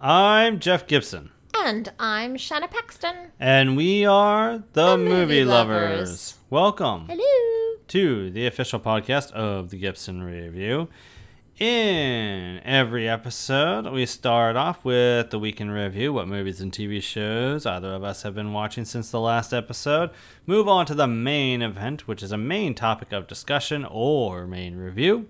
[0.00, 3.32] I'm Jeff Gibson, And I'm Shanna Paxton.
[3.40, 5.98] and we are the, The movie, Movie lovers.
[5.98, 6.34] Lovers.
[6.50, 7.78] Welcome Hello.
[7.88, 10.88] to the official podcast of the Gibson Review.
[11.58, 17.64] In every episode, we start off with the weekend review what movies and TV shows
[17.64, 20.10] either of us have been watching since the last episode.
[20.44, 24.76] Move on to the main event, which is a main topic of discussion or main
[24.76, 25.28] review.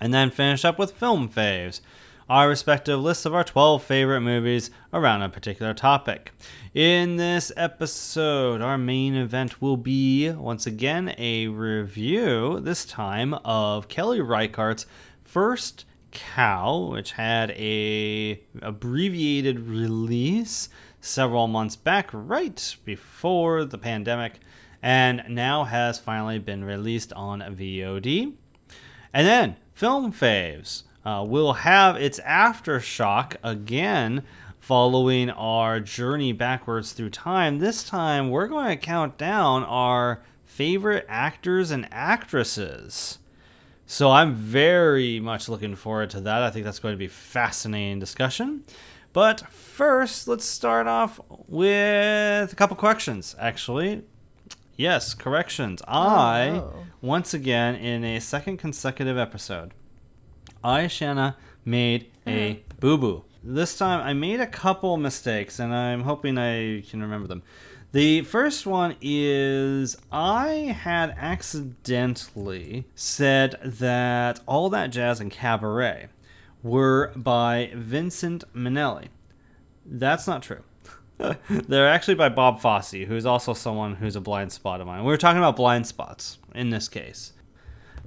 [0.00, 1.80] And then finish up with film faves,
[2.28, 6.32] our respective lists of our 12 favorite movies around a particular topic.
[6.74, 13.88] In this episode, our main event will be, once again, a review, this time of
[13.88, 14.84] Kelly Reichardt's
[15.24, 20.68] First Cow, which had a abbreviated release
[21.00, 24.40] several months back, right before the pandemic,
[24.82, 28.34] and now has finally been released on VOD.
[29.14, 34.22] And then film faves uh, will have its aftershock again
[34.60, 37.58] following our journey backwards through time.
[37.58, 43.20] This time we're going to count down our favorite actors and actresses.
[43.86, 46.42] So I'm very much looking forward to that.
[46.42, 48.64] I think that's going to be fascinating discussion.
[49.14, 54.02] But first, let's start off with a couple corrections, actually.
[54.76, 55.80] Yes, corrections.
[55.88, 56.74] I, no.
[57.00, 59.72] once again, in a second consecutive episode,
[60.62, 62.78] I, Shanna, made a mm-hmm.
[62.80, 63.24] boo boo.
[63.42, 67.42] This time I made a couple mistakes, and I'm hoping I can remember them.
[67.92, 76.08] The first one is I had accidentally said that All That Jazz and Cabaret
[76.62, 79.08] were by Vincent Minnelli.
[79.86, 80.62] That's not true.
[81.48, 85.00] They're actually by Bob Fosse, who's also someone who's a blind spot of mine.
[85.00, 87.32] We were talking about blind spots in this case.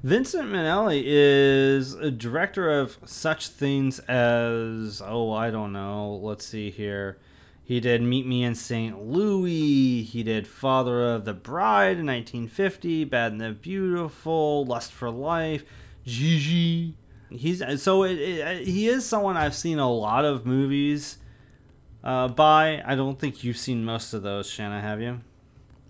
[0.03, 6.71] Vincent Minnelli is a director of such things as, oh, I don't know, let's see
[6.71, 7.19] here.
[7.63, 8.99] He did Meet Me in St.
[8.99, 10.01] Louis.
[10.01, 15.65] He did Father of the Bride in 1950, Bad and the Beautiful, Lust for Life,
[16.03, 16.95] Gigi.
[17.29, 21.19] He's so it, it, he is someone I've seen a lot of movies
[22.03, 22.81] uh, by.
[22.85, 25.21] I don't think you've seen most of those, Shanna, have you?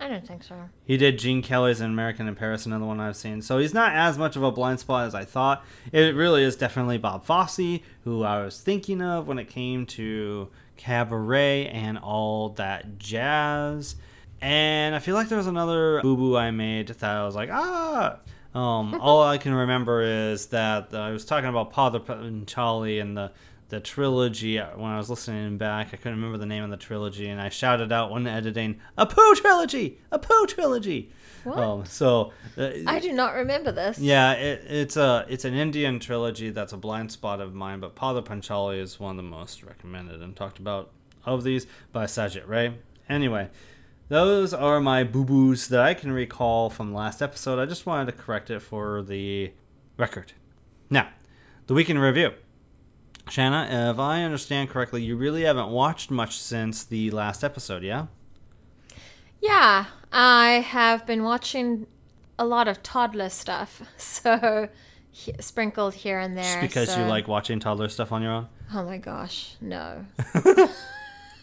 [0.01, 0.55] I don't think so.
[0.83, 3.43] He did Gene Kelly's An American in Paris, another one I've seen.
[3.43, 5.63] So he's not as much of a blind spot as I thought.
[5.91, 10.49] It really is definitely Bob Fosse, who I was thinking of when it came to
[10.75, 13.95] Cabaret and all that jazz.
[14.41, 17.49] And I feel like there was another boo boo I made that I was like,
[17.51, 18.17] ah.
[18.55, 23.31] Um, all I can remember is that I was talking about Pather Panchali and the
[23.71, 25.87] the trilogy when I was listening back.
[25.93, 29.35] I couldn't remember the name of the trilogy, and I shouted out when editing, "Apu
[29.35, 29.97] trilogy!
[30.11, 31.09] Apu trilogy!"
[31.43, 31.57] What?
[31.57, 33.97] Um, so, uh, I do not remember this.
[33.97, 37.95] yeah, it, it's a it's an Indian trilogy that's a blind spot of mine, but
[37.95, 40.91] Pather Panchali is one of the most recommended and talked about
[41.25, 42.75] of these by Sajit Ray.
[43.09, 43.49] Anyway,
[44.09, 47.57] those are my boo boos that I can recall from last episode.
[47.57, 49.53] I just wanted to correct it for the
[49.97, 50.33] record.
[50.89, 51.07] Now,
[51.67, 52.33] the week in review.
[53.29, 58.07] Shanna, if I understand correctly, you really haven't watched much since the last episode, yeah?
[59.41, 61.87] Yeah, I have been watching
[62.37, 64.69] a lot of toddler stuff, so
[65.11, 66.43] he- sprinkled here and there.
[66.43, 68.47] Just because you like watching toddler stuff on your own?
[68.73, 70.05] Oh my gosh, no.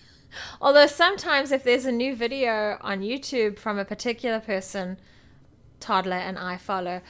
[0.61, 4.99] Although sometimes if there's a new video on YouTube from a particular person,
[5.81, 7.01] toddler, and I follow,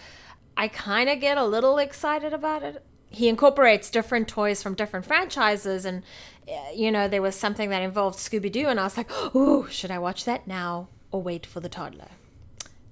[0.56, 2.84] I kind of get a little excited about it.
[3.10, 6.02] He incorporates different toys from different franchises, and
[6.48, 9.66] uh, you know there was something that involved Scooby Doo, and I was like, "Ooh,
[9.70, 12.08] should I watch that now or wait for the toddler?"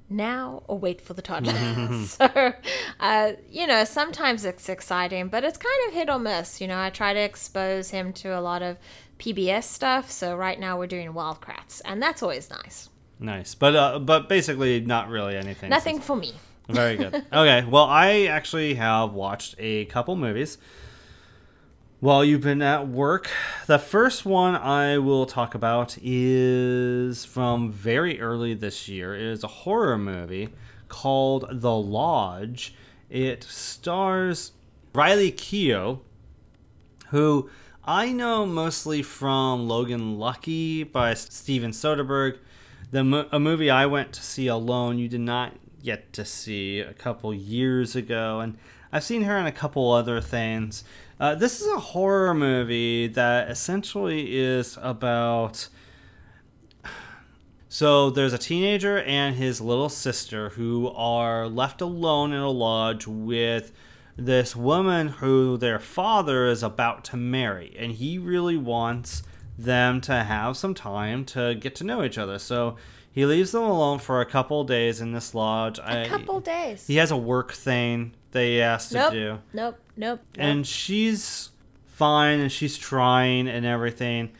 [0.08, 1.52] Now or wait for the toddler.
[2.06, 2.52] so,
[3.00, 6.60] uh, you know, sometimes it's exciting, but it's kind of hit or miss.
[6.60, 8.78] You know, I try to expose him to a lot of
[9.18, 10.10] PBS stuff.
[10.10, 12.88] So right now we're doing Wild Kratts, and that's always nice.
[13.18, 15.70] Nice, but uh, but basically not really anything.
[15.70, 16.34] Nothing since- for me.
[16.68, 17.14] Very good.
[17.32, 20.58] Okay, well, I actually have watched a couple movies
[22.00, 23.30] while you've been at work.
[23.66, 29.14] The first one I will talk about is from very early this year.
[29.14, 30.50] It is a horror movie
[30.88, 32.74] called The Lodge.
[33.08, 34.52] It stars
[34.92, 36.00] Riley Keough,
[37.08, 37.48] who
[37.84, 42.38] I know mostly from Logan Lucky by Steven Soderbergh.
[42.90, 44.98] The a movie I went to see alone.
[44.98, 45.54] You did not
[45.86, 48.58] get to see a couple years ago, and
[48.92, 50.82] I've seen her in a couple other things.
[51.20, 55.68] Uh, this is a horror movie that essentially is about.
[57.68, 63.06] So there's a teenager and his little sister who are left alone in a lodge
[63.06, 63.70] with
[64.16, 69.24] this woman who their father is about to marry, and he really wants
[69.58, 72.38] them to have some time to get to know each other.
[72.38, 72.76] So
[73.16, 75.78] he leaves them alone for a couple days in this lodge.
[75.78, 76.86] A couple days.
[76.86, 80.20] He has a work thing that he has to do, nope, nope, nope.
[80.36, 81.48] and she's
[81.86, 84.32] fine, and she's trying and everything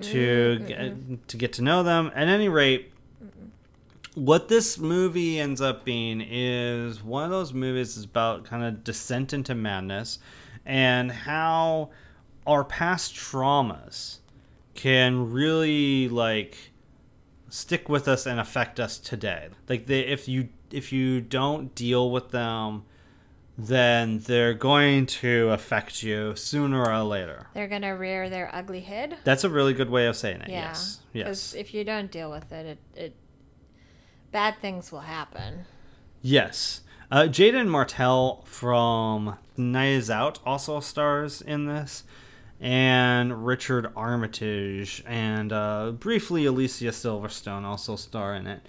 [0.00, 2.10] to get, to get to know them.
[2.12, 2.90] At any rate,
[4.16, 8.82] what this movie ends up being is one of those movies is about kind of
[8.82, 10.18] descent into madness
[10.66, 11.90] and how
[12.48, 14.18] our past traumas
[14.74, 16.72] can really like
[17.54, 22.10] stick with us and affect us today like they, if you if you don't deal
[22.10, 22.82] with them
[23.56, 29.18] then they're going to affect you sooner or later They're gonna rear their ugly head.
[29.22, 30.68] that's a really good way of saying it Yeah.
[30.68, 33.14] yes yes if you don't deal with it, it, it
[34.32, 35.64] bad things will happen.
[36.20, 36.80] Yes.
[37.10, 42.02] Uh, Jaeden Martell from Knives Out also stars in this,
[42.60, 48.60] and Richard Armitage, and uh, briefly Alicia Silverstone also star in it.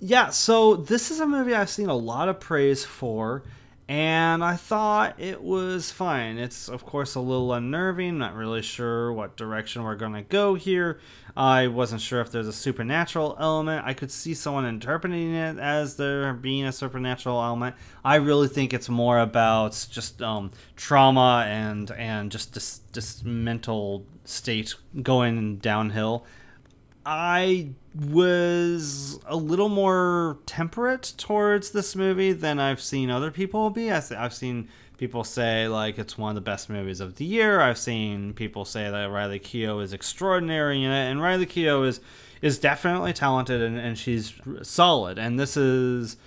[0.00, 3.42] Yeah, so this is a movie I've seen a lot of praise for,
[3.88, 6.36] and I thought it was fine.
[6.36, 10.56] It's, of course, a little unnerving, not really sure what direction we're going to go
[10.56, 11.00] here.
[11.34, 13.86] I wasn't sure if there's a supernatural element.
[13.86, 17.76] I could see someone interpreting it as there being a supernatural element.
[18.04, 24.04] I really think it's more about just um, trauma and and just this, this mental
[24.24, 26.26] state going downhill.
[27.10, 33.90] I was a little more temperate towards this movie than I've seen other people be.
[33.90, 34.68] I've seen
[34.98, 37.62] people say like it's one of the best movies of the year.
[37.62, 42.00] I've seen people say that Riley Keough is extraordinary in it, and Riley Keough is
[42.42, 45.18] is definitely talented and, and she's solid.
[45.18, 46.18] And this is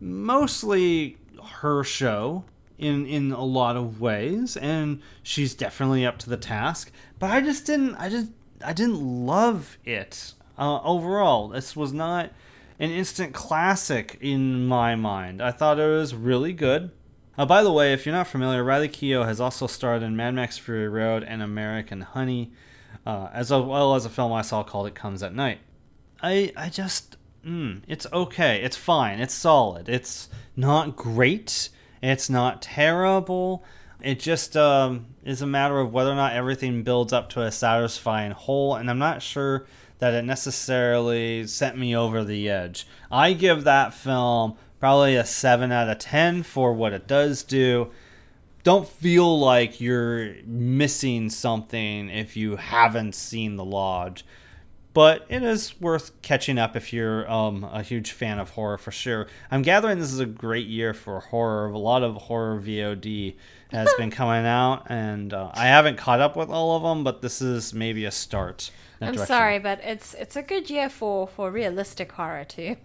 [0.00, 1.18] mostly
[1.60, 2.44] her show
[2.78, 6.90] in in a lot of ways, and she's definitely up to the task.
[7.18, 7.96] But I just didn't.
[7.96, 8.30] I just
[8.64, 11.48] I didn't love it uh, overall.
[11.48, 12.30] This was not
[12.78, 15.42] an instant classic in my mind.
[15.42, 16.90] I thought it was really good.
[17.38, 20.34] Uh, by the way, if you're not familiar, Riley Keough has also starred in Mad
[20.34, 22.52] Max Fury Road and American Honey,
[23.06, 25.60] uh, as well as a film I saw called It Comes at Night.
[26.22, 28.62] I I just mm, it's okay.
[28.62, 29.18] It's fine.
[29.18, 29.88] It's solid.
[29.88, 31.70] It's not great.
[32.02, 33.64] It's not terrible.
[34.02, 37.52] It just um, is a matter of whether or not everything builds up to a
[37.52, 39.66] satisfying whole, and I'm not sure
[39.98, 42.86] that it necessarily sent me over the edge.
[43.10, 47.90] I give that film probably a 7 out of 10 for what it does do.
[48.64, 54.24] Don't feel like you're missing something if you haven't seen The Lodge
[54.94, 58.90] but it is worth catching up if you're um, a huge fan of horror for
[58.90, 59.26] sure.
[59.50, 61.68] I'm gathering this is a great year for horror.
[61.68, 63.36] A lot of horror VOD
[63.72, 67.22] has been coming out, and uh, I haven't caught up with all of them, but
[67.22, 68.70] this is maybe a start.
[69.00, 69.26] I'm direction.
[69.26, 72.76] sorry, but it's it's a good year for for realistic horror too.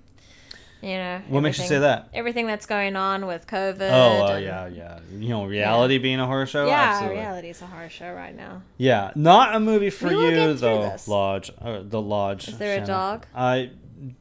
[0.81, 1.21] You know.
[1.29, 2.09] What makes you say that?
[2.13, 3.89] Everything that's going on with COVID.
[3.91, 4.99] Oh, uh, and- yeah, yeah.
[5.11, 6.67] You know, reality being a horror show?
[6.67, 7.17] Yeah, Absolutely.
[7.19, 8.61] reality is a horror show right now.
[8.77, 11.07] Yeah, not a movie for you, though, this.
[11.07, 11.51] Lodge.
[11.59, 12.47] Uh, the Lodge.
[12.49, 13.25] Is there a dog?
[13.35, 13.71] I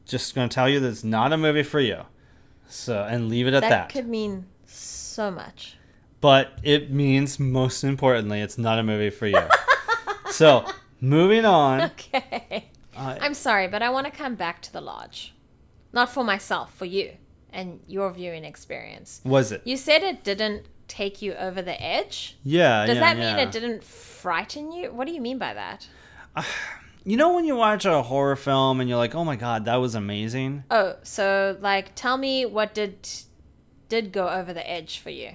[0.05, 2.01] just going to tell you that it's not a movie for you.
[2.67, 3.89] So, and leave it at That, that.
[3.89, 5.76] could mean so much.
[6.27, 6.45] But
[6.75, 9.43] it means most importantly it's not a movie for you
[10.29, 10.49] so
[10.99, 12.69] moving on Okay.
[12.97, 15.33] uh, I'm sorry, but I want to come back to the lodge.
[15.93, 17.11] Not for myself, for you
[17.53, 19.21] and your viewing experience.
[19.23, 22.37] was it You said it didn't take you over the edge.
[22.43, 23.43] yeah Does yeah, that mean yeah.
[23.45, 24.91] it didn't frighten you?
[24.91, 25.87] What do you mean by that?
[27.05, 29.77] you know when you watch a horror film and you're like oh my god that
[29.85, 32.95] was amazing Oh, so like tell me what did
[33.89, 35.31] did go over the edge for you?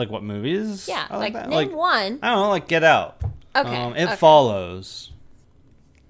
[0.00, 1.48] Like what movies Yeah, I like that.
[1.48, 2.18] name like one.
[2.22, 3.20] i don't know like get out
[3.54, 3.76] Okay.
[3.76, 4.16] um, it okay.
[4.16, 5.12] follows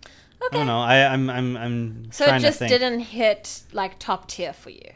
[0.06, 4.52] i don't know I, i'm i'm i'm So it just didn't hit like top tier
[4.52, 4.90] for you.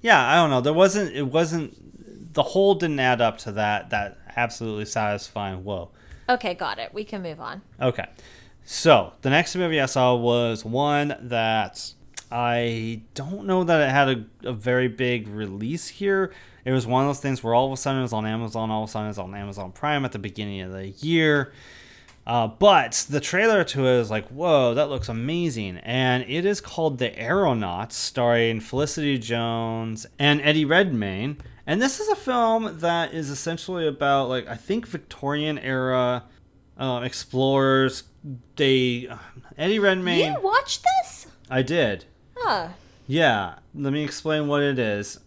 [0.00, 3.90] yeah i don't know there wasn't it wasn't the whole didn't add up to that
[3.90, 5.90] that absolutely satisfying whoa
[6.30, 6.92] Okay, got it.
[6.92, 7.62] We can move on.
[7.80, 8.04] Okay.
[8.62, 11.94] So the next movie I saw was one that
[12.30, 16.32] I don't know that it had a, a very big release here.
[16.64, 18.70] It was one of those things where all of a sudden it was on Amazon,
[18.70, 21.52] all of a sudden it was on Amazon Prime at the beginning of the year.
[22.26, 25.78] Uh, but the trailer to it is like, whoa, that looks amazing.
[25.78, 31.38] And it is called The Aeronauts, starring Felicity Jones and Eddie Redmayne.
[31.66, 36.24] And this is a film that is essentially about, like, I think Victorian era
[36.76, 38.02] uh, explorers.
[38.56, 39.08] They.
[39.56, 40.34] Eddie Redmayne.
[40.34, 41.28] You watched this?
[41.48, 42.04] I did.
[42.40, 42.70] Oh,
[43.06, 45.20] Yeah, let me explain what it is.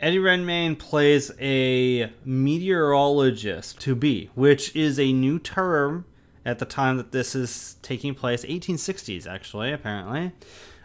[0.00, 6.04] Eddie Redmayne plays a meteorologist to be, which is a new term
[6.44, 10.32] at the time that this is taking place, 1860s actually, apparently,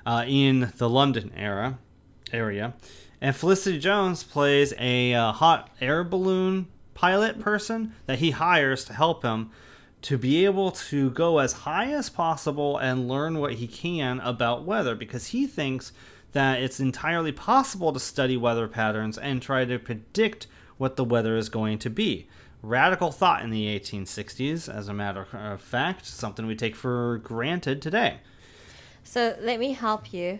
[0.06, 1.78] uh, in the London era
[2.32, 2.74] area.
[3.22, 8.94] And Felicity Jones plays a uh, hot air balloon pilot person that he hires to
[8.94, 9.52] help him
[10.04, 14.66] to be able to go as high as possible and learn what he can about
[14.66, 15.94] weather because he thinks
[16.34, 20.46] that it's entirely possible to study weather patterns and try to predict
[20.78, 22.28] what the weather is going to be.
[22.62, 27.82] Radical thought in the 1860s, as a matter of fact, something we take for granted
[27.82, 28.20] today.
[29.04, 30.40] So let me help you.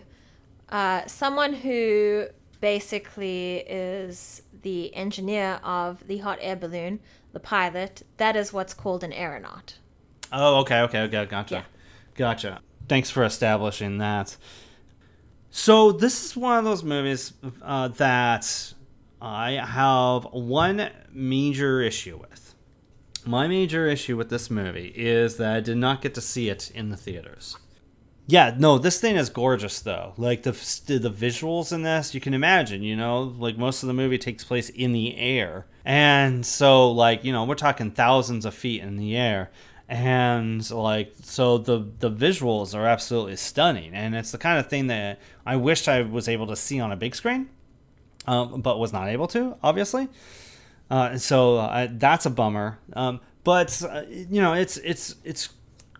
[0.68, 2.26] Uh, someone who
[2.60, 7.00] basically is the engineer of the hot air balloon,
[7.34, 9.78] the pilot, that is what's called an aeronaut.
[10.32, 11.54] Oh, okay, okay, okay, gotcha.
[11.54, 11.64] Yeah.
[12.14, 12.60] Gotcha.
[12.88, 14.36] Thanks for establishing that.
[15.50, 18.74] So, this is one of those movies uh, that
[19.20, 22.54] I have one major issue with.
[23.24, 26.70] My major issue with this movie is that I did not get to see it
[26.74, 27.56] in the theaters.
[28.26, 30.14] Yeah, no, this thing is gorgeous though.
[30.16, 33.92] Like the the visuals in this, you can imagine, you know, like most of the
[33.92, 35.66] movie takes place in the air.
[35.84, 39.50] And so like, you know, we're talking thousands of feet in the air.
[39.88, 44.86] And like so the the visuals are absolutely stunning and it's the kind of thing
[44.86, 47.50] that I wished I was able to see on a big screen.
[48.26, 50.08] Um, but was not able to, obviously.
[50.90, 52.78] Uh, so uh, that's a bummer.
[52.94, 55.50] Um, but uh, you know, it's it's it's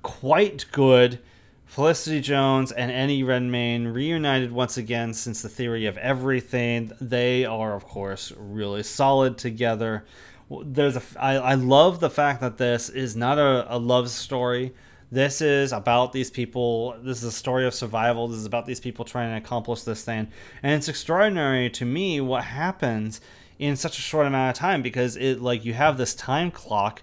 [0.02, 1.19] quite good.
[1.66, 6.92] Felicity Jones and Eddie Redmayne reunited once again since the theory of everything.
[7.00, 10.04] They are, of course, really solid together.
[10.50, 14.75] There's a I, I love the fact that this is not a, a love story.
[15.11, 16.97] This is about these people.
[17.02, 18.28] This is a story of survival.
[18.28, 20.28] This is about these people trying to accomplish this thing.
[20.62, 23.21] And it's extraordinary to me what happens
[23.59, 27.02] in such a short amount of time because it like you have this time clock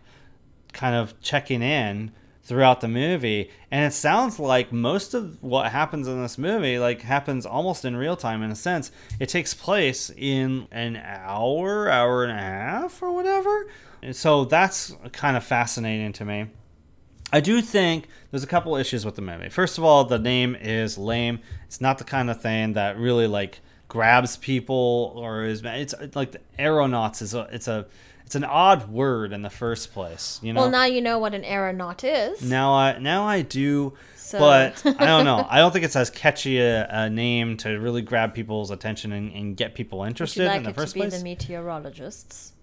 [0.73, 2.11] kind of checking in
[2.51, 6.99] throughout the movie and it sounds like most of what happens in this movie like
[6.99, 8.91] happens almost in real time in a sense
[9.21, 13.69] it takes place in an hour hour and a half or whatever
[14.01, 16.45] and so that's kind of fascinating to me
[17.31, 19.47] I do think there's a couple issues with the movie.
[19.47, 21.39] First of all, the name is lame.
[21.65, 26.33] It's not the kind of thing that really like grabs people or is it's like
[26.33, 27.85] the aeronauts is a it's a
[28.31, 30.61] it's an odd word in the first place, you know.
[30.61, 32.41] Well, now you know what an aeronaut is.
[32.41, 35.45] Now I now I do, So- but I don't know.
[35.49, 39.33] I don't think it's as catchy a, a name to really grab people's attention and,
[39.33, 41.17] and get people interested like in the it first to be place.
[41.17, 42.53] the meteorologists,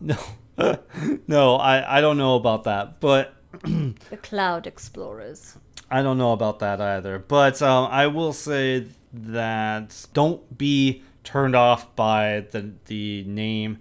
[0.00, 0.16] no,
[1.26, 5.58] no, I I don't know about that, but the cloud explorers?
[5.90, 7.18] I don't know about that either.
[7.18, 13.80] But um, I will say that don't be turned off by the the name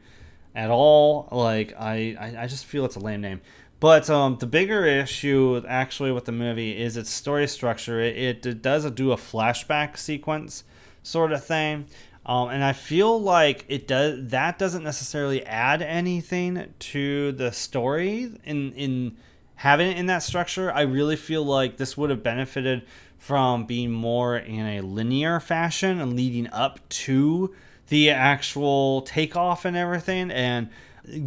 [0.60, 1.30] at all.
[1.32, 3.42] Like I, I, I just feel it's a lame name.
[3.80, 8.02] But um, the bigger issue actually with the movie is its story structure.
[8.02, 10.66] It, it, does do a flashback sequence
[11.02, 11.86] sort of thing.
[12.26, 18.30] Um, and I feel like it does that doesn't necessarily add anything to the story
[18.44, 19.18] in in
[19.56, 20.72] having it in that structure.
[20.72, 22.86] I really feel like this would have benefited
[23.18, 27.56] from being more in a linear fashion and leading up to
[27.90, 30.70] the actual takeoff and everything and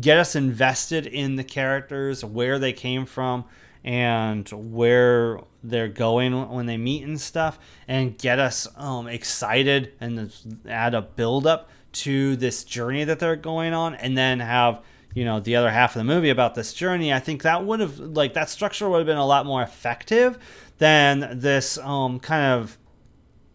[0.01, 3.45] get us invested in the characters, where they came from,
[3.85, 10.33] and where they're going when they meet and stuff, and get us um, excited and
[10.69, 14.83] add a build up to this journey that they're going on, and then have
[15.15, 17.13] you know the other half of the movie about this journey.
[17.13, 20.39] I think that would have like that structure would have been a lot more effective
[20.79, 22.79] than this um, kind of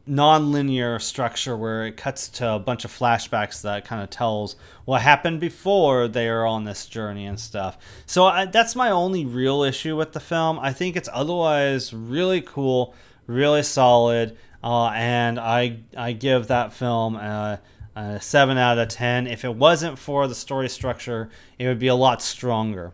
[0.08, 5.02] non-linear structure where it cuts to a bunch of flashbacks that kind of tells what
[5.02, 7.78] happened before they are on this journey and stuff.
[8.06, 10.60] So I, that's my only real issue with the film.
[10.60, 12.96] I think it's otherwise really cool,
[13.26, 17.62] really solid, uh, and I I give that film a,
[17.96, 19.28] a seven out of ten.
[19.28, 22.94] If it wasn't for the story structure, it would be a lot stronger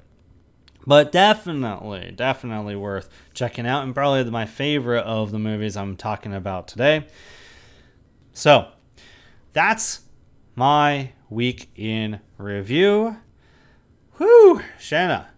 [0.86, 6.34] but definitely definitely worth checking out and probably my favorite of the movies i'm talking
[6.34, 7.06] about today.
[8.34, 8.68] So
[9.54, 10.02] that's
[10.56, 13.18] my week in review.
[14.18, 15.30] Whew shanna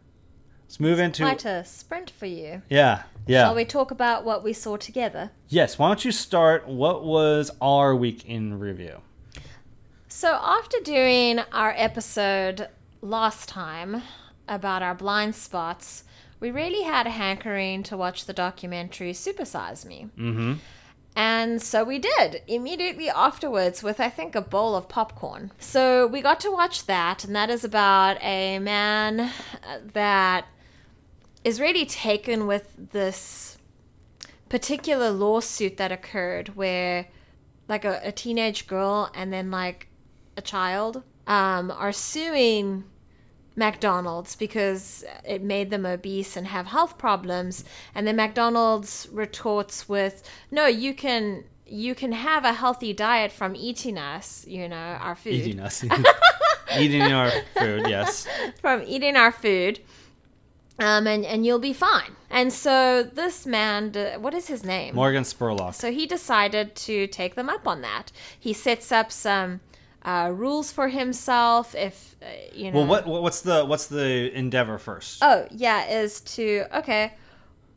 [0.63, 2.61] let's move into Quite a sprint for you.
[2.69, 3.45] yeah yeah.
[3.45, 5.31] Shall we talk about what we saw together?
[5.47, 6.67] yes why don't you start?
[6.67, 9.01] What was our week in review?
[10.07, 12.69] So, after doing our episode
[13.01, 14.01] last time
[14.47, 16.03] about our blind spots,
[16.39, 20.07] we really had a hankering to watch the documentary Supersize Me.
[20.17, 20.53] mm-hmm
[21.15, 25.51] And so we did immediately afterwards with, I think, a bowl of popcorn.
[25.59, 29.31] So we got to watch that, and that is about a man uh,
[29.93, 30.45] that
[31.45, 33.57] is really taken with this
[34.49, 37.07] particular lawsuit that occurred where,
[37.69, 39.87] like, a, a teenage girl and then, like,
[40.35, 42.83] a child um, are suing
[43.55, 47.63] McDonald's because it made them obese and have health problems.
[47.93, 53.55] And then McDonald's retorts with, "No, you can you can have a healthy diet from
[53.55, 55.33] eating us, you know, our food.
[55.33, 55.83] Eating us.
[56.79, 58.27] Eating our food, yes.
[58.61, 59.79] From eating our food."
[60.77, 62.15] Um, and, and you'll be fine.
[62.29, 64.95] And so this man, what is his name?
[64.95, 65.73] Morgan Spurlock.
[65.73, 68.11] So he decided to take them up on that.
[68.37, 69.61] He sets up some
[70.05, 71.75] uh, rules for himself.
[71.75, 75.19] If uh, you know, Well, what what- what's the what's the endeavor first?
[75.21, 77.13] oh yeah, is to okay.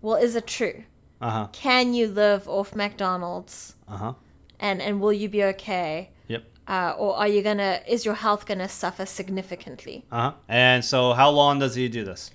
[0.02, 0.85] Well, is it true?
[1.20, 1.47] Uh huh.
[1.52, 3.75] Can you live off McDonald's?
[3.88, 4.12] Uh huh.
[4.61, 6.11] And and will you be okay?
[6.28, 6.44] Yep.
[6.68, 7.80] Uh, or are you gonna?
[7.88, 10.04] Is your health gonna suffer significantly?
[10.12, 10.32] Uh huh.
[10.49, 12.30] And so, how long does he do this?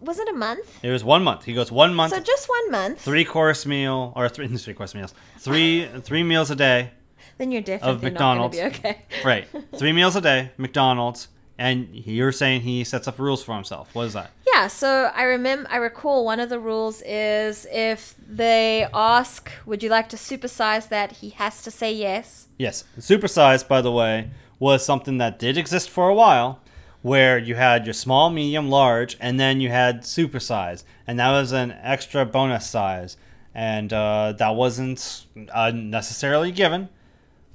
[0.00, 0.68] Was it a month?
[0.82, 1.44] It was one month.
[1.44, 3.00] He goes one month, So just one month.
[3.00, 6.90] three course meal or three three course meals, three three meals a day.
[7.38, 8.58] Then you're gonna be McDonald's.
[8.58, 9.02] okay.
[9.24, 13.94] Right, three meals a day, McDonald's, and you're saying he sets up rules for himself.
[13.94, 14.30] What is that?
[14.46, 19.82] Yeah, so I remember I recall one of the rules is if they ask, "Would
[19.82, 22.48] you like to supersize that?" he has to say yes.
[22.58, 26.60] Yes, supersize, by the way, was something that did exist for a while,
[27.02, 31.52] where you had your small, medium, large, and then you had supersize, and that was
[31.52, 33.16] an extra bonus size,
[33.54, 36.88] and uh, that wasn't uh, necessarily given,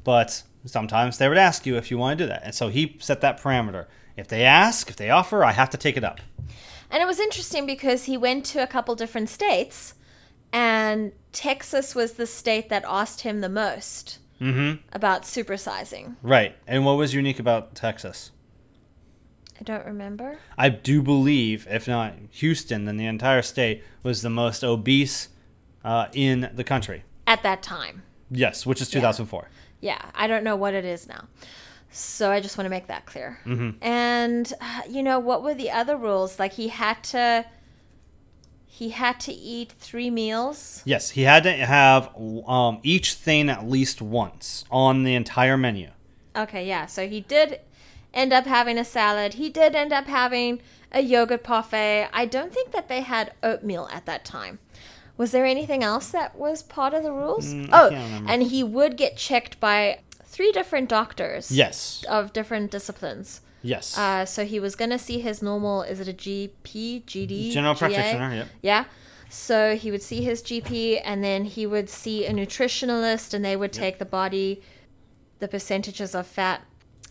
[0.04, 2.98] but sometimes they would ask you if you want to do that, and so he
[3.00, 3.86] set that parameter.
[4.16, 6.20] If they ask, if they offer, I have to take it up.
[6.92, 9.96] And it was interesting because he went to a couple different states,
[10.52, 14.82] and Texas was the state that asked him the most Mm-hmm.
[14.92, 16.16] about supersizing.
[16.22, 18.32] Right, and what was unique about Texas?
[19.60, 20.38] I don't remember.
[20.58, 25.30] I do believe, if not Houston, then the entire state was the most obese
[25.86, 27.04] uh, in the country.
[27.26, 28.04] At that time.
[28.30, 29.44] Yes, which is 2004.
[29.44, 29.48] Yeah,
[30.16, 31.28] I don't know what it is now.
[31.92, 33.40] So I just want to make that clear.
[33.82, 36.40] And uh, you know what were the other rules?
[36.40, 37.46] Like he had to
[38.66, 40.82] he had to eat 3 meals.
[40.84, 42.10] Yes, he had to have
[42.48, 45.92] um, each thing at least once on the entire menu.
[46.36, 46.88] Okay, yeah.
[46.88, 47.60] So he did
[48.16, 49.36] end up having a salad.
[49.36, 50.60] He did end up having
[50.92, 52.10] a yogurt parfait.
[52.12, 54.58] I don't think that they had oatmeal at that time.
[55.18, 57.54] Was there anything else that was part of the rules?
[57.54, 57.90] Mm, oh,
[58.28, 61.52] and he would get checked by three different doctors.
[61.52, 63.42] Yes, Of different disciplines.
[63.62, 63.96] yes.
[63.98, 67.52] Uh, so he was going to see his normal, is it a GP, GD?
[67.52, 67.80] General GA?
[67.80, 68.48] practitioner, yep.
[68.62, 68.86] Yeah.
[69.30, 73.56] So he would see his GP and then he would see a nutritionalist and they
[73.56, 74.62] would take the body,
[75.40, 76.62] the percentages of fat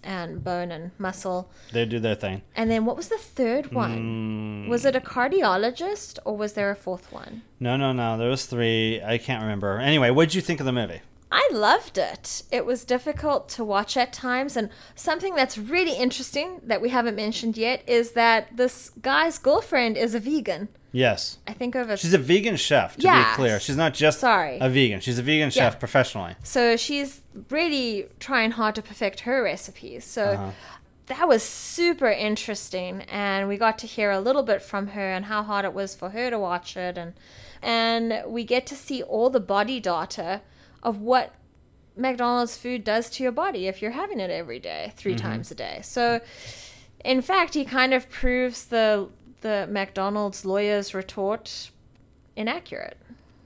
[0.05, 1.51] and bone and muscle.
[1.73, 2.43] They do their thing.
[2.57, 4.67] And then what was the third one?
[4.67, 7.43] Mm, Was it a cardiologist or was there a fourth one?
[7.61, 8.19] no, no, no.
[8.19, 9.01] There was three.
[9.03, 9.79] I can't remember.
[9.79, 11.01] Anyway, what did you think of the movie?
[11.35, 12.43] I loved it.
[12.53, 14.57] It was difficult to watch at times.
[14.57, 19.97] And something that's really interesting that we haven't mentioned yet is that this guy's girlfriend
[19.97, 20.69] is a vegan.
[20.93, 21.39] Yes.
[21.49, 21.97] I think of a.
[21.97, 23.59] She's a vegan chef, to be clear.
[23.59, 24.59] She's not just Sorry.
[24.61, 25.01] a vegan.
[25.01, 25.79] She's a vegan chef Yeah.
[25.79, 26.37] professionally.
[26.43, 30.05] so she's really trying hard to perfect her recipes.
[30.05, 30.51] So Uh-huh.
[31.07, 33.03] that was super interesting.
[33.11, 35.95] And we got to hear a little bit from her and how hard it was
[35.95, 36.99] for her to watch it.
[36.99, 37.15] And,
[37.63, 40.43] and we get to see all the body data
[40.83, 41.35] of what
[41.97, 45.55] McDonald's food does to your body if you're having it every day, 3 times a
[45.55, 45.81] day.
[45.83, 46.21] So,
[47.05, 49.09] in fact, he kind of proves the
[49.43, 51.71] the McDonald's lawyer's retort
[52.37, 52.97] inaccurate.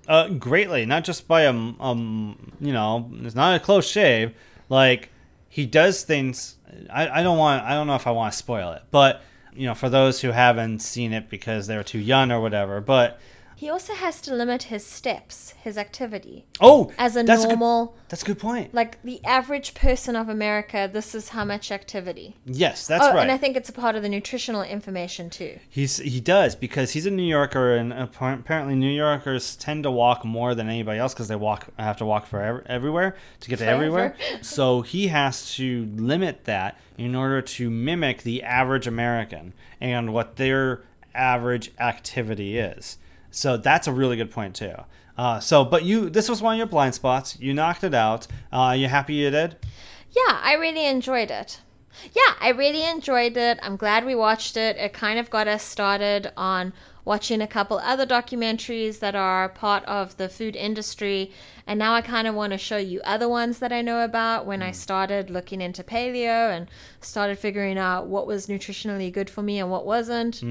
[0.07, 4.35] Uh, greatly, not just by a, um, you know, it's not a close shave.
[4.68, 5.11] Like
[5.49, 6.57] he does things.
[6.92, 7.64] I, I don't want.
[7.64, 9.22] I don't know if I want to spoil it, but
[9.53, 12.81] you know, for those who haven't seen it because they're too young or whatever.
[12.81, 13.18] But
[13.58, 16.44] He also has to limit his steps, his activity.
[16.60, 18.74] oh, As a that's good- normal, that's a good point.
[18.74, 22.36] like the average person of America, this is how much activity.
[22.44, 23.22] Yes, that's oh, right.
[23.22, 25.58] and I think it's a part of the nutritional information too.
[25.70, 30.22] He's he does because he's a New Yorker, and apparently New Yorkers tend to walk
[30.22, 33.58] more than anybody else because they walk have to walk for ev- everywhere to get
[33.60, 33.82] to Forever.
[33.82, 34.16] everywhere.
[34.42, 40.36] so he has to limit that in order to mimic the average American and what
[40.36, 40.82] their
[41.14, 42.98] average activity is.
[43.30, 44.74] So that's a really good point too.
[45.16, 47.38] Uh, so, but you, this was one of your blind spots.
[47.40, 48.26] You knocked it out.
[48.52, 49.56] Uh, you happy you did?
[50.10, 51.60] Yeah, I really enjoyed it.
[52.12, 53.58] Yeah, I really enjoyed it.
[53.62, 54.76] I'm glad we watched it.
[54.76, 56.74] It kind of got us started on
[57.06, 61.32] watching a couple other documentaries that are part of the food industry.
[61.66, 64.44] And now I kind of want to show you other ones that I know about
[64.44, 66.68] when I started looking into paleo and
[67.00, 70.42] started figuring out what was nutritionally good for me and what wasn't.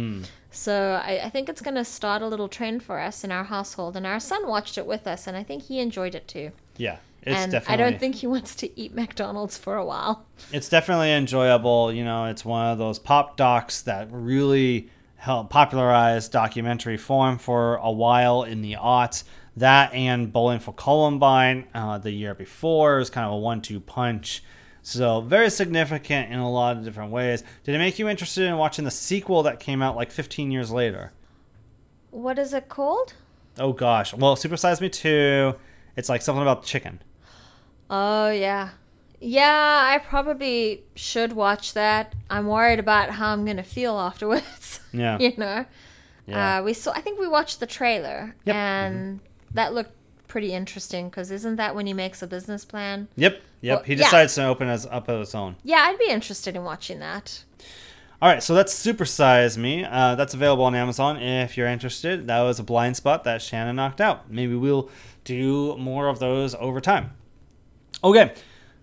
[0.55, 3.43] So I, I think it's going to start a little trend for us in our
[3.43, 3.97] household.
[3.97, 6.51] And our son watched it with us, and I think he enjoyed it too.
[6.77, 7.73] Yeah, it's and definitely.
[7.73, 10.25] I don't think he wants to eat McDonald's for a while.
[10.53, 11.91] it's definitely enjoyable.
[11.91, 17.75] You know, it's one of those pop docs that really helped popularize documentary form for
[17.77, 19.23] a while in the aughts.
[19.57, 24.43] That and Bowling for Columbine uh, the year before was kind of a one-two punch.
[24.87, 27.43] So very significant in a lot of different ways.
[27.63, 30.69] Did it make you interested in watching the sequel that came out like 15 years
[30.69, 31.11] later?
[32.11, 33.13] What is it called?
[33.57, 35.55] Oh gosh, well, Super Size Me 2.
[35.95, 37.01] It's like something about chicken.
[37.89, 38.69] Oh, yeah.
[39.19, 42.13] Yeah, I probably should watch that.
[42.29, 44.81] I'm worried about how I'm going to feel afterwards.
[44.93, 45.17] Yeah.
[45.19, 45.65] you know?
[46.27, 46.59] Yeah.
[46.59, 48.55] Uh, we saw, I think we watched the trailer, Yep.
[48.55, 49.19] and
[49.53, 49.91] that looked
[50.27, 53.07] pretty interesting because isn't that when he makes a business plan?
[53.15, 53.41] Yep.
[53.61, 53.77] Yep.
[53.77, 54.03] Well, he yeah.
[54.03, 55.55] decides to open as up of his own.
[55.63, 57.43] Yeah, I'd be interested in watching that.
[58.21, 59.83] All right, so that's Supersize Me.
[59.83, 62.27] Uh, that's available on Amazon if you're interested.
[62.27, 64.31] That was a blind spot that Shanna knocked out.
[64.31, 64.89] Maybe we'll
[65.25, 67.11] do more of those over time.
[68.03, 68.33] Okay,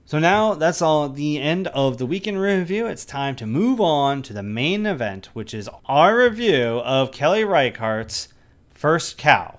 [0.04, 2.86] so now that's all the end of the weekend review.
[2.86, 7.42] It's time to move on to the main event, which is our review of Kelly
[7.42, 8.28] Reichardt's
[8.70, 9.58] First Cow.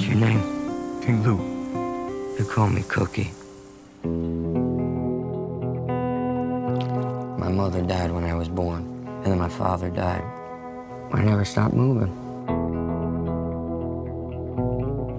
[0.00, 1.02] What's your name?
[1.02, 1.36] King-Lu.
[2.38, 3.32] They call me Cookie.
[7.38, 10.24] My mother died when I was born, and then my father died.
[11.12, 12.08] I never stopped moving.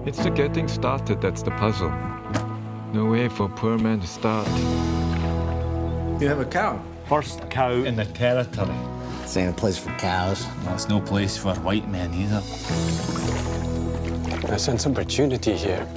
[0.04, 1.92] It's the getting started that's the puzzle.
[2.92, 4.48] No way for a poor man to start.
[6.20, 6.82] You have a cow.
[7.08, 8.74] First cow in the territory.
[9.20, 10.44] This ain't a place for cows.
[10.64, 13.51] That's no place for white men either.
[14.52, 15.88] I sense opportunity here.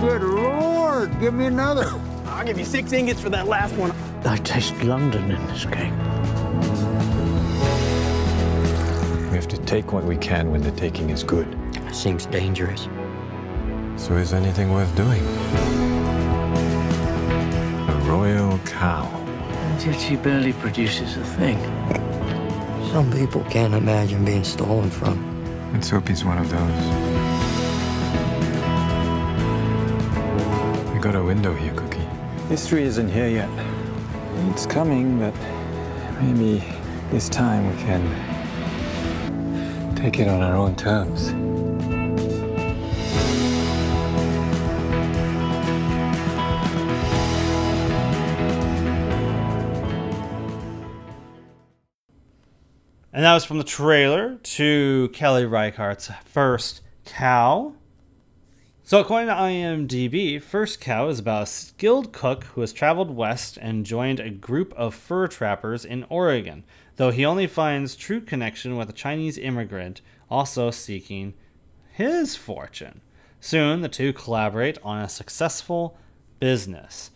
[0.00, 1.84] Good Lord, give me another.
[2.26, 3.92] I'll give you six ingots for that last one.
[4.24, 5.92] I taste London in this cake.
[9.30, 11.56] We have to take what we can when the taking is good.
[11.92, 12.88] Seems dangerous.
[13.96, 16.03] So is anything worth doing?
[18.14, 19.06] A royal cow.
[19.06, 21.58] And yet she barely produces a thing.
[22.92, 25.18] Some people can't imagine being stolen from.
[25.72, 26.84] Let's hope he's one of those.
[30.94, 32.06] We got a window here, Cookie.
[32.48, 33.50] History isn't here yet.
[34.52, 35.34] It's coming, but
[36.22, 36.62] maybe
[37.10, 38.02] this time we can
[39.96, 41.34] take it on our own terms.
[53.24, 57.72] And that was from the trailer to Kelly Reichardt's First Cow.
[58.82, 63.56] So, according to IMDb, First Cow is about a skilled cook who has traveled west
[63.56, 66.64] and joined a group of fur trappers in Oregon,
[66.96, 71.32] though he only finds true connection with a Chinese immigrant also seeking
[71.92, 73.00] his fortune.
[73.40, 75.96] Soon, the two collaborate on a successful
[76.40, 77.10] business.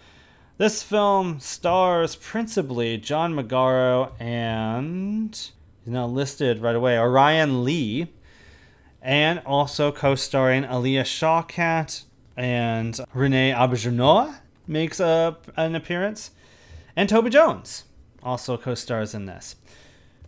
[0.56, 5.50] This film stars principally John Magaro and
[5.90, 6.98] now listed right away.
[6.98, 8.08] Orion Lee,
[9.02, 12.04] and also co-starring Alia Shawkat
[12.36, 16.30] and Renee Auberjonois makes a, an appearance,
[16.94, 17.84] and Toby Jones
[18.22, 19.56] also co-stars in this.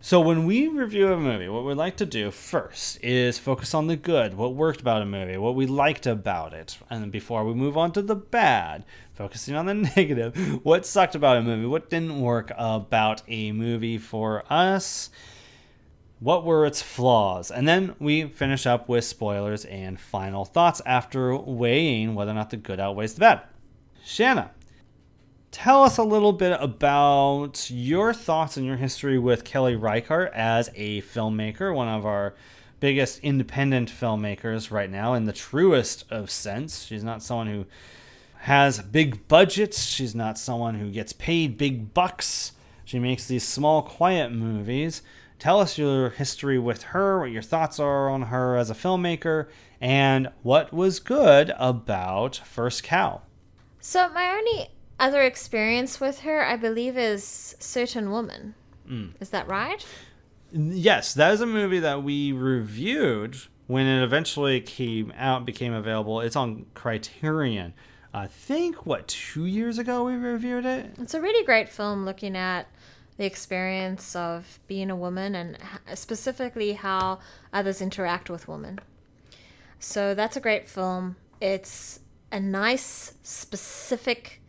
[0.03, 3.87] So when we review a movie, what we like to do first is focus on
[3.87, 7.53] the good, what worked about a movie, what we liked about it, and before we
[7.53, 11.91] move on to the bad, focusing on the negative, what sucked about a movie, what
[11.91, 15.11] didn't work about a movie for us,
[16.21, 21.35] what were its flaws, and then we finish up with spoilers and final thoughts after
[21.35, 23.41] weighing whether or not the good outweighs the bad.
[24.05, 24.51] Shanna,
[25.51, 30.69] tell us a little bit about your thoughts and your history with Kelly Reichardt as
[30.75, 32.35] a filmmaker, one of our
[32.81, 36.85] biggest independent filmmakers right now in the truest of sense.
[36.85, 37.67] She's not someone who
[38.41, 42.53] has big budgets, she's not someone who gets paid big bucks.
[42.85, 45.03] She makes these small, quiet movies.
[45.41, 49.49] Tell us your history with her, what your thoughts are on her as a filmmaker,
[49.81, 53.23] and what was good about First Cow.
[53.81, 58.55] So my only other experience with her, I believe, is Certain Woman.
[58.87, 59.15] Mm.
[59.19, 59.85] Is that right?
[60.53, 66.21] Yes, that is a movie that we reviewed when it eventually came out, became available,
[66.21, 67.73] it's on Criterion.
[68.13, 70.97] I think what two years ago we reviewed it.
[70.99, 72.67] It's a really great film looking at
[73.21, 75.59] the experience of being a woman and
[75.93, 77.19] specifically how
[77.53, 78.79] others interact with women.
[79.79, 81.17] So that's a great film.
[81.39, 82.01] It's
[82.33, 84.41] a nice, specific,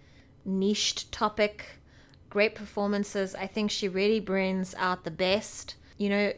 [0.46, 1.82] niched topic.
[2.30, 3.36] Great performances.
[3.36, 5.76] I think she really brings out the best.
[5.98, 6.34] You know,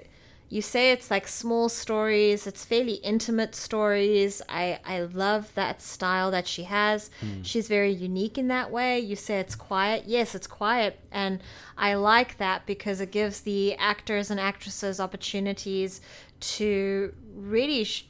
[0.49, 4.41] you say it's like small stories, it's fairly intimate stories.
[4.47, 7.09] I, I love that style that she has.
[7.19, 7.41] Hmm.
[7.41, 8.99] She's very unique in that way.
[8.99, 10.03] You say it's quiet.
[10.05, 10.99] Yes, it's quiet.
[11.11, 11.41] And
[11.75, 16.01] I like that because it gives the actors and actresses opportunities
[16.39, 17.83] to really.
[17.83, 18.05] Sh-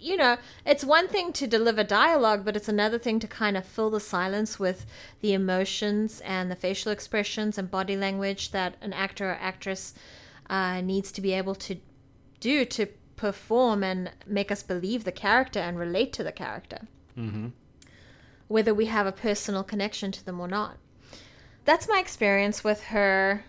[0.00, 3.64] you know, it's one thing to deliver dialogue, but it's another thing to kind of
[3.64, 4.84] fill the silence with
[5.22, 9.94] the emotions and the facial expressions and body language that an actor or actress
[10.48, 11.76] uh, needs to be able to
[12.40, 16.86] do to perform and make us believe the character and relate to the character.
[17.16, 17.48] Mm-hmm.
[18.48, 20.76] Whether we have a personal connection to them or not.
[21.64, 23.44] That's my experience with her.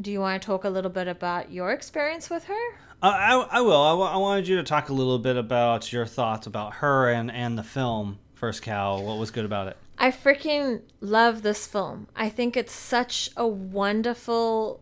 [0.00, 2.72] Do you want to talk a little bit about your experience with her?
[3.02, 3.82] Uh, I, I will.
[3.82, 7.58] I, wanted you to talk a little bit about your thoughts about her and, and
[7.58, 9.00] the film, First Cow.
[9.00, 9.76] What was good about it?
[9.98, 12.06] I freaking love this film.
[12.16, 14.81] I think it's such a wonderful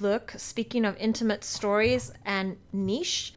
[0.00, 0.34] look.
[0.36, 3.34] Speaking of intimate stories and niche,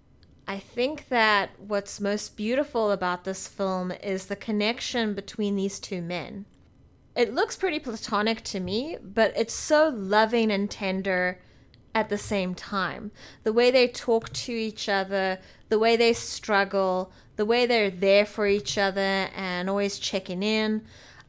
[0.48, 6.02] I think that what's most beautiful about this film is the connection between these two
[6.02, 6.46] men.
[7.16, 11.40] It looks pretty platonic to me, but it's so loving and tender
[11.94, 13.12] at the same time.
[13.44, 15.40] The way they talk to each other,
[15.70, 20.84] the way they struggle, the way they're there for each other and always checking in,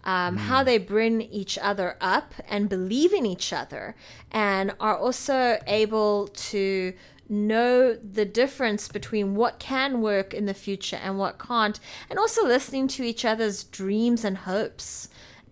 [0.05, 0.41] um, hmm.
[0.45, 3.95] how they bring each other up and believe in each other,
[4.31, 6.95] and are also able to
[7.29, 12.45] know the difference between what can work in the future and what can't, and also
[12.45, 15.09] listening to each other's dreams and hopes.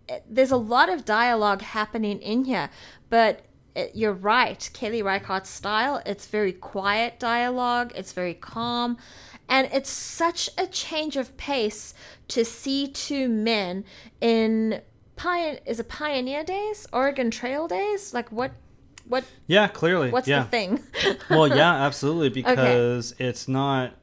[0.08, 2.68] Eh, there's a lot of dialogue happening in here,
[3.10, 3.44] but
[3.76, 4.68] it- you're right.
[4.72, 8.98] Kelly Reichardt's style, it's very quiet dialogue, it's very calm,
[9.48, 11.94] and it's such a change of pace
[12.28, 13.84] to see two men
[14.20, 14.80] in
[15.16, 18.14] Pion- is it Pioneer Days, Oregon Trail Days?
[18.14, 18.52] Like what
[19.06, 20.10] what Yeah, clearly.
[20.10, 20.42] what's yeah.
[20.44, 20.80] the thing?
[21.30, 23.94] well, yeah, absolutely, because it's not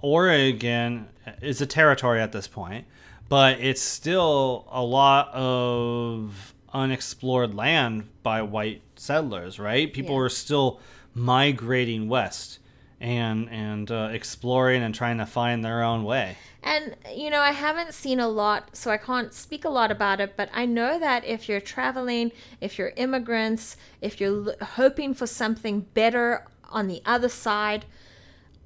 [0.00, 1.08] Oregon
[1.40, 2.86] is a territory at this point,
[3.28, 9.92] but it's still a lot of unexplored land by white settlers, right?
[9.92, 10.22] People Yeah.
[10.22, 10.80] are still
[11.14, 12.58] migrating west
[13.02, 16.36] and and uh, exploring and trying to find their own way.
[16.62, 20.20] And, you know, I haven't seen a lot, so I can't speak a lot about
[20.20, 25.12] it, but I know that if you're traveling, if you're immigrants, if you're l- hoping
[25.12, 27.84] for something better on the other side,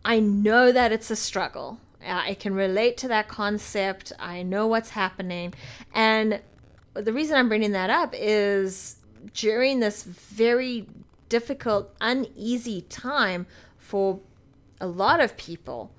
[0.05, 1.81] I know that it's a struggle.
[2.07, 4.13] I can relate to that concept.
[4.19, 5.55] I know what's happening.
[5.95, 6.43] And
[6.93, 8.97] the reason I'm bringing that up is
[9.33, 10.87] during this very
[11.31, 13.47] difficult, uneasy time
[13.79, 14.21] for
[14.81, 15.93] a lot of people,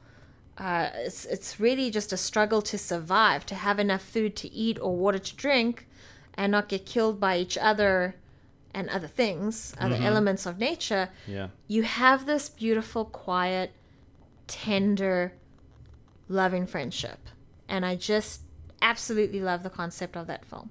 [0.58, 4.80] uh, it's, it's really just a struggle to survive, to have enough food to eat
[4.80, 5.88] or water to drink,
[6.36, 8.16] and not get killed by each other
[8.74, 11.10] and other things, other elements of nature.
[11.26, 11.48] Yeah.
[11.68, 13.72] You have this beautiful, quiet,
[14.46, 15.34] tender,
[16.30, 17.18] loving friendship.
[17.68, 18.42] And I just
[18.82, 20.70] absolutely love the concept of that film.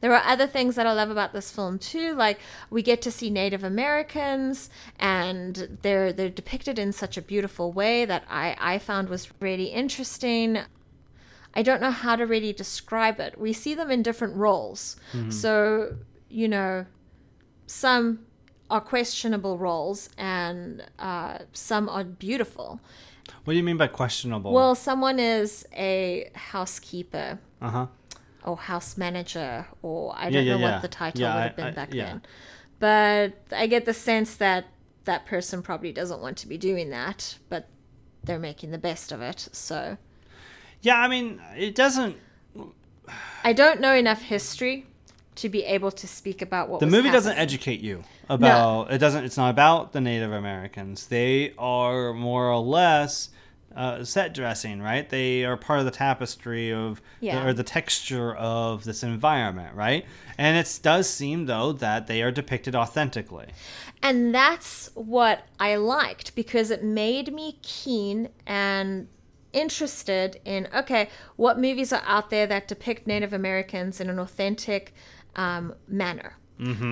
[0.00, 2.38] There are other things that I love about this film too, like
[2.70, 8.04] we get to see Native Americans and they're they're depicted in such a beautiful way
[8.04, 10.58] that I, I found was really interesting.
[11.52, 13.38] I don't know how to really describe it.
[13.38, 14.96] We see them in different roles.
[15.30, 15.96] So,
[16.28, 16.86] you know,
[17.66, 18.20] some
[18.70, 22.80] are questionable roles and uh, some are beautiful.
[23.44, 24.52] What do you mean by questionable?
[24.52, 27.86] Well, someone is a housekeeper uh huh.
[28.44, 30.72] Or house manager, or I don't yeah, know yeah.
[30.72, 32.04] what the title Yeah, would have been I- back yeah.
[32.06, 32.22] then.
[32.78, 34.66] But I get the sense that
[35.04, 37.68] that person probably doesn't want to be doing that, but
[38.24, 39.48] they're making the best of it.
[39.52, 39.98] So
[40.80, 42.16] Yeah, I mean, it doesn't.
[43.44, 44.86] I don't know enough history
[45.36, 48.90] to be able to speak about what The movie doesn't educate you about.
[48.92, 49.24] It doesn't.
[49.24, 51.06] It's not about the Native Americans.
[51.06, 53.30] They are more or less
[53.74, 55.08] uh, set dressing, right?
[55.08, 57.46] They are part of the tapestry of Yeah.
[57.46, 60.04] or the texture of this environment, right?
[60.36, 63.46] And it does seem though that they are depicted authentically.
[64.02, 69.08] And that's what I liked because it made me keen and
[69.52, 74.94] interested in okay, what movies are out there that depict Native Americans in an authentic
[75.36, 76.36] um, manner?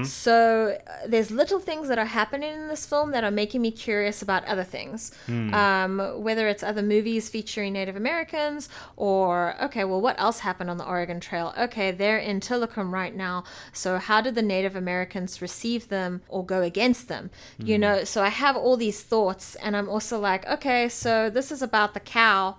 [0.04, 3.70] So uh, there's little things that are happening in this film that are making me
[3.70, 5.12] curious about other things.
[5.28, 10.78] Um, whether it's other movies featuring Native Americans or, okay, well, what else happened on
[10.78, 11.52] the Oregon Trail?
[11.58, 13.44] Okay, they're in Tillicum right now.
[13.72, 17.30] So how did the Native Americans receive them or go against them?
[17.58, 21.52] You know, so I have all these thoughts and I'm also like, okay, so this
[21.52, 22.56] is about the cow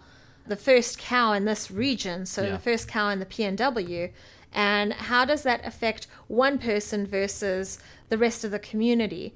[0.47, 2.53] the first cow in this region, so Yeah.
[2.53, 4.11] the first cow in the PNW,
[4.53, 9.33] and how does that affect one person versus the rest of the community,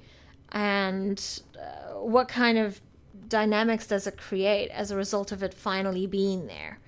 [0.52, 2.80] and uh, what kind of
[3.28, 6.78] dynamics does it create as a result of it finally being there?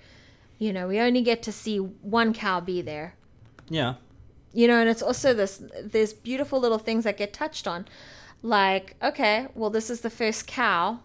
[0.58, 3.14] You know, we only get to see one cow be there,
[3.68, 3.94] Yeah.
[4.52, 7.86] you know and it's also this there's beautiful little things that get touched on
[8.42, 11.00] like okay well this is the first cow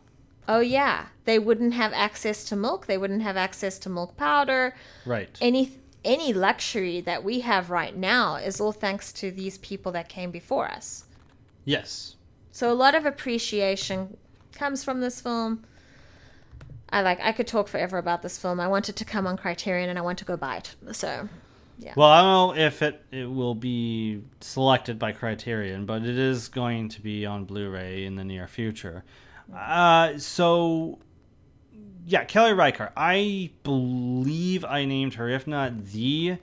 [0.47, 4.73] oh yeah they wouldn't have access to milk they wouldn't have access to milk powder
[5.05, 5.37] Right.
[5.41, 10.09] any any luxury that we have right now is all thanks to these people that
[10.09, 11.05] came before us
[11.65, 12.15] yes.
[12.51, 14.17] so a lot of appreciation
[14.53, 15.63] comes from this film
[16.89, 19.37] i like i could talk forever about this film i want it to come on
[19.37, 21.29] criterion and i want to go buy it so
[21.81, 21.93] yeah.
[21.97, 26.47] Well, I don't know if it, it will be selected by Criterion, but it is
[26.47, 29.03] going to be on Blu-ray in the near future.
[29.53, 30.99] Uh, so,
[32.05, 32.91] yeah, Kelly Reichardt.
[32.95, 36.37] I believe I named her, if not the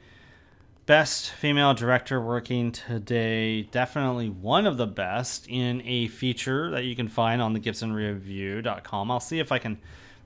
[0.86, 3.62] best female director working today.
[3.62, 9.10] Definitely one of the best in a feature that you can find on the GibsonReview.com.
[9.10, 9.78] I'll see if I can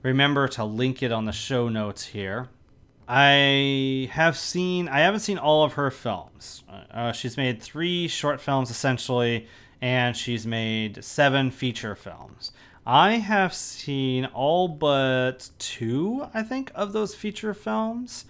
[0.03, 2.49] remember to link it on the show notes here.
[3.07, 4.87] I have seen.
[4.87, 6.63] I haven't seen all of her films.
[6.91, 9.47] Uh, she's made three short films essentially,
[9.81, 12.53] and she's made seven feature films.
[12.85, 18.25] I have seen all but two, I think, of those feature films.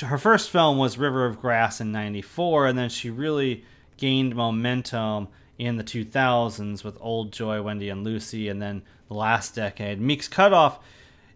[0.00, 3.64] Her first film was River of Grass in '94, and then she really
[3.96, 5.28] gained momentum
[5.58, 10.00] in the 2000s with Old Joy, Wendy and Lucy, and then the last decade.
[10.00, 10.80] Meek's Cutoff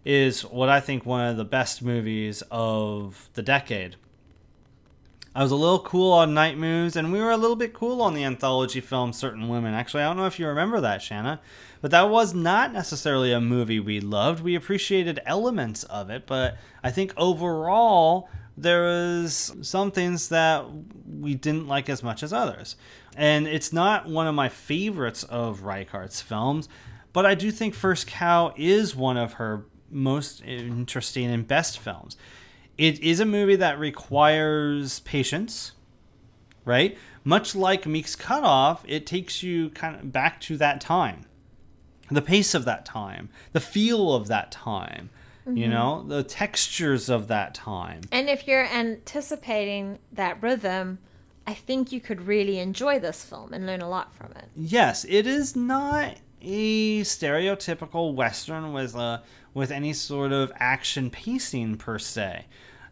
[0.05, 3.97] is what I think one of the best movies of the decade.
[5.37, 8.01] I was a little cool on Night Moves, and we were a little bit cool
[8.01, 9.75] on the anthology film Certain Women.
[9.75, 11.41] Actually, I don't know if you remember that, Shanna,
[11.81, 14.45] but that was not necessarily a movie we loved.
[14.45, 20.67] We appreciated elements of it, but I think overall there was some things that
[21.05, 22.77] we didn't like as much as others.
[23.17, 26.69] And it's not one of my favorites of Reichardt's films,
[27.13, 32.17] but I do think First Cow is one of her most interesting and best films.
[32.77, 35.73] It is a movie that requires patience,
[36.65, 36.99] right?
[37.23, 41.27] Much like Meek's Cutoff, it takes you kind of back to that time,
[42.11, 45.11] the pace of that time, the feel of that time,
[45.47, 45.71] you mm-hmm.
[45.71, 48.01] know, the textures of that time.
[48.11, 50.99] And if you're anticipating that rhythm,
[51.47, 54.47] I think you could really enjoy this film and learn a lot from it.
[54.57, 59.23] Yes, it is not a stereotypical western with a
[59.55, 62.45] with any sort of action pacing per se.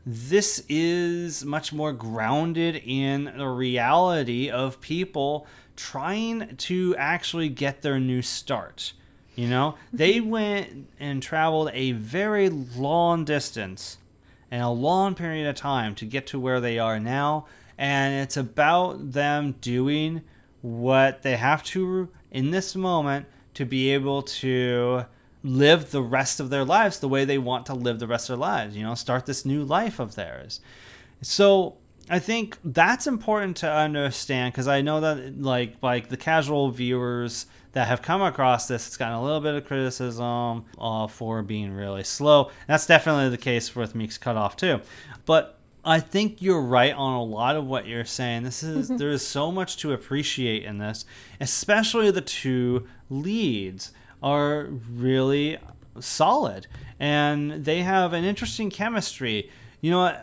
[0.07, 5.46] This is much more grounded in the reality of people
[5.77, 8.92] trying to actually get their new start.
[9.35, 9.96] You know, mm-hmm.
[9.96, 13.98] they went and traveled a very long distance
[14.51, 17.46] and a long period of time to get to where they are now.
[17.79, 20.22] And it's about them doing
[20.61, 25.07] what they have to in this moment to be able to
[25.42, 28.38] live the rest of their lives the way they want to live the rest of
[28.38, 30.61] their lives, you know, start this new life of theirs.
[31.20, 31.76] So
[32.11, 37.46] I think that's important to understand because I know that like like the casual viewers
[37.72, 41.72] that have come across this, it's gotten a little bit of criticism uh, for being
[41.72, 42.50] really slow.
[42.66, 44.81] That's definitely the case with Meek's Cutoff too.
[45.24, 48.42] But I think you're right on a lot of what you're saying.
[48.44, 51.05] This is there is so much to appreciate in this,
[51.40, 55.58] especially the two leads are really
[56.00, 56.66] solid
[56.98, 59.50] and they have an interesting chemistry.
[59.80, 60.16] You know?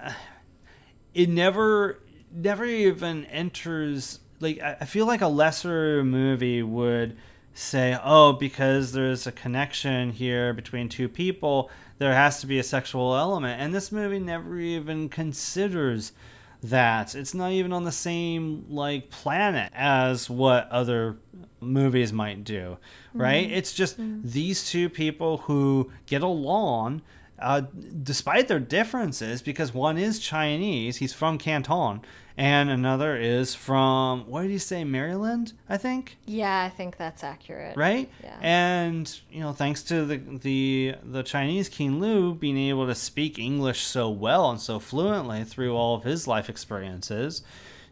[1.13, 1.99] It never
[2.31, 7.17] never even enters like I I feel like a lesser movie would
[7.53, 12.63] say, "Oh, because there's a connection here between two people, there has to be a
[12.63, 16.13] sexual element." And this movie never even considers
[16.61, 17.15] that.
[17.15, 21.17] It's not even on the same like planet as what other
[21.61, 22.77] movies might do,
[23.13, 23.49] right?
[23.49, 27.01] It's just these two people who get along
[27.39, 27.61] uh,
[28.03, 32.01] despite their differences, because one is Chinese, he's from Canton,
[32.39, 37.21] and another is from what did he say, Maryland, I think, Yeah, I think that's
[37.21, 37.75] accurate.
[37.75, 38.09] right?
[38.23, 38.37] Yeah.
[38.41, 43.37] And you know, thanks to the the the Chinese King Lu being able to speak
[43.37, 47.41] English so well and so fluently through all of his life experiences,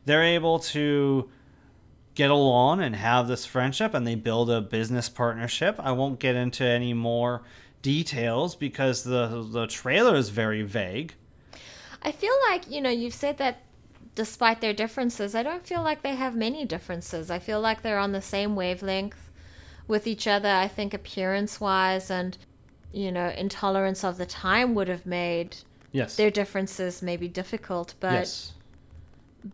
[0.06, 1.30] they're able to
[2.16, 5.76] get along and have this friendship and they build a business partnership.
[5.78, 7.44] I won't get into any more
[7.82, 11.16] details because the the trailer is very vague.
[12.02, 13.58] I feel like, you know, you've said that
[14.18, 17.30] despite their differences, I don't feel like they have many differences.
[17.30, 19.30] I feel like they're on the same wavelength
[19.88, 20.50] with each other.
[20.50, 22.36] I think appearance wise and,
[22.92, 25.58] you know, intolerance of the time would have made
[25.92, 26.16] Yes.
[26.16, 28.54] their differences maybe difficult, but yes.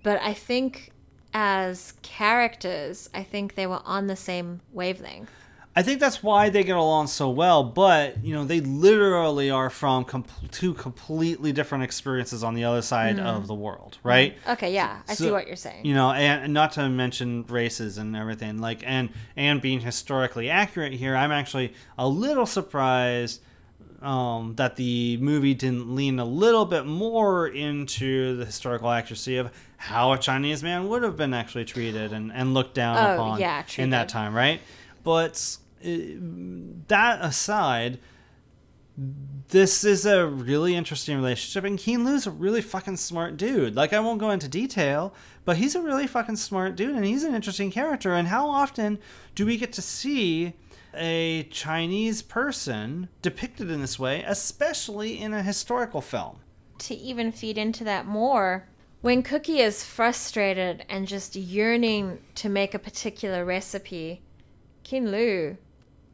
[0.01, 0.91] but I think
[1.33, 5.29] as characters, I think they were on the same wavelength.
[5.75, 9.71] I think that's why they get along so well, but you know, they literally are
[9.71, 14.37] from com- two completely different experiences on the other side of the world, right?
[14.47, 15.85] Okay, yeah, I see what you're saying.
[15.85, 18.59] You know, and, and not to mention races and everything.
[18.59, 23.41] Like, and and being historically accurate here, I'm actually a little surprised
[24.03, 29.49] um, that the movie didn't lean a little bit more into the historical accuracy of
[29.77, 33.39] how a Chinese man would have been actually treated and, and looked down Oh, upon
[33.39, 34.61] yeah, in that time, right?
[35.03, 37.99] But Uh, that aside,
[39.49, 43.75] this is a really interesting relationship, and King-Lu's a really fucking smart dude.
[43.75, 45.13] Like, I won't go into detail,
[45.45, 48.13] but he's a really fucking smart dude, and he's an interesting character.
[48.13, 48.99] And how often
[49.35, 50.53] do we get to see
[50.95, 56.39] a Chinese person depicted in this way, especially in a historical film?
[56.79, 58.67] to even feed into that more,
[59.01, 64.21] when Cookie is frustrated and just yearning to make a particular recipe,
[64.83, 65.57] King-Lu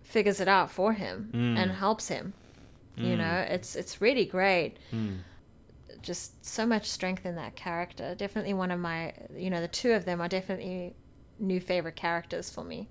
[0.10, 1.58] figures it out for him mm.
[1.58, 2.34] and helps him.
[2.98, 3.20] You mm.
[3.20, 4.78] know, it's it's really great.
[4.92, 5.20] Mm.
[6.02, 8.16] Just so much strength in that character.
[8.16, 10.96] Definitely one of my, you know, the two of them are definitely
[11.38, 12.90] new favorite characters for me.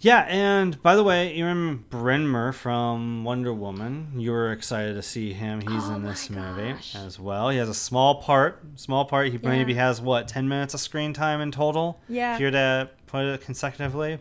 [0.00, 5.32] Yeah, and by the way, Ewen Bremner from Wonder Woman, you were excited to see
[5.32, 5.60] him.
[5.60, 6.94] He's Oh in this movie gosh.
[6.94, 7.48] as well.
[7.48, 8.62] He has a small part.
[8.76, 9.32] Small part.
[9.32, 12.00] He maybe has what ten minutes of screen time in total.
[12.08, 12.34] Yeah.
[12.34, 14.18] If you're to put it consecutively.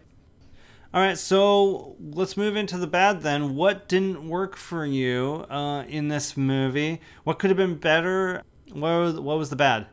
[0.94, 3.56] All right, so let's move into the bad then.
[3.56, 7.02] What didn't work for you uh, in this movie?
[7.24, 8.42] What could have been better?
[8.72, 9.88] What was, what was the bad?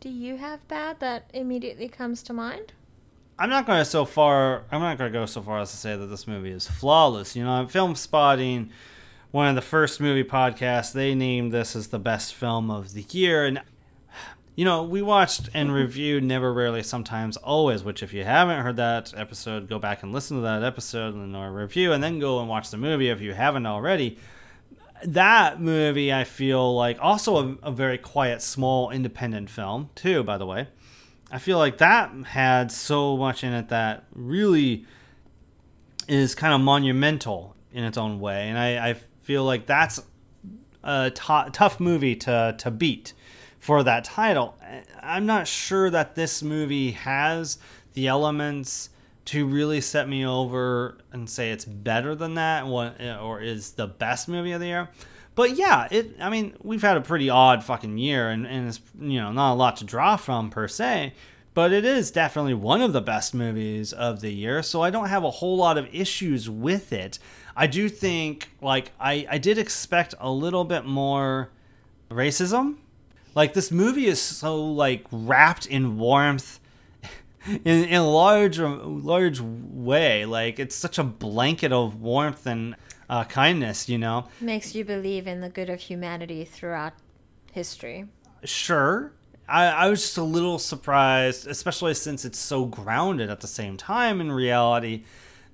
[0.00, 2.72] Do you have bad that immediately comes to mind?
[3.36, 4.64] I'm not going to so far.
[4.70, 7.34] I'm not going to go so far as to say that this movie is flawless.
[7.34, 8.70] You know, I'm Filmspotting.
[9.32, 13.04] One of the first movie podcasts, they named this as the best film of the
[13.10, 13.60] year, and
[14.58, 17.84] you know, we watched and reviewed Never, Rarely, Sometimes, Always.
[17.84, 21.36] Which, if you haven't heard that episode, go back and listen to that episode and
[21.36, 24.18] our review, and then go and watch the movie if you haven't already.
[25.04, 30.24] That movie, I feel like, also a, a very quiet, small, independent film too.
[30.24, 30.66] By the way,
[31.30, 34.86] I feel like that had so much in it that really
[36.08, 40.02] is kind of monumental in its own way, and I, I feel like that's
[40.82, 43.12] a t- tough movie to to beat
[43.58, 44.56] for that title.
[45.02, 47.58] I'm not sure that this movie has
[47.94, 48.90] the elements
[49.26, 54.28] to really set me over and say it's better than that or is the best
[54.28, 54.88] movie of the year.
[55.34, 56.16] But yeah, it.
[56.20, 59.52] I mean, we've had a pretty odd fucking year, and, and it's you know not
[59.52, 61.12] a lot to draw from per se.
[61.54, 65.08] But it is definitely one of the best movies of the year, so I don't
[65.08, 67.18] have a whole lot of issues with it.
[67.56, 71.50] I do think, like, I, I did expect a little bit more
[72.10, 72.76] racism.
[73.38, 76.58] Like, this movie is so, like, wrapped in warmth
[77.46, 80.24] in, in a large, large way.
[80.24, 82.74] Like, it's such a blanket of warmth and
[83.08, 84.26] uh, kindness, you know?
[84.40, 86.94] Makes you believe in the good of humanity throughout
[87.52, 88.06] history.
[88.42, 89.12] sure.
[89.48, 93.76] I, I was just a little surprised, especially since it's so grounded at the same
[93.76, 95.04] time in reality,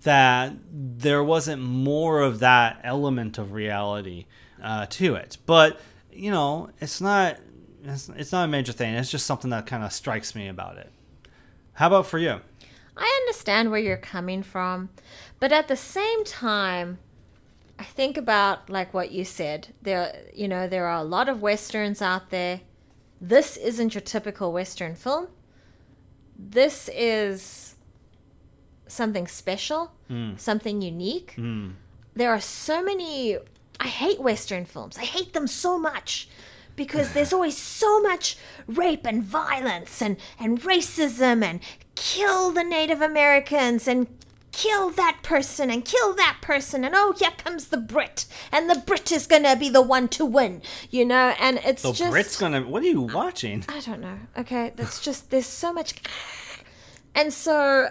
[0.04, 4.24] that there wasn't more of that element of reality
[4.62, 5.36] uh, to it.
[5.44, 7.38] But you know, it's not
[7.84, 8.94] it's, it's not a major thing.
[8.94, 10.90] It's just something that kind of strikes me about it.
[11.74, 12.40] How about for you?
[12.96, 14.90] I understand where you're coming from,
[15.40, 16.98] but at the same time,
[17.78, 19.74] I think about like what you said.
[19.82, 22.60] There, you know, there are a lot of westerns out there.
[23.20, 25.28] This isn't your typical western film.
[26.38, 27.74] This is
[28.86, 30.36] something special, hmm.
[30.36, 31.32] something unique.
[31.32, 31.70] Hmm.
[32.14, 33.38] There are so many.
[33.80, 34.96] I hate western films.
[34.96, 36.28] I hate them so much
[36.76, 41.60] because there's always so much rape and violence and, and racism and
[41.94, 44.06] kill the Native Americans and
[44.54, 48.78] kill that person and kill that person and oh here comes the Brit and the
[48.86, 52.36] Brit is gonna be the one to win, you know, and it's The just Brit's
[52.38, 52.62] gonna.
[52.62, 53.64] What are you watching?
[53.68, 54.18] I don't know.
[54.38, 55.94] Okay, that's just there's so much,
[57.14, 57.90] and so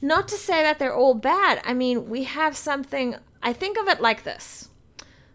[0.00, 1.60] not to say that they're all bad.
[1.64, 3.16] I mean, we have something.
[3.42, 4.68] I think of it like this: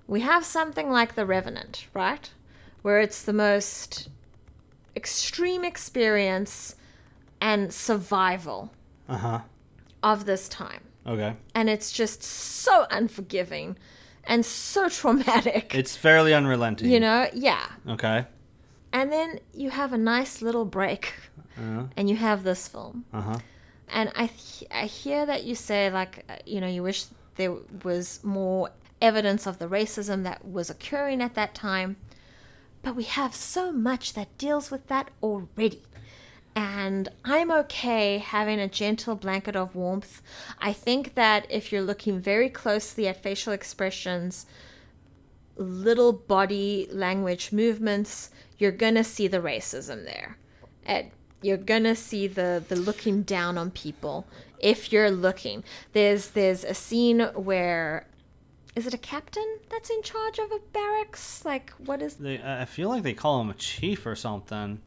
[0.07, 2.29] we have something like the Revenant, right,
[2.81, 4.09] where it's the most
[4.95, 6.75] extreme experience
[7.39, 8.71] and survival
[9.09, 9.39] Uh huh.
[10.03, 10.81] of this time.
[11.05, 11.33] Okay.
[11.55, 13.77] And it's just so unforgiving
[14.23, 15.73] and so traumatic.
[15.75, 16.89] It's fairly unrelenting.
[16.91, 17.27] you know?
[17.33, 17.65] Yeah.
[17.87, 18.25] Okay.
[18.93, 21.13] And then you have a nice little break
[21.95, 23.05] and you have this film.
[23.13, 23.37] Uh huh.
[23.89, 27.05] And I, th- I hear that you say, like, uh, you know, you wish
[27.35, 28.69] there was more
[29.01, 31.97] evidence of the racism that was occurring at that time.
[32.83, 35.83] But we have so much that deals with that already.
[36.55, 40.21] And I'm okay having a gentle blanket of warmth.
[40.59, 44.45] I think that if you're looking very closely at facial expressions,
[45.55, 50.37] little body language movements, you're gonna see the racism there.
[50.85, 51.11] And
[51.41, 54.27] you're gonna see the the looking down on people
[54.59, 55.63] if you're looking.
[55.93, 58.07] There's there's a scene where
[58.75, 61.43] is it a captain that's in charge of a barracks?
[61.45, 64.79] Like what is They, I feel like they call him a chief or something.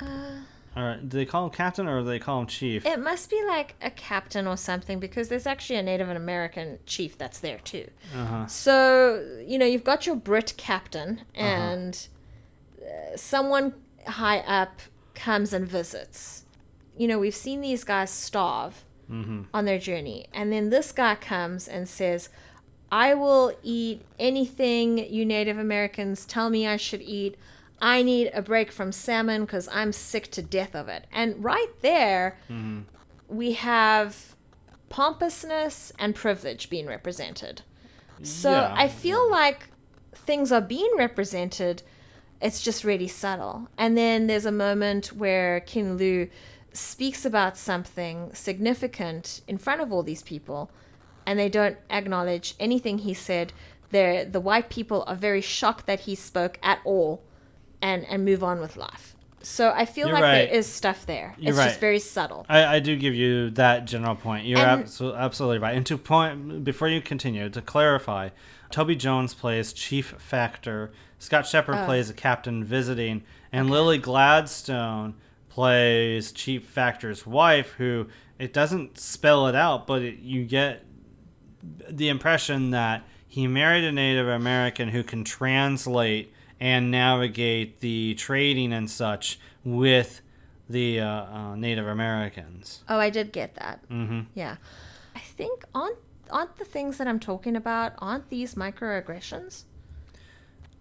[0.00, 0.40] uh
[0.76, 2.84] Or do they call him captain or do they call him chief?
[2.86, 7.16] it must be like a captain or something because there's actually a Native American chief
[7.18, 7.88] that's there too.
[8.14, 8.46] Uh-huh.
[8.46, 12.06] So, you know, you've got your Brit captain, and
[12.80, 13.74] uh, someone
[14.06, 14.80] high up
[15.14, 16.44] comes and visits.
[16.96, 18.84] You know, we've seen these guys starve
[19.54, 22.28] on their journey, and then this guy comes and says,
[22.90, 27.36] I will eat anything you Native Americans tell me I should eat.
[27.80, 31.06] I need a break from salmon because I'm sick to death of it.
[31.12, 32.80] And right there, mm-hmm.
[33.28, 34.34] we have
[34.88, 37.62] pompousness and privilege being represented.
[38.22, 38.74] So Yeah.
[38.76, 39.68] I feel like
[40.12, 41.82] things are being represented.
[42.40, 43.68] It's just really subtle.
[43.76, 46.28] And then there's a moment where King Lu
[46.72, 50.70] speaks about something significant in front of all these people,
[51.28, 53.52] and they don't acknowledge anything he said.
[53.90, 57.22] They're, the white people are very shocked that he spoke at all
[57.82, 59.14] and, and move on with life.
[59.42, 60.48] So I feel You're like right.
[60.48, 61.34] there is stuff there.
[61.38, 61.66] You're it's right.
[61.68, 62.46] just very subtle.
[62.48, 64.46] I, I do give you that general point.
[64.46, 65.76] You're And- abso- absolutely right.
[65.76, 68.30] And to point before you continue, to clarify,
[68.70, 70.92] Toby Jones plays Chief Factor.
[71.18, 71.84] Scott Shepherd Oh.
[71.84, 73.22] plays a captain visiting,
[73.52, 75.14] and Lily Gladstone
[75.50, 77.72] plays Chief Factor's wife.
[77.78, 78.06] Who
[78.38, 80.84] it doesn't spell it out, but it, you get
[81.62, 88.72] the impression that he married a Native American who can translate and navigate the trading
[88.72, 90.20] and such with
[90.68, 92.82] the uh, uh, Native Americans.
[92.88, 93.80] Oh, I did get that.
[93.88, 94.56] hmm Yeah.
[95.14, 95.98] I think aren't
[96.30, 99.64] aren't the things that I'm talking about aren't these microaggressions?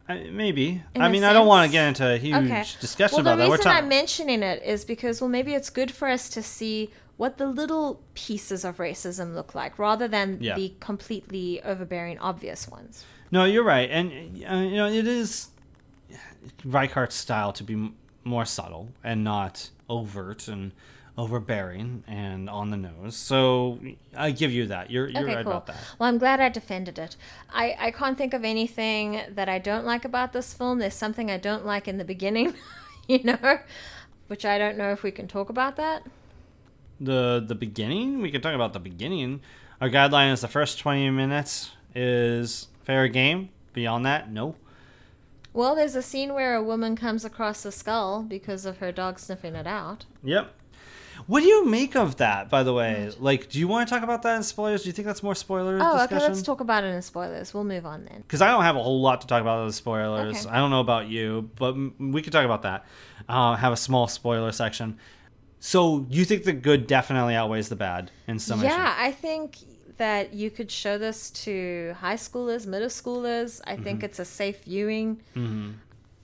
[0.09, 0.82] I, maybe.
[0.95, 2.63] In I mean, I don't want to get into a huge Okay.
[2.80, 3.49] discussion well, about the that.
[3.49, 6.91] We're reason I'm mentioning it is because well, maybe it's good for us to see
[7.18, 10.55] what the little pieces of racism look like, rather than Yeah.
[10.55, 13.03] the completely overbearing, obvious ones.
[13.32, 15.49] No, you're right, and uh, you know it is
[16.63, 20.72] Reichardt's style to be m- more subtle and not overt and
[21.18, 23.15] overbearing and on the nose.
[23.15, 23.80] So
[24.15, 24.91] I give you that.
[24.91, 25.51] You're you're okay, right cool.
[25.53, 25.78] about that.
[25.97, 27.15] Well, I'm glad I defended it.
[27.51, 30.80] I, I can't think of anything that I don't like about this film.
[30.80, 32.53] There's something I don't like in the beginning,
[33.07, 33.59] you know,
[34.28, 36.03] which I don't know if we can talk about that.
[37.00, 39.39] The the beginning we can talk about the beginning
[39.82, 44.56] our guideline is the first 20 minutes is fair game beyond that no
[45.54, 49.20] Well, there's a scene where a woman comes across a skull because of her dog
[49.20, 50.06] sniffing it out.
[50.24, 50.54] yep
[51.26, 54.04] what do you make of that by the way like do you want to talk
[54.04, 56.60] about that in spoilers do you think that's more spoiler Oh, discussion okay, let's talk
[56.62, 57.54] about it in spoilers.
[57.56, 58.22] We'll move on then.
[58.22, 60.45] because I don't have a whole lot to talk about in the spoilers.
[60.45, 60.50] Okay.
[60.56, 62.86] I don't know about you, but we could talk about that.
[63.28, 65.00] Uh, have a small spoiler section.
[65.68, 68.70] So you think the good definitely outweighs the bad in summation?
[68.70, 69.57] Yeah, I think
[69.97, 73.59] that you could show this to high schoolers, middle schoolers.
[73.68, 75.22] I think it's a safe viewing.
[75.34, 75.72] hmm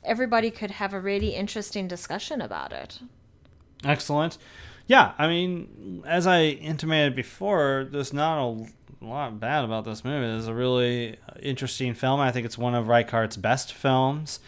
[0.06, 3.00] Everybody could have a really interesting discussion about it.
[3.84, 4.38] Excellent.
[4.88, 8.66] Yeah, I mean, as I intimated before, there's not a
[9.02, 10.38] lot bad about this movie.
[10.38, 12.22] It's a really interesting film.
[12.22, 14.40] I think it's one of Reichardt's best films,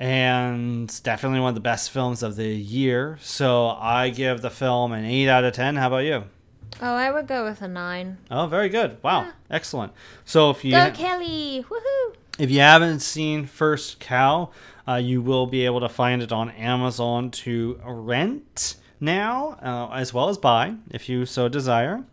[0.00, 3.18] and definitely one of the best films of the year.
[3.20, 5.76] So I give the film an eight out of ten.
[5.76, 6.24] How about you?
[6.80, 8.16] Oh, I would go with a nine.
[8.30, 8.96] Oh, very good.
[9.02, 9.92] Wow, excellent.
[10.24, 11.64] So if you Go Kelly!
[11.68, 12.14] Woohoo!
[12.38, 14.48] if you haven't seen First Cow,
[14.88, 20.14] uh, you will be able to find it on Amazon to rent now, uh, as
[20.14, 22.04] well as buy, if you so desire.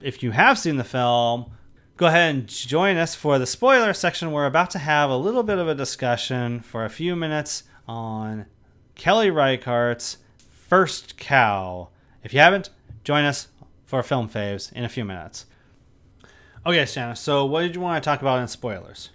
[0.00, 1.52] If you have seen the film,
[1.98, 4.30] go ahead and join us for the spoiler section.
[4.30, 8.46] We're about to have a little bit of a discussion for a few minutes on
[8.94, 10.18] Kelly Reichardt's
[10.48, 11.88] First Cow.
[12.22, 12.70] If you haven't,
[13.02, 13.48] join us
[13.84, 15.46] for film faves in a few minutes.
[16.64, 19.10] Okay, Shanna, so what did you want to talk about in spoilers?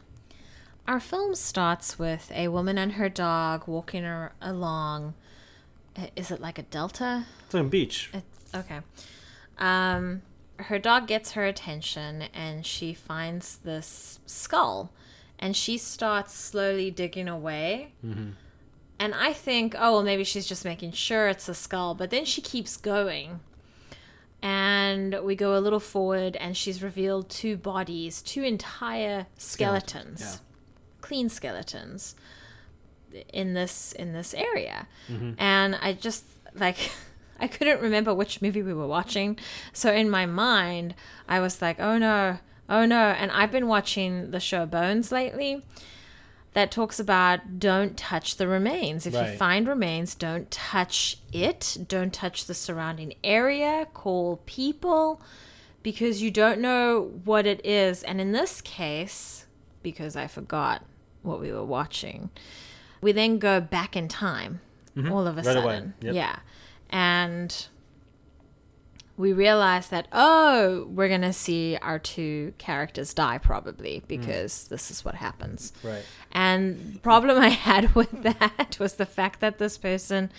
[0.86, 4.06] Our film starts with a woman and her dog walking
[4.42, 5.14] along
[6.18, 7.28] is it like a delta?
[7.46, 8.10] It's like a beach.
[8.14, 8.24] It,
[8.54, 8.80] okay.
[9.58, 10.24] Um,
[10.64, 14.92] her dog gets her attention and she finds this skull
[15.40, 17.94] and she starts slowly digging away.
[18.06, 18.32] Mm-hmm.
[19.00, 21.96] And I think, oh, well, maybe she's just making sure it's a skull.
[21.96, 23.42] But then she keeps going.
[24.42, 30.22] And we go a little forward and she's revealed two bodies, two entire skeletons.
[30.22, 30.36] yeah.
[31.02, 32.16] Clean skeletons
[33.32, 35.34] in this in this area mm-hmm.
[35.38, 36.78] and i just like
[37.40, 39.38] i couldn't remember which movie we were watching
[39.72, 40.94] so in my mind
[41.28, 42.38] i was like oh no
[42.70, 45.62] oh no and i've been watching the show bones lately
[46.54, 52.14] that talks about don't touch the remains if you find remains don't touch it don't
[52.14, 55.20] touch the surrounding area call people
[55.82, 59.46] because you don't know what it is and in this case
[59.82, 60.84] because i forgot
[61.24, 62.30] what we were watching
[63.02, 64.62] we then go back in time
[65.10, 65.48] all of a Mm-hmm.
[65.48, 65.74] Right away.
[65.76, 65.94] sudden.
[66.02, 66.14] Yep.
[66.14, 66.36] Yeah.
[66.94, 67.68] And
[69.18, 74.08] we realize that, oh, we're going to see our two characters die probably mm.
[74.08, 75.74] because this is what happens.
[75.84, 76.04] Right.
[76.32, 80.32] And the problem I had with that was the fact that this person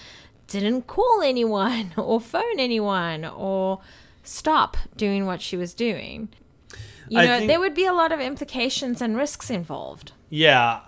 [0.46, 3.80] didn't call anyone or phone anyone or
[4.22, 6.28] stop doing what she was doing.
[7.08, 10.12] You I know, think- there would be a lot of implications and risks involved.
[10.30, 10.80] Yeah.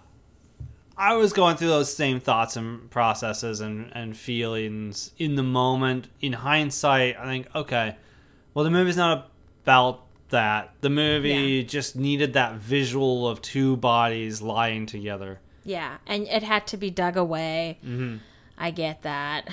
[0.99, 6.09] I was going through those same thoughts and processes and, and feelings in the moment.
[6.20, 7.97] In hindsight, I think, okay,
[8.55, 9.30] well, the movie's not
[9.64, 10.72] about that.
[10.80, 11.62] The movie Yeah.
[11.62, 15.40] just needed that visual of two bodies lying together.
[15.64, 17.78] Yeah, and it had to be dug away.
[17.84, 18.16] Mm-hmm.
[18.57, 19.49] I get that.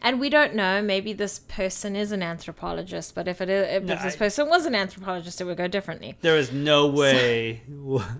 [0.00, 0.80] And we don't know.
[0.82, 4.48] Maybe this person is an anthropologist, but if it is, if No, this I- person
[4.48, 6.16] was an anthropologist, it would go differently.
[6.20, 7.62] There was no way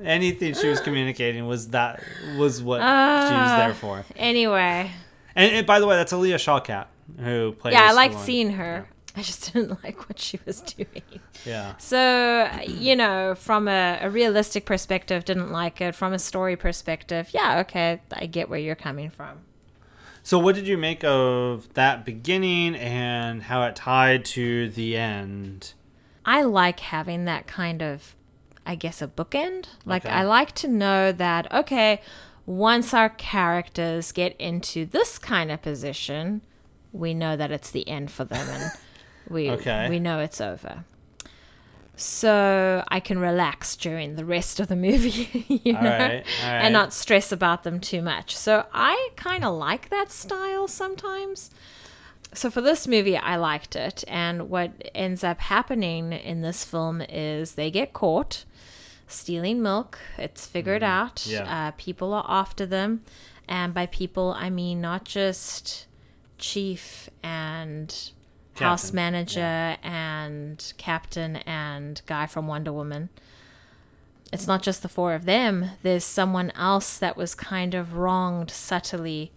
[0.02, 2.02] anything she was communicating was that
[2.36, 4.04] was what she was there ah, for.
[4.16, 4.90] Anyway,
[5.36, 6.86] And, and by the way, that's Alia Shawkat
[7.18, 7.72] who plays.
[7.74, 8.88] yeah, I liked seeing her.
[9.16, 11.02] I just didn't like what she was doing.
[11.44, 11.76] Yeah.
[11.78, 15.94] So, you know, from a, a realistic perspective, didn't like it.
[15.94, 19.40] From a story perspective, yeah, okay, I get where you're coming from.
[20.28, 25.72] So, what did you make of that beginning and how it tied to the end?
[26.22, 28.14] I like having that kind of,
[28.66, 29.68] I guess, a bookend.
[29.86, 30.12] Like, Okay.
[30.12, 32.02] I like to know that, okay,
[32.44, 36.42] once our characters get into this kind of position,
[36.92, 38.72] we know that it's the end for them and
[39.30, 39.88] we, Okay.
[39.88, 40.84] we know it's over.
[42.00, 46.50] So I can relax during the rest of the movie, you know, All right, all
[46.52, 46.60] right.
[46.64, 48.36] and not stress about them too much.
[48.36, 51.50] So I kind of like that style sometimes
[52.34, 57.00] so for this movie i liked it and what ends up happening in this film
[57.00, 58.44] is they get caught
[59.06, 61.68] stealing milk it's figured out Mm, yeah.
[61.68, 63.02] uh, people are after them
[63.48, 65.86] and by people i mean not just
[66.36, 68.10] chief and
[68.58, 73.08] house Captain, manager and captain and guy from wonder woman
[74.32, 78.50] it's not just the four of them there's someone else that was kind of wronged
[78.50, 79.32] subtly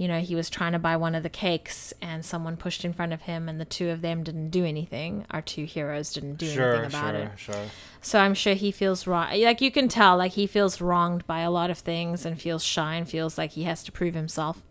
[0.00, 2.94] you know, he was trying to buy one of the cakes and someone pushed in
[2.94, 5.26] front of him and the two of them didn't do anything.
[5.30, 7.30] Our two heroes didn't do Sure, anything about sure, it.
[7.36, 7.70] sure.
[8.00, 9.38] So I'm sure he feels wrong.
[9.38, 12.64] Like you can tell, like he feels wronged by a lot of things and feels
[12.64, 14.62] shy and feels like he has to prove himself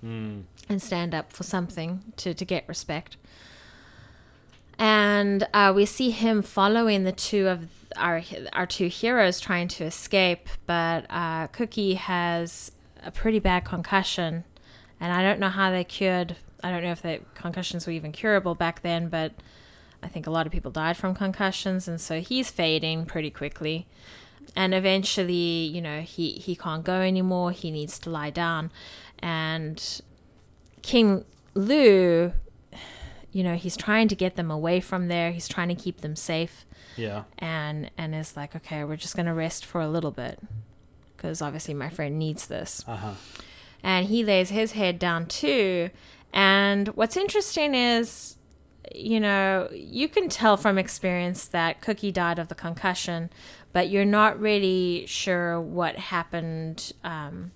[0.00, 0.40] hmm.
[0.70, 3.18] and stand up for something to, to get respect.
[4.78, 8.22] And uh, we see him following the two of our
[8.52, 12.70] our two heroes trying to escape, but uh, Cookie has
[13.02, 14.44] a pretty bad concussion,
[15.00, 16.36] and I don't know how they cured.
[16.62, 19.32] I don't know if the concussions were even curable back then, but
[20.02, 23.86] I think a lot of people died from concussions, and so he's fading pretty quickly.
[24.56, 27.52] And eventually, you know, he, he can't go anymore.
[27.52, 28.70] He needs to lie down.
[29.18, 30.00] And
[30.82, 31.24] King
[31.54, 32.32] Lu,
[33.38, 35.30] you know, he's trying to get them away from there.
[35.30, 36.66] He's trying to keep them safe
[36.96, 37.22] Yeah.
[37.38, 40.40] and and is like, okay, we're just gonna rest for a little bit
[41.16, 42.82] because obviously my friend needs this.
[42.88, 43.12] Uh-huh.
[43.80, 45.90] And he lays his head down too.
[46.32, 48.36] And what's interesting is,
[48.92, 53.30] you know, you can tell from experience that Cookie died of the concussion,
[53.72, 57.52] but you're not really sure what happened um,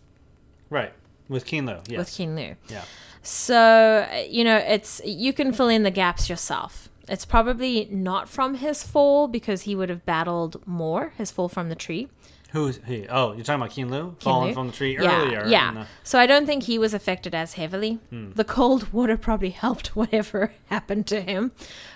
[0.70, 0.92] Right.
[1.28, 1.98] With King yes.
[1.98, 2.54] with Lu.
[2.68, 2.84] Yeah.
[3.22, 6.88] So, you know, it's you can fill in the gaps yourself.
[7.08, 11.68] It's probably not from his fall because he would have battled more his fall from
[11.68, 12.08] the tree.
[12.52, 13.06] Who's he?
[13.08, 14.54] Oh, you're talking about King-Lu falling Lu.
[14.54, 15.46] from the tree yeah, earlier.
[15.46, 15.72] Yeah.
[15.72, 17.98] the- So I don't think he was affected as heavily.
[18.10, 18.32] Hmm.
[18.32, 21.52] The cold water probably helped whatever happened to him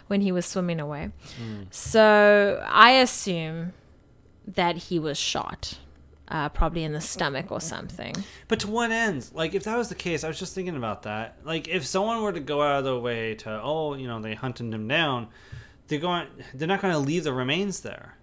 [0.07, 1.11] when he was swimming away.
[1.39, 1.64] Hmm.
[1.70, 3.74] So I assume
[4.47, 5.79] that he was shot
[6.29, 8.14] uh, probably in the stomach or something.
[8.49, 9.33] But to what ends?
[9.33, 11.37] Like, if that was the case, I was just thinking about that.
[11.45, 14.35] Like, if someone were to go out of their way to, oh, you know, they
[14.35, 15.29] hunted him down,
[15.89, 18.16] they're going, they're not going to leave the remains there.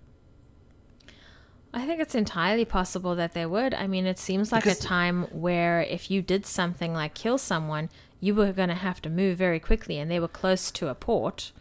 [1.74, 3.74] I think it's entirely possible that they would.
[3.74, 7.38] I mean, it seems like Because- a time where if you did something like kill
[7.38, 7.90] someone,
[8.20, 10.96] you were going to have to move very quickly, and they were close to a
[10.96, 11.52] port,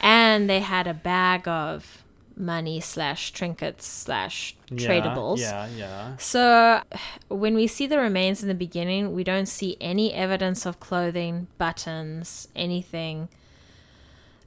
[0.00, 2.02] and they had a bag of
[2.38, 5.38] money slash trinkets slash tradables.
[5.40, 6.16] Yeah, yeah.
[6.16, 6.82] So,
[7.28, 11.48] when we see the remains in the beginning, we don't see any evidence of clothing,
[11.58, 13.28] buttons, anything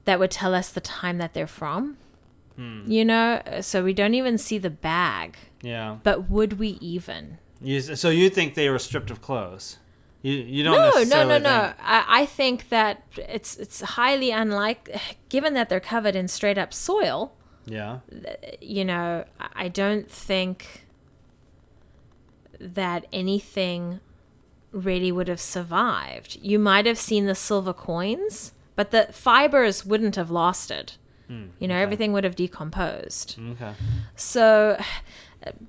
[0.04, 1.96] that would tell us the time that they're from.
[2.56, 2.82] Hmm.
[2.90, 5.36] You know, so we don't even see the bag.
[5.62, 5.98] Yeah.
[6.02, 7.38] But would we even?
[7.60, 9.78] You, so you think they were stripped of clothes?
[10.22, 11.66] You, you don't No, no, no, no.
[11.66, 16.58] think- I, I think that it's it's highly unlikely, given that they're covered in straight
[16.58, 17.32] up soil.
[17.64, 18.00] Yeah.
[18.60, 20.86] you know, I don't think
[22.58, 24.00] that anything
[24.72, 26.38] really would have survived.
[26.40, 30.94] You might have seen the silver coins, but the fibers wouldn't have lasted.
[31.28, 33.38] Hmm, you know, everything would have decomposed.
[33.38, 33.72] Mm, okay.
[34.16, 34.80] So,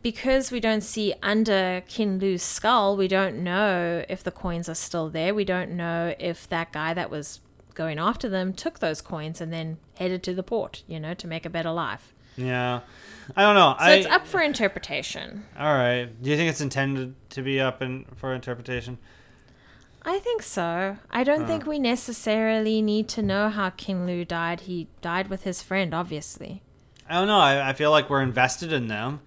[0.02, 5.10] because we don't see under King-Lu's skull, we don't know if the coins are still
[5.10, 5.34] there.
[5.34, 7.41] We don't know if that guy that was
[7.74, 11.28] going after them took those coins and then headed to the port, you know, to
[11.28, 12.14] make a better life.
[12.36, 12.82] Yeah.
[13.36, 13.76] I don't know.
[13.80, 15.46] So I, it's up for interpretation.
[15.58, 16.10] All right.
[16.22, 18.98] Do you think it's intended to be up in for interpretation?
[20.06, 20.98] I think so.
[21.12, 21.48] I don't Uh.
[21.48, 24.62] think we necessarily need to know how King Lu died.
[24.62, 26.62] He died with his friend, obviously.
[27.10, 27.40] I don't know.
[27.40, 29.22] I, I feel like we're invested in them,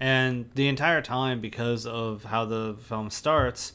[0.00, 3.72] and the entire time because of how the film starts,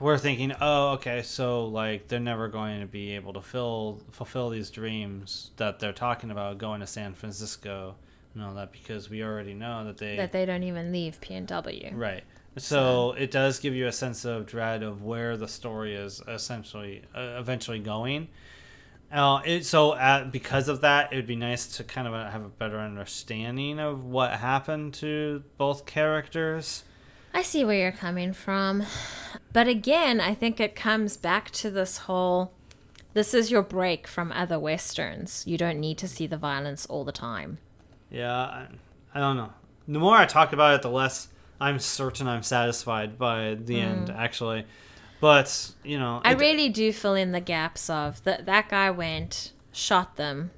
[0.00, 4.50] we're thinking, oh, okay, so like they're never going to be able to fill fulfill
[4.50, 7.96] these dreams that they're talking about going to San Francisco,
[8.34, 11.96] and all that because we already know that they That they don't even leave PNW.
[11.96, 12.24] Right.
[12.58, 17.02] So it does give you a sense of dread of where the story is essentially
[17.14, 18.28] uh, eventually going.
[19.10, 22.44] Uh, it, so uh, because of that, it would be nice to kind of have
[22.44, 26.84] a better understanding of what happened to both characters.
[27.34, 28.84] I see where you're coming from.
[29.52, 32.52] But again, I think it comes back to this whole
[33.14, 35.44] this is your break from other westerns.
[35.46, 37.58] You don't need to see the violence all the time.
[38.10, 38.66] Yeah, I,
[39.14, 39.52] I don't know.
[39.86, 41.28] The more I talk about it, the less
[41.60, 43.82] I'm certain I'm satisfied by the mm.
[43.82, 44.10] end.
[44.10, 44.64] Actually,
[45.20, 48.90] but you know, I it- really do fill in the gaps of that that guy
[48.90, 50.50] went, shot them.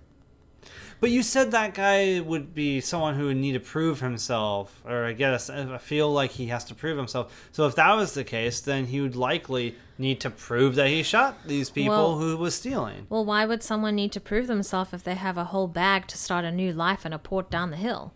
[1.01, 5.05] But you said that guy would be someone who would need to prove himself, or
[5.05, 7.49] I guess I feel like he has to prove himself.
[7.53, 11.03] So if that was the case, then he would likely need to prove that he
[11.03, 13.07] shot these people Well- who was stealing.
[13.09, 16.19] Well, why would someone need to prove themselves if they have a whole bag to
[16.19, 18.13] start a new life in a port down the hill?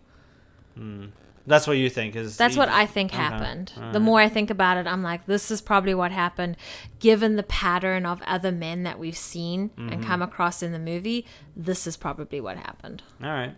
[0.75, 1.07] Hmm.
[1.49, 2.37] That's what you think is.
[2.37, 3.21] That's the- what I think Okay.
[3.21, 3.73] happened.
[3.75, 4.01] All The right.
[4.05, 6.55] more I think about it, I'm like, this is probably what happened.
[6.99, 10.05] Given the pattern of other men that we've seen and Mhm.
[10.05, 11.25] come across in the movie,
[11.55, 13.01] this is probably what happened.
[13.23, 13.55] All right.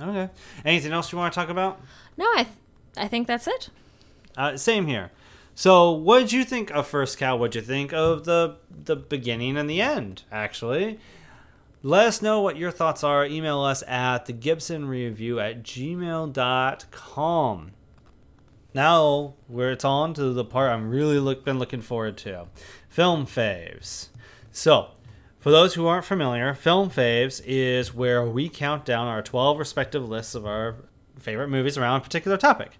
[0.00, 0.30] Okay.
[0.64, 1.80] Anything else you want to talk about?
[2.16, 2.56] No, I, th-
[2.96, 3.68] I think that's it.
[4.36, 5.10] Uh, same here.
[5.54, 7.36] So, what did you think of First Cow?
[7.36, 10.22] What did you think of the the beginning and the end?
[10.30, 11.00] Actually,
[11.86, 13.24] let us know what your thoughts are.
[13.24, 16.32] Email us at the Gibson Review at gmail.com.
[18.74, 22.48] Now, where it's on to the part I'm really look, been looking forward to
[22.88, 24.08] film faves.
[24.50, 24.88] So,
[25.38, 30.08] for those who aren't familiar, Film Faves is where we count down our 12 respective
[30.08, 30.74] lists of our
[31.20, 32.72] favorite movies around a particular topic.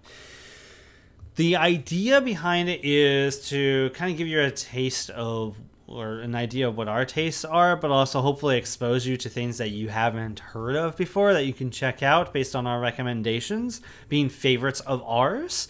[1.37, 5.55] The idea behind it is to kind of give you a taste of
[5.87, 9.57] or an idea of what our tastes are, but also hopefully expose you to things
[9.57, 13.81] that you haven't heard of before that you can check out based on our recommendations
[14.09, 15.67] being favorites of ours.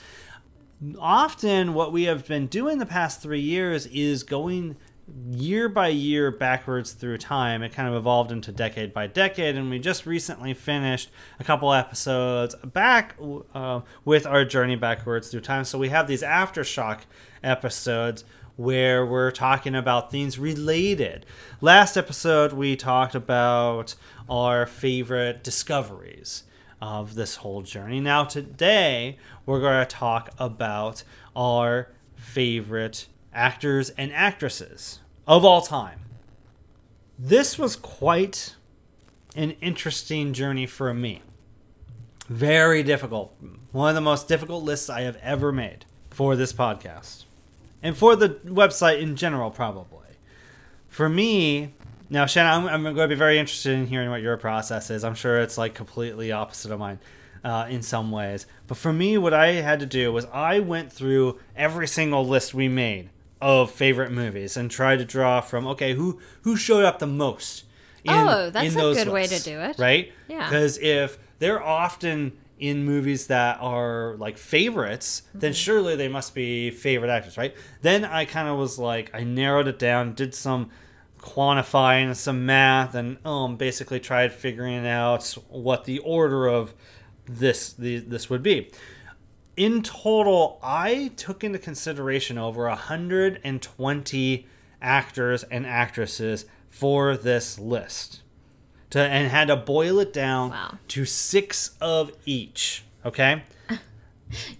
[1.00, 4.76] Often, what we have been doing the past three years is going
[5.30, 7.64] year by year backwards through time.
[7.64, 11.10] It kind of evolved into decade by decade, and we just recently finished
[11.40, 13.16] a couple episodes back
[13.54, 15.64] uh, with our journey backwards through time.
[15.64, 17.02] So we have these aftershock
[17.44, 18.24] episodes
[18.58, 21.26] where we're talking about things related.
[21.62, 23.96] Last episode, we talked about
[24.30, 26.44] our favorite discoveries
[26.82, 28.00] of this whole journey.
[28.00, 31.04] Now, today, we're going to talk about
[31.36, 36.00] our favorite actors and actresses of all time.
[37.18, 38.56] This was quite
[39.36, 41.22] an interesting journey for me.
[42.28, 43.36] Very difficult.
[43.72, 47.27] One of the most difficult lists I have ever made for this podcast.
[47.84, 50.08] And for the website in general, probably.
[50.88, 51.74] For me,
[52.10, 55.04] now, Shanna, I'm, I'm going to be very interested in hearing what your process is.
[55.04, 57.00] I'm sure it's like completely opposite of mine.
[57.44, 58.46] uh, in some ways.
[58.66, 62.54] But for me, what I had to do was I went through every single list
[62.54, 63.10] we made
[63.40, 67.64] of favorite movies and tried to draw from okay, who who showed up the most.
[68.04, 69.78] In, Oh, that's in a good way to do it.
[69.78, 70.12] right?
[70.28, 70.50] Yeah.
[70.50, 75.56] Because if they're often in movies that are like favorites, then Mm-hmm.
[75.56, 77.56] surely they must be favorite actors, right?
[77.82, 80.70] Then I kind of was like, I narrowed it down, did some
[81.20, 86.74] quantifying, some math, and um, basically tried figuring out what the order of
[87.26, 88.72] this the, this would be.
[89.56, 94.48] In total, I took into consideration over 120
[94.82, 98.22] actors and actresses for this list
[98.98, 100.78] to and had to boil it down Wow.
[100.90, 102.84] to six of each.
[103.06, 103.44] Okay.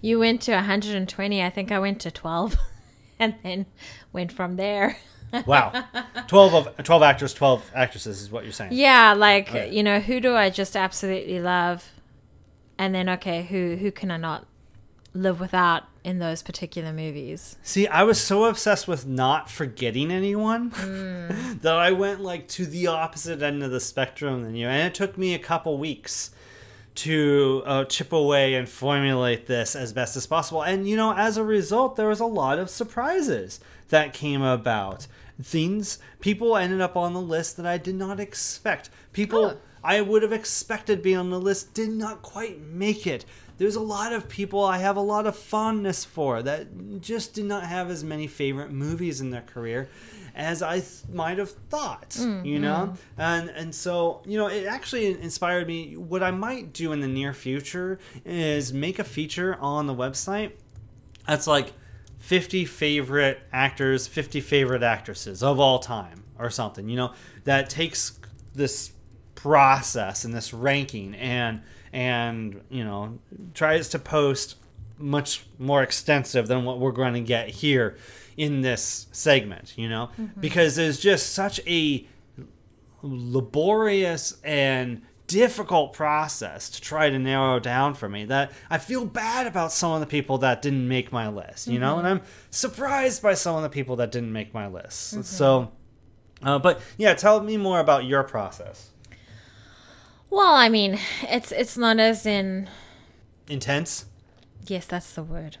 [0.00, 1.42] You went to 120.
[1.42, 2.56] I think I went to 12,
[3.18, 3.66] and then
[4.14, 4.96] went from there.
[5.46, 5.84] Wow.
[6.26, 8.72] twelve of twelve actors, twelve actresses is what you're saying.
[8.72, 11.84] Yeah, like you know, who do I just absolutely love,
[12.78, 14.46] and then okay, who who can I not
[15.14, 17.56] live without in those particular movies?
[17.62, 20.70] See, I was so obsessed with not forgetting anyone
[21.62, 24.94] that I went like to the opposite end of the spectrum than you, and it
[24.94, 26.30] took me a couple weeks
[26.96, 30.62] to uh, chip away and formulate this as best as possible.
[30.62, 35.06] And you know, as a result, there was a lot of surprises that came about.
[35.40, 38.90] Things people ended up on the list that I did not expect.
[39.12, 43.24] People I would have expected be on the list did not quite make it.
[43.58, 47.44] There's a lot of people I have a lot of fondness for that just did
[47.44, 49.88] not have as many favorite movies in their career
[50.34, 52.92] as I th- might have thought, mm, you know?
[52.92, 52.96] Mm.
[53.18, 57.08] And and so, you know, it actually inspired me what I might do in the
[57.08, 60.52] near future is make a feature on the website
[61.26, 61.72] that's like
[62.20, 67.12] 50 favorite actors, 50 favorite actresses of all time or something, you know,
[67.44, 68.18] that takes
[68.54, 68.92] this
[69.34, 71.62] process and this ranking and
[71.98, 73.18] and you know
[73.54, 74.54] tries to post
[74.98, 77.96] much more extensive than what we're going to get here
[78.36, 80.40] in this segment, you know, mm-hmm.
[80.40, 82.06] because there's just such a
[83.02, 89.48] laborious and difficult process to try to narrow down for me that I feel bad
[89.48, 92.06] about some of the people that didn't make my list, you know, mm-hmm.
[92.06, 92.20] and I'm
[92.50, 95.14] surprised by some of the people that didn't make my list.
[95.14, 95.22] Mm-hmm.
[95.22, 95.72] So,
[96.44, 98.90] uh, but yeah, tell me more about your process.
[100.30, 102.68] Well, I mean, it's it's not as in
[103.48, 104.04] Intense?
[104.66, 105.56] yes, that's the word.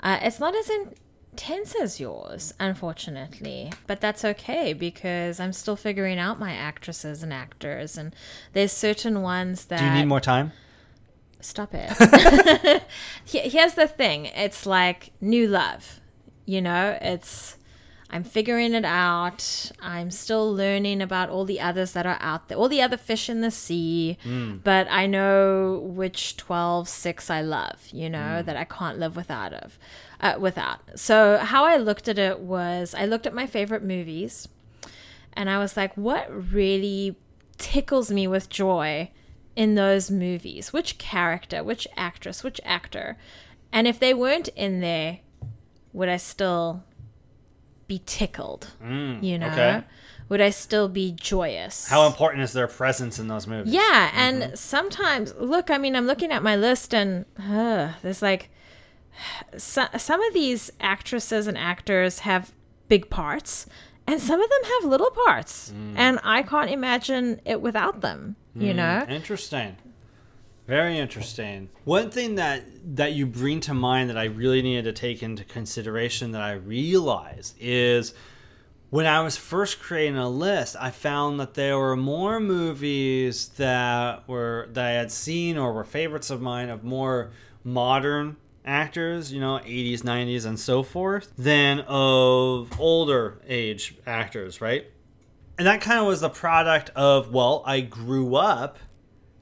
[0.00, 6.18] Uh, it's not as intense as yours, unfortunately, but that's okay because I'm still figuring
[6.18, 8.14] out my actresses and actors, and
[8.52, 10.52] there's certain ones that Do you need more time?
[11.40, 12.82] Stop it.
[13.24, 16.00] Here's the thing it's like new love.
[16.46, 17.56] You know, it's.
[18.10, 19.70] I'm figuring it out.
[19.82, 23.28] I'm still learning about all the others that are out there, all the other fish
[23.28, 24.16] in the sea.
[24.64, 29.52] But I know which 12, 6 I love, you know, that I can't live without
[29.52, 29.78] of,
[30.20, 30.80] uh, without.
[30.96, 34.48] So how I looked at it was I looked at my favorite movies
[35.34, 37.16] and I was like, what really
[37.58, 39.10] tickles me with joy
[39.54, 40.72] in those movies?
[40.72, 43.18] Which character, which actress, which actor?
[43.70, 45.18] And if they weren't in there,
[45.92, 46.84] would I still
[47.88, 48.68] be tickled?
[48.80, 49.48] you know?
[49.48, 49.84] Mm, okay.
[50.28, 51.88] Would I still be joyous?
[51.88, 53.72] How important is their presence in those movies?
[53.72, 58.50] Yeah, and sometimes look, I mean, I'm looking at my list and uh, there's like
[59.56, 62.52] so, some of these actresses and actors have
[62.88, 63.66] big parts
[64.06, 65.72] and some of them have little parts.
[65.94, 69.04] And I can't imagine it without them, you know?
[69.08, 69.76] Interesting.
[70.68, 71.70] Very interesting.
[71.84, 72.62] One thing that
[72.96, 76.52] that you bring to mind that I really needed to take into consideration that I
[76.52, 78.12] realized is
[78.90, 84.28] when I was first creating a list, I found that there were more movies that
[84.28, 87.30] were that I had seen or were favorites of mine of more
[87.64, 94.84] modern actors, you know, 80s, 90s and so forth, than of older age actors, right?
[95.56, 98.78] And that kind of was the product of well, I grew up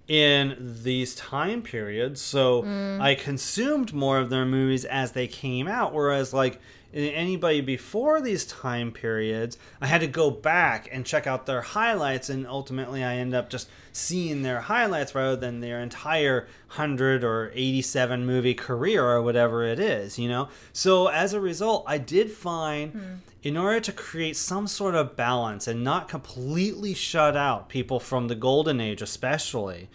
[0.08, 2.20] in these time periods.
[2.20, 3.00] So mm.
[3.00, 6.60] i consumed more of their movies as they came out whereas like
[7.04, 12.30] anybody before these time periods i had to go back and check out their highlights
[12.30, 17.50] and ultimately i end up just seeing their highlights rather than their entire 100 or
[17.54, 20.48] 87 movie career or whatever it is you know?
[20.72, 25.68] So as a result i did find in order to create some sort of balance
[25.68, 29.88] and not completely shut out people from the golden age especially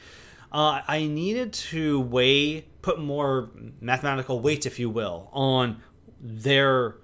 [0.52, 3.49] uh, i needed to weigh put more
[3.80, 5.82] mathematical weight if you will on
[6.22, 6.95] their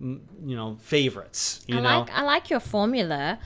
[0.00, 0.20] you
[0.56, 3.38] know favorites you I know like I like your formula.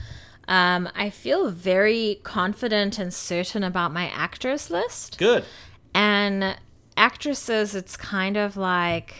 [0.45, 5.17] Um, I feel very confident and certain about my actress list.
[5.17, 5.45] good
[5.95, 6.57] And
[6.97, 9.15] actresses, it's kind of like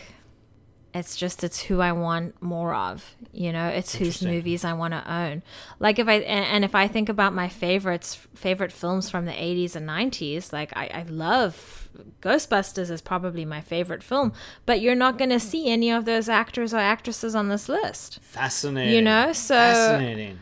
[0.93, 3.15] it's just it's who I want more of.
[3.31, 5.41] You know, it's whose movies I want to own.
[5.79, 9.31] Like if I and, and if I think about my favorites, favorite films from the
[9.31, 11.89] '80s and '90s, like I, I love
[12.21, 14.33] Ghostbusters is probably my favorite film.
[14.65, 18.19] But you're not going to see any of those actors or actresses on this list.
[18.21, 18.93] Fascinating.
[18.93, 20.39] You know, so Fascinating.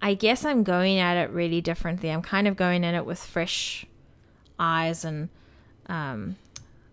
[0.00, 2.10] I guess I'm going at it really differently.
[2.10, 3.86] I'm kind of going at it with fresh
[4.58, 5.28] eyes, and
[5.86, 6.36] um,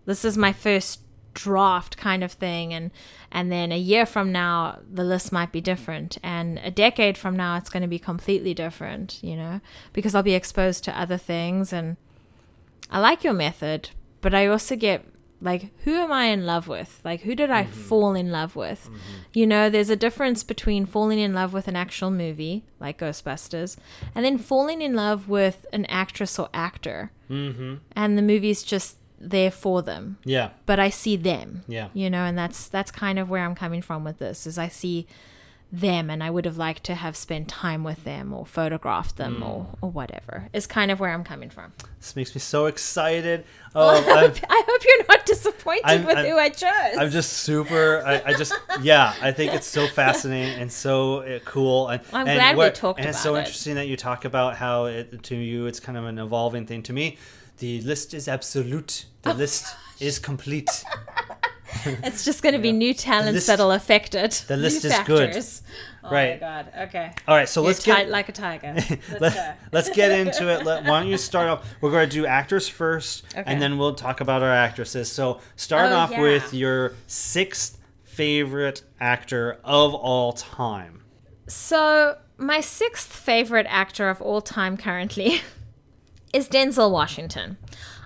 [0.04, 1.00] this is my first
[1.34, 2.72] draft kind of thing.
[2.72, 2.90] And
[3.32, 7.36] and then a year from now, the list might be different, and a decade from
[7.36, 9.18] now, it's going to be completely different.
[9.22, 9.60] You know,
[9.92, 11.96] because I'll be exposed to other things, and
[12.90, 15.04] I like your method, but I also get
[15.40, 17.00] like who am I in love with?
[17.04, 18.90] Like who did I fall in love with?
[19.32, 23.76] You know, there's a difference between falling in love with an actual movie like Ghostbusters
[24.14, 27.10] and then falling in love with an actress or actor.
[27.30, 27.76] Mm-hmm.
[27.92, 30.16] And the movie's just there for them.
[30.24, 30.50] Yeah.
[30.66, 31.62] But I see them.
[31.68, 31.88] Yeah.
[31.92, 34.68] You know, and that's that's kind of where I'm coming from with this is I
[34.68, 35.06] see
[35.72, 39.40] them and I would have liked to have spent time with them or photographed them
[39.40, 40.48] or, or whatever.
[40.52, 41.72] Is kind of where I'm coming from.
[42.00, 43.44] This makes me so excited.
[43.72, 46.96] Oh, I'm, I hope you're not disappointed I'm- with I'm- who I chose.
[46.98, 48.02] I'm just super.
[48.04, 48.52] I, I just
[48.82, 49.14] yeah.
[49.22, 51.86] I think it's so fascinating and so uh, cool.
[51.86, 53.40] And I'm and glad we talked And it's so it.
[53.40, 56.82] interesting that you talk about how it, to you it's kind of an evolving thing.
[56.82, 57.16] To me,
[57.60, 59.06] the list is absolute.
[59.22, 59.64] The oh list
[60.00, 60.68] is complete.
[61.84, 64.44] It's just going to be new talents list- that'll affect it.
[64.48, 65.26] the list New is good.
[65.28, 65.62] factors.
[66.02, 66.34] Oh Right.
[66.40, 66.72] my god.
[66.88, 67.12] Okay.
[67.28, 68.74] All right, so You're let's tight get like a tiger.
[69.20, 69.36] Let's
[69.72, 70.64] let's get into it.
[70.66, 71.64] Let, why don't you start off?
[71.80, 73.44] We're going to do actors first, Okay.
[73.46, 75.10] and then we'll talk about our actresses.
[75.12, 76.20] So start Oh, off yeah.
[76.20, 81.02] with your sixth favorite actor of all time.
[81.46, 85.40] So, my sixth favorite actor of all time currently
[86.32, 87.58] is Denzel Washington.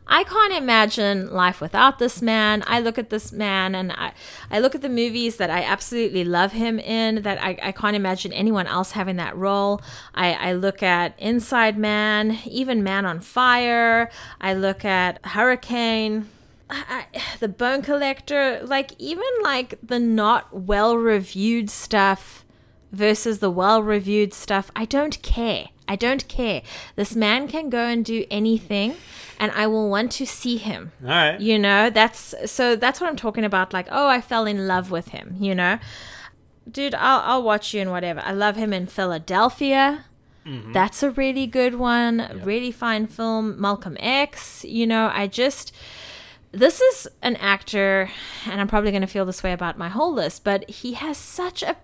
[0.07, 2.63] I can't imagine life without this man.
[2.67, 4.13] I look at this man and I,
[4.51, 7.97] I look at the movies that I absolutely love him in, that I, I can't
[7.97, 9.81] imagine anyone else having that role.
[10.15, 14.11] I, I look at Inside Man, even Man on Fire.
[14.41, 16.29] I look at Hurricane.
[16.69, 17.07] I,
[17.41, 22.45] the Bone Collector, like even like the not well reviewed stuff
[22.93, 25.69] versus the well reviewed stuff, I don't care.
[25.87, 26.63] I don't care.
[26.97, 28.97] This man can go and do anything
[29.39, 30.93] and I will want to see him.
[31.03, 31.41] All right.
[31.41, 34.91] You know, that's so that's what I'm talking about like, oh, I fell in love
[34.91, 35.79] with him, you know.
[36.71, 38.21] Dude, I'll I'll watch you and whatever.
[38.21, 40.07] I love him in Philadelphia.
[40.47, 40.73] Mm-hmm.
[40.73, 42.41] That's a really good one.
[42.43, 43.61] Really fine film.
[43.61, 45.73] Malcolm X, you know, I just
[46.55, 48.09] this is an actor
[48.47, 51.17] and i'm probably going to feel this way about my whole list but he has
[51.17, 51.77] such a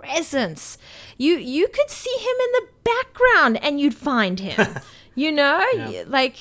[0.00, 0.78] presence
[1.18, 4.76] you you could see him in the background and you'd find him
[5.14, 5.64] you know
[6.06, 6.36] like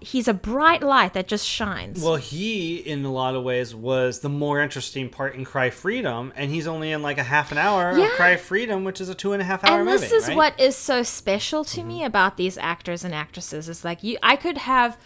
[0.00, 4.20] he's a bright light that just shines Well, he, in a lot of ways, was
[4.20, 7.58] the more interesting part in Cry Freedom, and he's only in like a half an
[7.58, 8.06] hour Yeah.
[8.06, 9.98] of Cry Freedom, which is a two and a half hour and movie.
[9.98, 10.36] this is right?
[10.36, 11.88] what is so special to mm-hmm.
[11.88, 14.98] me about these actors and actresses is like you i could have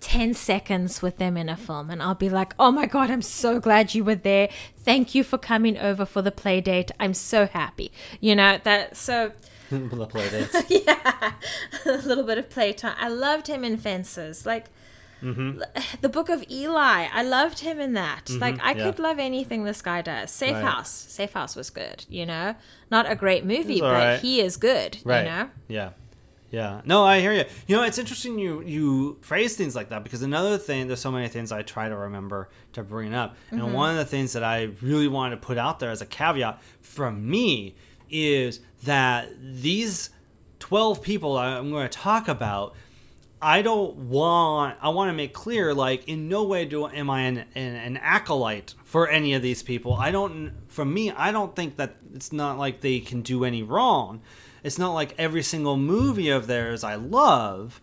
[0.00, 3.22] 10 seconds with them in a film and i'll be like oh my god i'm
[3.22, 7.12] so glad you were there thank you for coming over for the play date i'm
[7.14, 7.90] so happy
[8.20, 9.32] you know that so
[9.70, 10.70] the play dates.
[10.86, 11.32] yeah
[11.86, 14.66] a little bit of playtime i loved him in fences like
[15.20, 15.62] Mm-hmm.
[16.00, 18.84] the book of eli i loved him in that like i yeah.
[18.84, 20.62] could love anything this guy does safe Right.
[20.62, 22.54] house safe house was good you know
[22.88, 24.20] not a great movie but alright.
[24.20, 25.24] he is good Right.
[25.24, 25.90] you know Yeah.
[26.50, 26.80] Yeah.
[26.86, 27.44] No, I hear you.
[27.66, 31.12] You know, it's interesting you you phrase things like that because another thing, there's so
[31.12, 33.60] many things I try to remember to bring up, Mm-hmm.
[33.64, 36.06] and one of the things that I really wanted to put out there as a
[36.06, 37.74] caveat from me
[38.10, 40.08] is that these
[40.58, 42.74] twelve people I'm going to talk about.
[43.40, 44.78] I don't want.
[44.82, 47.96] I want to make clear, like, in no way do am I an, an, an
[47.98, 49.94] acolyte for any of these people.
[49.94, 50.54] I don't.
[50.66, 54.22] For me, I don't think that it's not like they can do any wrong.
[54.68, 57.80] It's not like every single movie of theirs I love.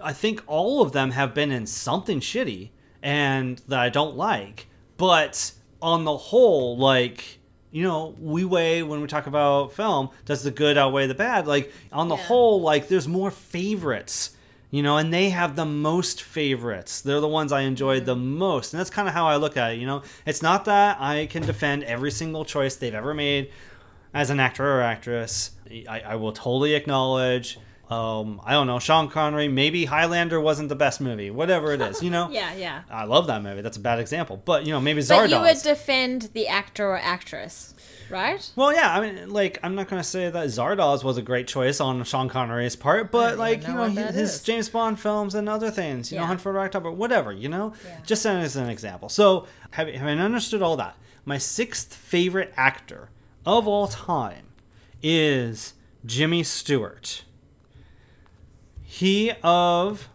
[0.00, 2.70] I think all of them have been in something shitty
[3.02, 4.68] and that I don't like.
[4.98, 5.50] But
[5.82, 7.40] on the whole, like,
[7.72, 11.48] you know, we weigh when we talk about film, does the good outweigh the bad?
[11.48, 14.36] Like, on the whole, like, there's more favorites,
[14.70, 17.00] you know, and they have the most favorites.
[17.00, 18.38] They're the ones I enjoyed the mm-hmm.
[18.38, 18.72] most.
[18.72, 20.04] And that's kind of how I look at it, you know?
[20.24, 23.50] It's not that I can defend every single choice they've ever made
[24.14, 25.50] as an actor or actress.
[25.88, 27.58] I, I will totally acknowledge
[27.90, 29.48] Um, I don't know, Sean Connery.
[29.48, 31.30] Maybe Highlander wasn't the best movie.
[31.30, 32.28] Whatever it is, you know.
[32.38, 32.82] Yeah, yeah.
[32.90, 33.62] I love that movie.
[33.62, 35.08] That's a bad example, but you know, maybe Zardoz.
[35.22, 37.72] But you would defend the actor or actress,
[38.10, 38.46] right?
[38.56, 38.94] well, yeah.
[38.94, 42.28] I mean, like, I'm not gonna say that Zardoz was a great choice on Sean
[42.28, 44.42] Connery's part, but like, you know, that his.
[44.42, 47.72] James Bond films and other things, you know, Hunt for the October, whatever, you know.
[47.86, 48.00] Yeah.
[48.04, 49.08] Just as an example.
[49.08, 50.94] So, having understood all that,
[51.24, 53.08] my sixth favorite actor
[53.46, 54.44] of all time
[55.02, 55.74] is
[56.04, 57.24] Jimmy Stewart.
[58.82, 60.08] He of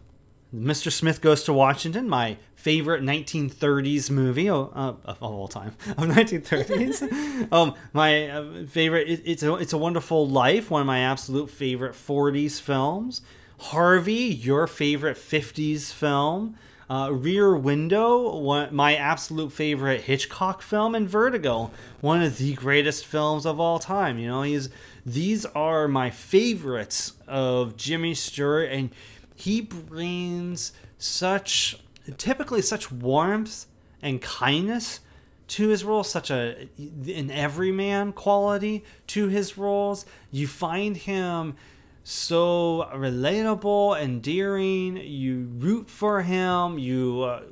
[0.54, 0.90] Mr.
[0.92, 7.52] Smith Goes to Washington, my favorite 1930s movie uh, of all time of 1930s.
[7.52, 9.08] um, my uh, favorite.
[9.08, 13.20] It, it's a it's a Wonderful Life, one of my absolute favorite 40s films.
[13.58, 16.56] Harvey, your favorite 50s film.
[16.88, 21.70] Uh, Rear Window, one, my absolute favorite Hitchcock film, and Vertigo,
[22.00, 24.18] one of the greatest films of all time.
[24.18, 24.68] You know, he's
[25.06, 28.90] these are my favorites of Jimmy Stewart, and
[29.34, 31.78] he brings such
[32.18, 33.66] typically such warmth
[34.02, 35.00] and kindness
[35.46, 40.04] to his roles, such a an everyman quality to his roles.
[40.30, 41.56] You find him
[42.04, 44.96] so relatable, endearing.
[44.98, 46.78] You root for him.
[46.78, 47.42] You uh,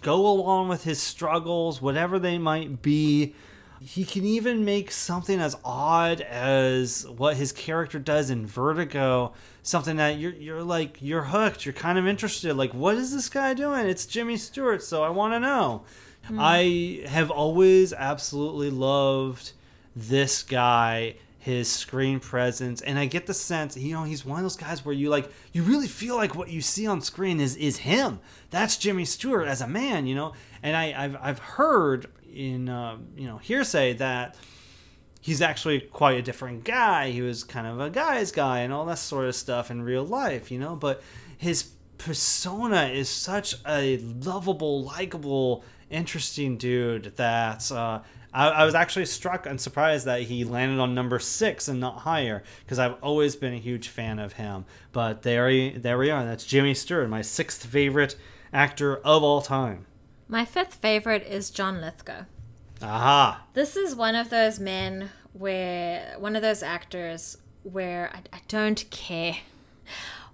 [0.00, 3.34] go along with his struggles, whatever they might be.
[3.80, 9.96] He can even make something as odd as what his character does in Vertigo, something
[9.96, 11.66] that you're you're like you're hooked.
[11.66, 12.56] You're kind of interested.
[12.56, 13.86] Like, what is this guy doing?
[13.86, 15.84] It's Jimmy Stewart, so I want to know.
[16.38, 19.52] I have always absolutely loved
[19.94, 21.16] this guy,
[21.46, 24.84] his screen presence, and I get the sense, you know, he's one of those guys
[24.84, 28.18] where you like, you really feel like what you see on screen is is him.
[28.50, 30.32] That's Jimmy Stewart as a man, you know.
[30.60, 34.34] And I, I've I've heard in uh, you know hearsay that
[35.20, 37.10] he's actually quite a different guy.
[37.10, 40.04] He was kind of a guy's guy and all that sort of stuff in real
[40.04, 40.74] life, you know.
[40.74, 41.00] But
[41.38, 48.00] his persona is such a lovable, likable, interesting dude that uh,
[48.32, 52.00] I, I was actually struck and surprised that he landed on number six and not
[52.00, 54.64] higher because I've always been a huge fan of him.
[54.92, 56.24] But there, he, there we are.
[56.24, 58.16] That's Jimmy Stewart, my sixth favorite
[58.52, 59.86] actor of all time.
[60.28, 62.24] My fifth favorite is John Lithgow.
[62.82, 63.44] Aha.
[63.54, 68.88] This is one of those men where one of those actors where I, I don't
[68.90, 69.36] care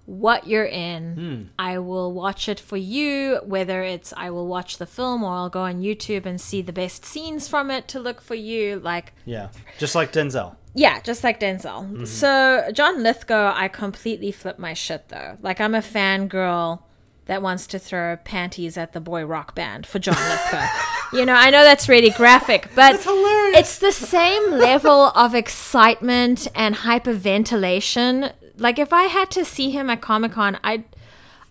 [0.05, 1.13] what you're in.
[1.15, 1.43] Hmm.
[1.57, 5.49] I will watch it for you, whether it's I will watch the film or I'll
[5.49, 8.79] go on YouTube and see the best scenes from it to look for you.
[8.79, 9.49] Like, Yeah.
[9.79, 10.55] Just like Denzel.
[10.73, 11.85] yeah, just like Denzel.
[11.85, 12.05] Mm-hmm.
[12.05, 15.37] So, John Lithgow, I completely flip my shit though.
[15.41, 16.83] Like, I'm a fangirl
[17.25, 20.67] that wants to throw panties at the boy rock band for John Lithgow.
[21.13, 26.75] you know, I know that's really graphic, but it's the same level of excitement and
[26.75, 28.33] hyperventilation.
[28.57, 30.83] Like, if I had to see him at Comic Con, I'd,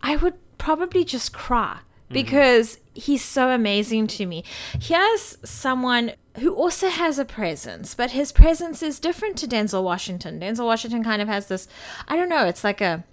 [0.02, 2.14] I would probably just cry mm-hmm.
[2.14, 4.44] because he's so amazing to me.
[4.80, 10.40] Here's someone who also has a presence, but his presence is different to Denzel Washington.
[10.40, 11.68] Denzel Washington kind of has this,
[12.08, 13.04] I don't know, it's like a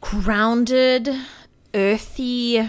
[0.00, 1.08] grounded,
[1.74, 2.68] earthy,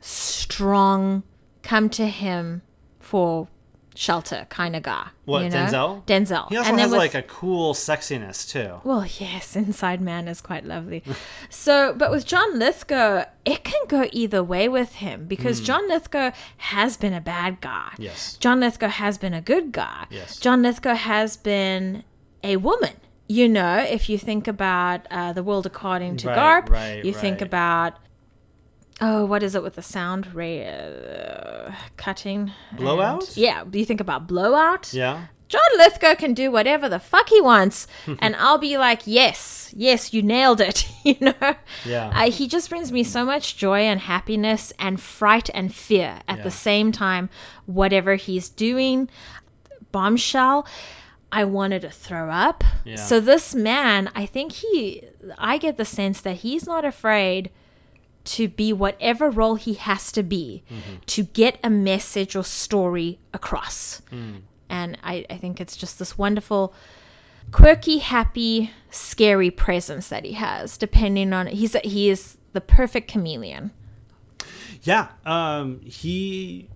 [0.00, 1.22] strong,
[1.62, 2.62] come to him
[3.00, 3.48] for
[3.94, 5.08] shelter kind of guy.
[5.24, 5.56] What, you know?
[5.56, 6.06] Denzel?
[6.06, 6.48] Denzel.
[6.48, 8.80] He also And has like a cool sexiness too.
[8.84, 11.02] well, yes, Inside Man is quite lovely.
[11.50, 16.32] so, but with John Lithgow, it can go either way with him because John Lithgow
[16.58, 17.92] has been a bad guy.
[17.98, 18.36] Yes.
[18.38, 20.06] John Lithgow has been a good guy.
[20.10, 20.38] Yes.
[20.38, 22.04] John Lithgow has been
[22.42, 22.94] a woman.
[23.28, 26.36] You know, if you think about uh, The World According to Right,
[26.66, 27.98] Garp, right, you think about.
[29.04, 30.32] Oh, what is it with the sound?
[30.34, 32.52] Ray, uh, cutting.
[32.70, 33.36] and- Blowout?
[33.36, 34.94] yeah, Do you think about blowout.
[34.94, 35.26] Yeah.
[35.48, 37.86] John Lithgow can do whatever the fuck he wants,
[38.20, 40.88] and I'll be like, yes, yes, you nailed it.
[41.04, 42.08] you know, Yeah.
[42.14, 46.38] uh, he just brings me so much joy and happiness and fright and fear at
[46.38, 46.44] Yeah.
[46.44, 47.28] the same time.
[47.66, 49.10] Whatever he's doing,
[49.90, 50.66] bombshell.
[51.30, 52.62] I wanted to throw up.
[52.84, 52.96] Yeah.
[52.96, 55.02] So this man, I think he,
[55.38, 57.50] I get the sense that he's not afraid
[58.24, 60.62] to be whatever role he has to be
[61.06, 64.02] to get a message or story across.
[64.68, 66.72] And I, I think it's just this wonderful,
[67.50, 73.70] quirky, happy, scary presence that he has, depending on he's he is the perfect chameleon.
[74.82, 76.68] Yeah, um, he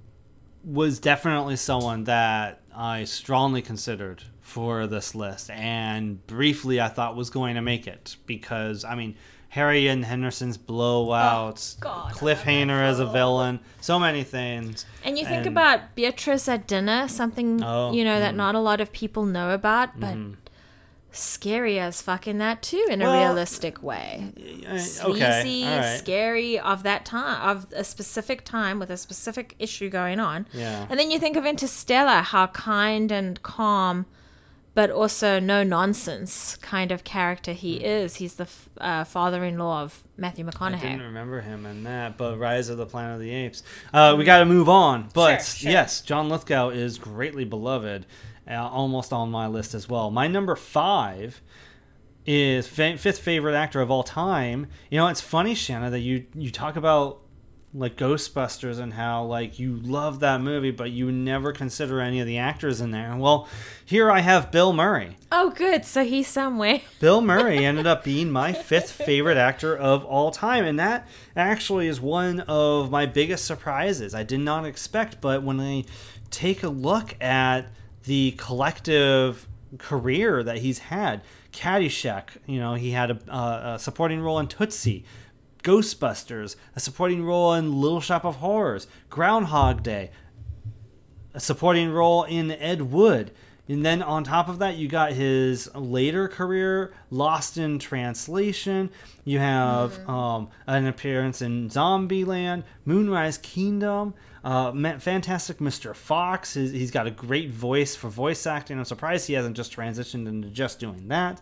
[0.64, 7.30] was definitely someone that I strongly considered for this list, and briefly I thought was
[7.30, 9.16] going to make it because I mean
[9.56, 13.98] Harry and Henderson's blowouts, Oh, God, I Cliff love that Hainer as a villain, so
[13.98, 14.84] many things.
[15.02, 18.58] And you think And- about Beatriz at dinner, something Oh, you know that not a
[18.60, 20.14] lot of people know about, but
[21.10, 24.32] scary as fuck in that too, in a realistic way.
[24.68, 25.98] Uh, Sleazy, okay, all right.
[25.98, 30.46] scary of that time, of a specific time with a specific issue going on.
[30.52, 30.86] Yeah.
[30.90, 34.04] And then you think of Interstellar, how kind and calm,
[34.76, 38.16] but also no nonsense kind of character he is.
[38.16, 40.50] He's the f- uh, father-in-law of Matthew Hmm.
[40.62, 41.00] I didn't McConaughey.
[41.00, 43.62] remember him in that, but Rise of the Planet of the Apes.
[43.92, 45.72] Uh, we got to move on, but Sure, sure.
[45.72, 48.04] yes, John Lithgow is greatly beloved,
[48.48, 50.10] uh, almost on my list as well.
[50.10, 51.40] My number five
[52.26, 54.66] is fa- fifth favorite actor of all time.
[54.90, 57.20] You know, it's funny, Shanna, that you you talk about
[57.76, 62.26] like Ghostbusters and how like you love that movie, but you never consider any of
[62.26, 63.14] the actors in there.
[63.16, 63.48] Well,
[63.84, 65.16] here I have Bill Murray.
[65.30, 65.84] Oh, good.
[65.84, 66.80] So he's somewhere.
[67.00, 71.86] Bill Murray ended up being my fifth favorite actor of all time, and that actually
[71.86, 74.14] is one of my biggest surprises.
[74.14, 75.84] I did not expect, but when I
[76.30, 77.66] take a look at
[78.04, 79.46] the collective
[79.78, 81.22] career that he's had,
[81.52, 85.04] Caddyshack, you know, he had a, a, a supporting role in Tootsie.
[85.66, 90.12] Ghostbusters, a supporting role in Little Shop of Horrors, Groundhog Day,
[91.34, 93.32] a supporting role in Ed Wood.
[93.68, 98.90] And then on top of that, you got his later career, Lost in Translation.
[99.24, 104.14] You have um, an appearance in Zombieland, Moonrise Kingdom,
[104.44, 104.70] uh,
[105.00, 105.96] Fantastic Mr.
[105.96, 106.54] Fox.
[106.54, 108.78] He's got a great voice for voice acting.
[108.78, 111.40] I'm surprised he hasn't just transitioned into just doing that.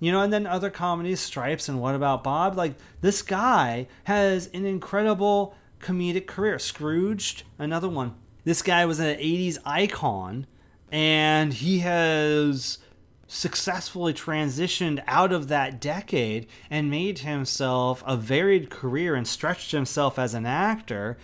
[0.00, 2.56] You know, and then other comedies, Stripes and What About Bob?
[2.56, 6.58] Like, this guy has an incredible comedic career.
[6.58, 8.14] Scrooged, another one.
[8.44, 10.46] This guy was an 80s icon,
[10.90, 12.78] and he has
[13.26, 20.18] successfully transitioned out of that decade and made himself a varied career and stretched himself
[20.18, 21.16] as an actor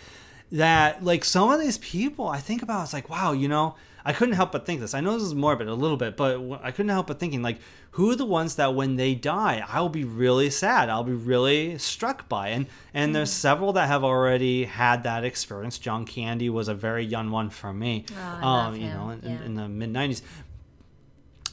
[0.50, 3.76] that like some of these people I think about it's like wow you know
[4.10, 4.92] I couldn't help but think this.
[4.92, 7.58] I know this is morbid a little bit but I couldn't help but thinking like
[7.92, 11.78] who are the ones that when they die I'll be really sad I'll be really
[11.78, 12.48] struck by?
[12.48, 15.78] And and there's several that have already had that experience.
[15.78, 18.04] John Candy was a very young one for me
[18.42, 19.44] I um you know in, yeah.
[19.44, 20.22] in the mid 90s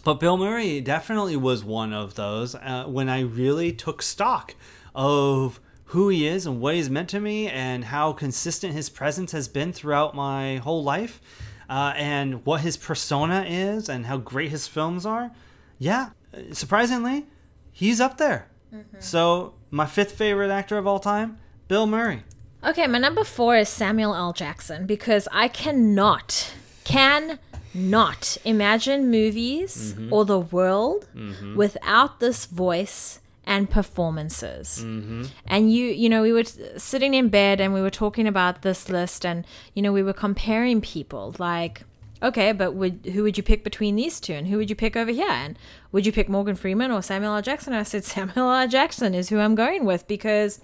[0.03, 4.55] but Bill Murray definitely was one of those uh, when I really took stock
[4.95, 5.59] of
[5.91, 9.47] who he is and what he's meant to me and how consistent his presence has
[9.47, 11.21] been throughout my whole life
[11.69, 15.31] uh, and what his persona is and how great his films are.
[15.77, 16.09] Yeah,
[16.51, 17.25] surprisingly,
[17.71, 18.47] he's up there.
[18.73, 18.97] Mm-hmm.
[18.99, 21.37] So, my fifth favorite actor of all time,
[21.67, 22.23] Bill Murray.
[22.63, 24.33] Okay, my number four is Samuel L.
[24.33, 26.53] Jackson because I cannot,
[26.83, 27.39] can
[27.73, 30.11] not imagine movies mm-hmm.
[30.11, 31.55] or the world mm-hmm.
[31.55, 34.83] without this voice and performances.
[34.83, 35.23] Mm-hmm.
[35.47, 38.89] And you, you know, we were sitting in bed and we were talking about this
[38.89, 41.83] list, and you know, we were comparing people like.
[42.19, 44.95] Okay, but would who would you pick between these two, and who would you pick
[44.95, 45.29] over here?
[45.29, 45.57] And
[45.91, 47.43] would you pick Morgan Freeman or Samuel L.
[47.43, 47.73] Jackson?
[47.73, 48.67] I said Samuel L.
[48.67, 50.59] Jackson is who I'm going with because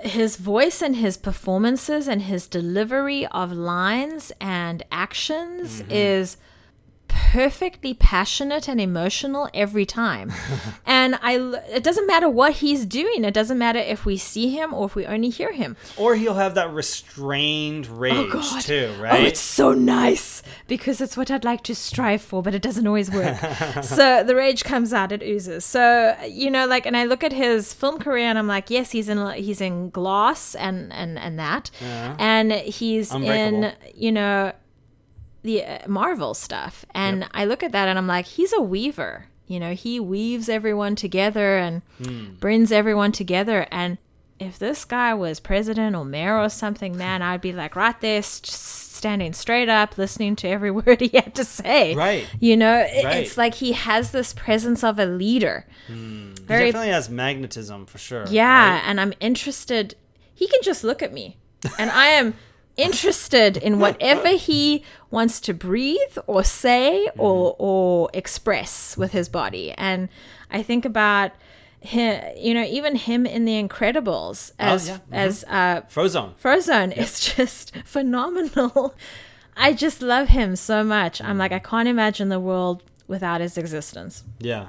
[0.00, 5.90] his voice and his performances and his delivery of lines and actions mm-hmm.
[5.90, 6.38] is
[7.32, 10.30] perfectly passionate and emotional every time.
[10.86, 11.36] and I
[11.70, 13.24] it doesn't matter what he's doing.
[13.24, 15.78] It doesn't matter if we see him or if we only hear him.
[15.96, 19.22] Or he'll have that restrained oh, rage Oh too, Oh, right?
[19.22, 23.10] it's so nice because it's what I'd like to strive for, but it doesn't always
[23.10, 23.38] work.
[23.82, 25.64] so the rage comes out, it oozes.
[25.64, 28.90] So you know, like, and I look at his film career, and I'm like, yes,
[28.90, 34.52] he's in he's in Glass and and and that, and he's in you know
[35.42, 39.26] the uh, Marvel stuff, and I look at that, and I'm like, he's a weaver.
[39.46, 42.34] You know, he weaves everyone together and Hmm.
[42.40, 43.98] brings everyone together, and
[44.38, 48.22] if this guy was president or mayor or something, man, I'd be like right there,
[48.22, 51.94] st- standing straight up, listening to every word he had to say.
[51.94, 52.26] Right.
[52.40, 53.16] You know, it- Right.
[53.18, 55.66] it's like he has this presence of a leader.
[55.88, 55.94] He
[56.44, 58.24] Very, definitely has magnetism for sure.
[58.30, 58.82] yeah, right?
[58.86, 59.96] and I'm interested.
[60.34, 61.36] He can just look at me,
[61.78, 62.34] and I am
[62.76, 67.20] interested in whatever he wants to breathe or say Mm-hmm.
[67.20, 69.72] or or express with his body.
[69.72, 70.08] And
[70.50, 71.32] I think about
[71.80, 74.98] him, you know, even him in The Incredibles as Oh, yeah.
[74.98, 75.14] Mm-hmm.
[75.14, 76.34] as uh, Frozone.
[76.42, 78.94] Frozone is just phenomenal.
[79.56, 81.20] I just love him so much.
[81.20, 84.22] I'm like, I can't imagine the world without his existence.
[84.38, 84.68] Yeah.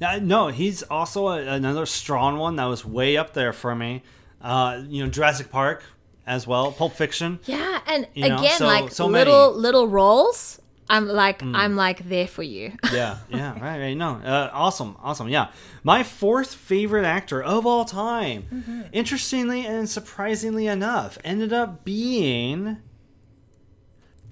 [0.00, 4.02] Yeah, no, he's also a, another strong one that was way up there for me.
[4.42, 5.84] Uh, you know, Jurassic Park
[6.26, 7.38] as well, Pulp Fiction.
[7.44, 9.30] Yeah, and You know, again, so- like so many.
[9.30, 10.58] little little roles.
[10.90, 12.72] I'm like I'm like there for you.
[12.92, 13.96] Yeah, yeah, right, right.
[13.96, 15.28] No, uh, awesome, awesome.
[15.28, 15.48] Yeah,
[15.82, 18.82] my fourth favorite actor of all time, Mm-hmm.
[18.92, 22.78] interestingly and surprisingly enough, ended up being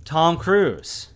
[0.04, 1.08] Tom Cruise.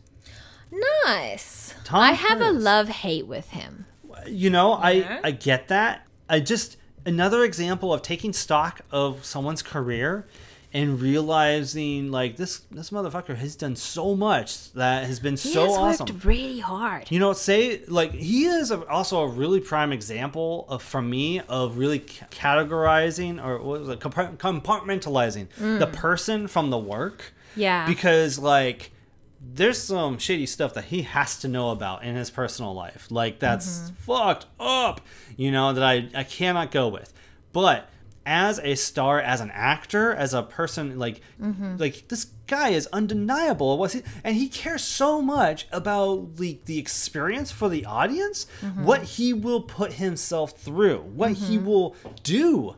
[1.05, 1.75] nice.
[1.85, 3.87] Tom I have a love hate with him.
[4.27, 5.19] you know, Yeah.
[5.23, 6.07] I I get that.
[6.29, 10.27] I just another example of taking stock of someone's career
[10.75, 15.67] and realizing like this this motherfucker has done so much that has been He so
[15.67, 16.07] has awesome.
[16.07, 17.11] worked really hard.
[17.13, 21.41] You know, say like he is a, also a really prime example of from me
[21.49, 25.79] of really ca- categorizing or what was it compart- compartmentalizing mm.
[25.79, 27.33] the person from the work.
[27.55, 27.87] Yeah.
[27.87, 28.91] Because like
[29.41, 33.07] there's some shady stuff that he has to know about in his personal life.
[33.13, 33.95] Like that's mm-hmm.
[33.95, 35.01] fucked up,
[35.37, 37.13] you know, that I I cannot go with.
[37.53, 37.89] But
[38.27, 41.77] as a star, as an actor, as a person, like mm-hmm.
[41.77, 43.79] like this guy is undeniable.
[43.79, 48.85] Was he, and he cares so much about the the experience for the audience, mm-hmm.
[48.85, 51.67] what he will put himself through, what he mm-hmm.
[51.67, 52.77] will do.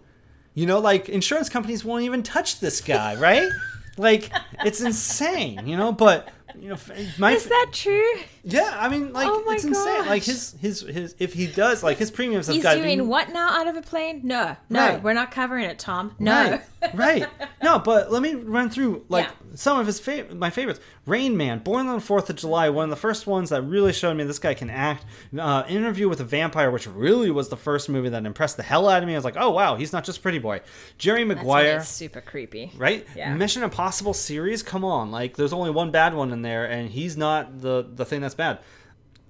[0.54, 3.50] You know, like insurance companies won't even touch this guy, right?
[3.96, 4.30] like
[4.64, 5.92] it's insane, you know.
[5.92, 6.28] But
[6.58, 6.78] you know,
[7.18, 8.14] my Is that true?
[8.48, 10.06] Yeah, I mean, like Oh it's insane.
[10.06, 13.02] Like his his his if he does like his premiums have He's got doing be
[13.04, 14.20] what now out of a plane?
[14.24, 15.02] No, no, Right.
[15.02, 16.14] we're not covering it, Tom.
[16.20, 16.60] No.
[16.82, 17.26] Right, right.
[17.62, 19.32] No, but let me run through like Yeah.
[19.56, 20.78] some of his fav- my favorites.
[21.06, 23.92] Rain Man, Born on the Fourth of July, one of the first ones that really
[23.92, 25.04] showed me this guy can act.
[25.38, 28.88] Uh, Interview with a Vampire, which really was the first movie that impressed the hell
[28.88, 29.14] out of me.
[29.14, 30.60] I was like, oh wow, he's not just pretty boy.
[30.98, 31.82] Jerry Maguire.
[31.82, 32.72] super creepy.
[32.76, 33.06] Right?
[33.16, 33.32] Yeah.
[33.34, 35.10] Mission Impossible series, come on.
[35.10, 38.34] Like there's only one bad one in there and he's not the the thing that's
[38.36, 38.58] bad.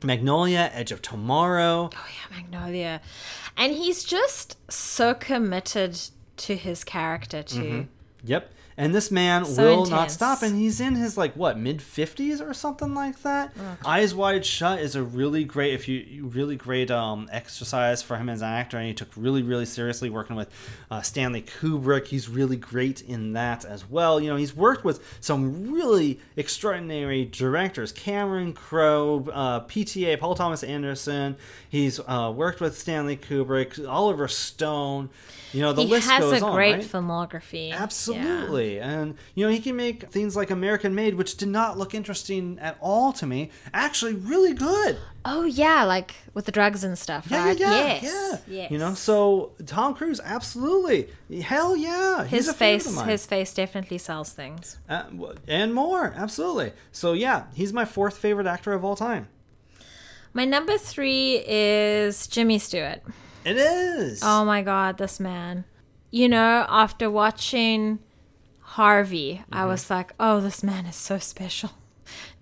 [0.04, 1.90] Magnolia, Edge of Tomorrow.
[1.92, 3.00] Oh yeah, Magnolia,
[3.56, 5.98] and he's just so committed
[6.38, 7.60] to his character too.
[7.60, 7.82] Mm-hmm.
[8.24, 8.52] Yep.
[8.78, 10.42] And this man So will not stop.
[10.42, 13.54] And he's in his, like, what, mid 50s or something like that?
[13.86, 18.28] Eyes Wide Shut is a really great, if you, really great um, exercise for him
[18.28, 18.76] as an actor.
[18.76, 20.50] And he took really, really seriously working with
[20.90, 22.06] uh, Stanley Kubrick.
[22.06, 24.20] He's really great in that as well.
[24.20, 30.62] You know, he's worked with some really extraordinary directors Cameron Crowe, uh, PTA, Paul Thomas
[30.62, 31.36] Anderson.
[31.68, 35.08] He's uh, worked with Stanley Kubrick, Oliver Stone.
[35.52, 36.54] You know, the he list has goes a on.
[36.54, 36.82] great right?
[36.82, 37.72] filmography.
[38.16, 38.46] Yeah.
[38.78, 42.58] And, you know, he can make things like American Made, which did not look interesting
[42.60, 44.98] at all to me, actually really good.
[45.24, 47.58] Oh yeah, like with the drugs and stuff, Yeah, right?
[47.58, 47.86] yeah, yeah.
[47.86, 48.02] yes.
[48.02, 48.38] yeah.
[48.56, 48.70] Yes.
[48.70, 51.08] You know, so Tom Cruise, absolutely.
[51.40, 52.24] Hell yeah.
[52.24, 54.78] He's his face, his face definitely sells things.
[54.88, 55.04] Uh,
[55.48, 56.72] and more, absolutely.
[56.92, 59.28] So, yeah, he's my fourth favorite actor of all time.
[60.32, 63.00] My number three is Jimmy Stewart.
[63.44, 64.20] It is.
[64.24, 65.64] Oh my god, this man.
[66.10, 67.98] You know, after watching
[68.76, 69.68] Harvey, I Mm-hmm.
[69.68, 71.70] was like, oh, this man is so special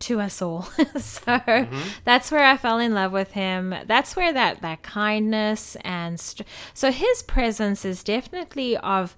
[0.01, 0.63] to us all.
[0.99, 1.89] so Mm-hmm.
[2.05, 3.75] that's where I fell in love with him.
[3.87, 9.17] That's where that that kindness and st- so his presence is definitely of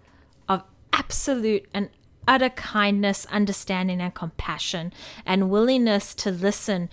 [0.48, 0.62] of
[0.92, 1.88] absolute and
[2.28, 4.92] utter kindness, understanding, and compassion,
[5.24, 6.90] and willingness to listen.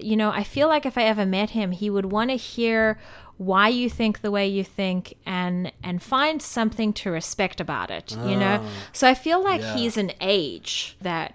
[0.00, 2.98] You know, I feel like if I ever met him, he would want to hear
[3.38, 8.12] why you think the way you think and and find something to respect about it
[8.24, 8.64] you know?
[8.92, 11.34] So i feel like he's an age that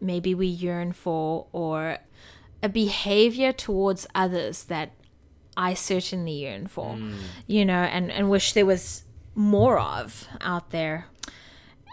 [0.00, 1.98] maybe we yearn for or
[2.62, 4.92] a behavior towards others that
[5.56, 6.98] i certainly yearn for
[7.46, 9.04] you know and and wish there was
[9.34, 11.06] more of out there.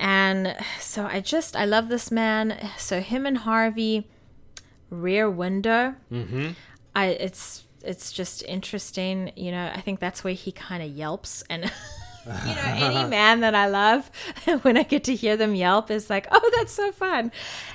[0.01, 2.57] And so i just i love this man.
[2.77, 4.07] So him and harvey
[4.89, 5.95] rear window.
[6.11, 6.49] Mm-hmm.
[6.95, 11.43] i it's it's just interesting you know i think that's where he kind of yelps
[11.49, 11.63] and
[12.25, 14.09] you know any man that i love
[14.63, 17.31] when i get to hear them yelp is like oh that's so fun.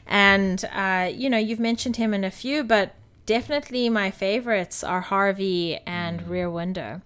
[0.06, 2.94] And uh, you know you've mentioned him in a few but
[3.26, 7.00] definitely my favorites are harvey and rear window.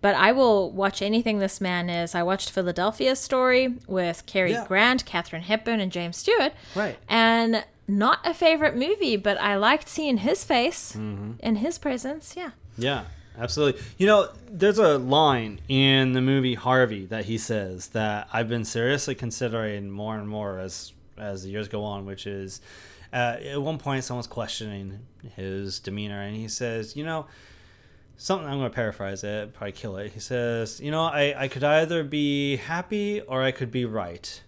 [0.00, 2.14] But i will watch anything this man is.
[2.16, 4.64] I watched philadelphia story with cary Yeah.
[4.66, 6.52] grant katharine hepburn and james stewart.
[6.74, 6.98] Right.
[7.08, 12.50] and not a favorite movie but i liked seeing his face and his presence yeah
[12.76, 13.04] Yeah,
[13.38, 13.80] absolutely.
[13.98, 18.64] You know, there's a line in the movie Harvey that he says that I've been
[18.64, 22.60] seriously considering more and more as as the years go on, which is
[23.12, 25.00] uh, at one point someone's questioning
[25.36, 27.26] his demeanor, and he says, you know.
[28.16, 30.12] Something I'm going to paraphrase it, probably kill it.
[30.12, 34.40] He says, "You know, I, I could either be happy or I could be right.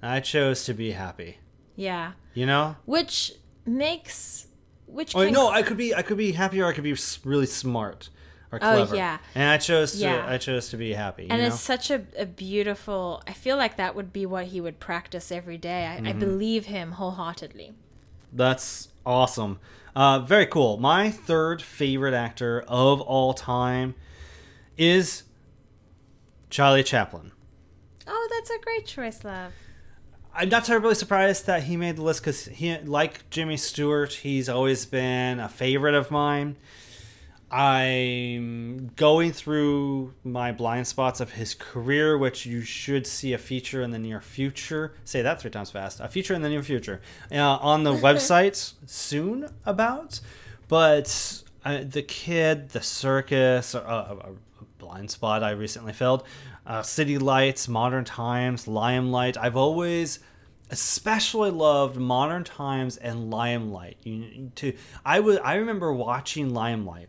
[0.00, 1.38] I chose to be happy.
[1.76, 3.32] Yeah You know, which
[3.66, 4.46] makes
[4.86, 7.46] which Oh no, I could be I could be happy or I could be really
[7.46, 8.10] smart
[8.50, 8.94] or Oh, clever.
[8.96, 9.18] yeah.
[9.34, 10.26] And I chose to Yeah.
[10.28, 11.26] I chose to be happy.
[11.30, 14.60] and you it's such a, a beautiful i feel like that would be what he
[14.60, 16.06] would practice every day i, Mm-hmm.
[16.08, 17.72] I believe him wholeheartedly
[18.32, 19.58] That's awesome.
[19.94, 20.78] Uh, very cool.
[20.78, 23.94] My third favorite actor of all time
[24.78, 25.24] is
[26.50, 27.32] Charlie Chaplin.
[28.06, 29.52] oh that's a great choice love
[30.34, 34.48] I'm not terribly surprised that he made the list because he, like Jimmy Stewart, he's
[34.48, 36.56] always been a favorite of mine.
[37.50, 43.82] I'm going through my blind spots of his career, which you should see a feature
[43.82, 44.94] in the near future.
[45.04, 46.00] Say that three times fast.
[46.00, 50.20] A feature in the near future uh, on the website soon about.
[50.66, 54.32] But uh, the kid, the circus, uh, a, a
[54.78, 56.24] blind spot I recently filled.
[56.66, 59.36] Uh, City Lights, Modern Times, Limelight.
[59.36, 60.20] I've always
[60.70, 63.98] especially loved Modern Times and Limelight.
[64.04, 64.74] You, to
[65.04, 67.08] I would I remember watching Limelight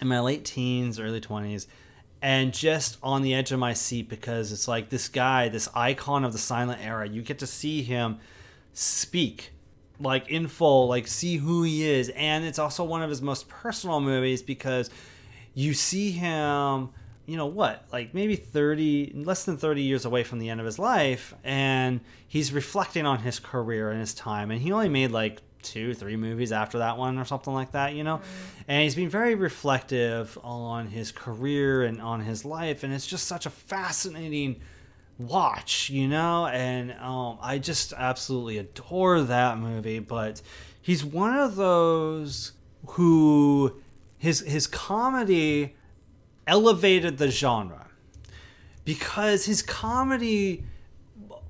[0.00, 1.66] in my late teens, early 20s,
[2.20, 6.24] and just on the edge of my seat because it's like this guy, this icon
[6.24, 8.18] of the silent era, you get to see him
[8.72, 9.52] speak
[9.98, 12.10] like in full, like see who he is.
[12.10, 14.90] And it's also one of his most personal movies because
[15.54, 16.90] you see him,
[17.26, 20.66] you know what, like maybe 30, less than 30 years away from the end of
[20.66, 21.34] his life.
[21.44, 24.50] And he's reflecting on his career and his time.
[24.50, 27.94] And he only made like two, three movies after that one or something like that,
[27.94, 28.20] you know?
[28.68, 32.84] And he's been very reflective on his career and on his life.
[32.84, 34.60] And it's just such a fascinating
[35.18, 36.46] watch, you know?
[36.46, 39.98] And um, I just absolutely adore that movie.
[39.98, 40.42] But
[40.80, 42.52] he's one of those
[42.90, 43.80] who
[44.18, 45.75] his his comedy
[46.46, 47.88] elevated the genre
[48.84, 50.64] because his comedy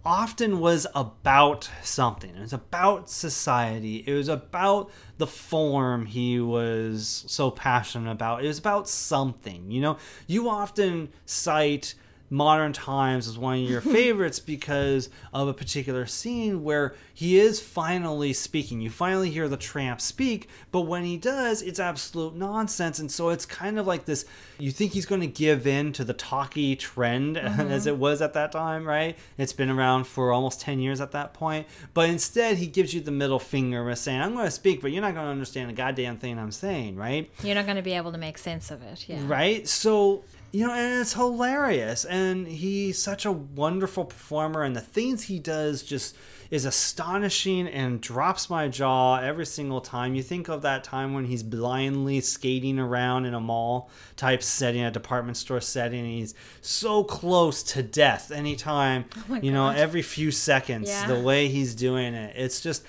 [0.05, 2.31] often was about something.
[2.31, 4.05] It was about society.
[4.07, 8.45] It was about the form he was so passionate about.
[8.45, 9.71] It was about something.
[9.71, 9.97] You know,
[10.29, 11.95] you often cite
[12.31, 17.61] modern times as one of your favorites because of a particular scene where he is
[17.61, 18.81] finally speaking.
[18.81, 22.99] You finally hear the tramp speak, but when he does, it's absolute nonsense.
[22.99, 24.25] And so it's kind of like this
[24.59, 27.71] you think he's going to give in to the talky trend Mhm.
[27.71, 29.17] as it was at that time, right?
[29.39, 31.67] It's been around for almost 10 years at that point.
[31.95, 34.91] But instead, he gives you the middle finger by saying, I'm going to speak, but
[34.93, 37.31] you're not going to understand a goddamn thing I'm saying, right?
[37.43, 39.09] You're not going to be able to make sense of it.
[39.09, 39.21] Yeah.
[39.27, 39.67] Right?
[39.69, 40.25] So,
[40.57, 42.05] you know, and it's hilarious.
[42.07, 46.17] And he's such a wonderful performer, and the things he does just
[46.51, 50.15] is astonishing and drops my jaw every single time.
[50.15, 54.83] You think of that time when he's blindly skating around in a mall type setting,
[54.83, 59.69] a department store setting, and he's so close to death anytime, oh my you know,
[59.69, 61.07] every few seconds, Yeah.
[61.07, 62.35] the way he's doing it.
[62.37, 62.83] It's just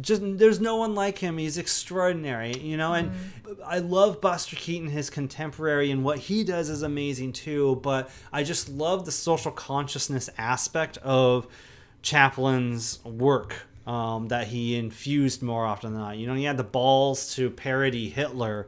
[0.00, 1.38] just there's no one like him.
[1.38, 2.94] He's extraordinary, you know.
[2.94, 3.10] And
[3.64, 7.80] I love Buster Keaton, his contemporary, and what he does is amazing too.
[7.82, 11.46] But I just love the social consciousness aspect of
[12.02, 13.54] Chaplin's work
[13.86, 16.16] um, that he infused more often than not.
[16.16, 18.66] You know, he had the balls to parody Hitler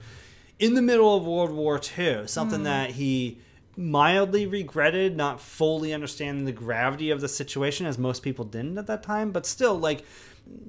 [0.59, 2.65] in the middle of World War II, something Mm.
[2.65, 3.39] that he
[3.77, 8.87] mildly regretted, not fully understanding the gravity of the situation, as most people didn't at
[8.87, 9.31] that time.
[9.31, 10.05] But still, like,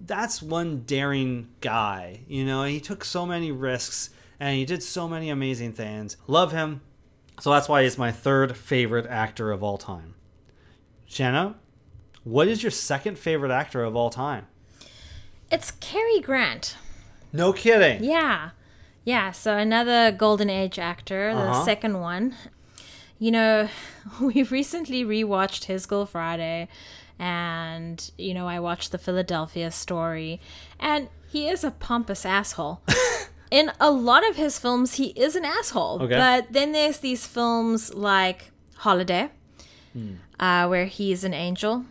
[0.06, 2.22] that's one daring guy.
[2.28, 4.10] You know, he took so many risks
[4.40, 6.18] and he did so many amazing things.
[6.28, 6.82] Love him.
[7.40, 10.14] So that's why he's my third favorite actor of all time.
[11.06, 11.56] Shanna,
[12.24, 14.48] what is your second favorite actor of all time?
[15.52, 16.78] It's Cary Grant.
[17.34, 18.04] No kidding.
[18.04, 18.52] Yeah.
[19.04, 19.32] Yeah.
[19.32, 21.66] So another Golden Age actor, the Uh-huh.
[21.66, 22.36] second one.
[23.20, 23.70] You know,
[24.22, 26.68] we've recently rewatched His Girl Friday
[27.22, 30.42] and, you know, I watched the Philadelphia story
[30.80, 32.82] and he is a pompous asshole.
[33.52, 36.02] In a lot of his films, he is an asshole.
[36.02, 36.16] Okay.
[36.18, 39.30] But then there's these films like Holiday,
[39.94, 40.14] Hmm.
[40.40, 41.86] uh, where he's an angel.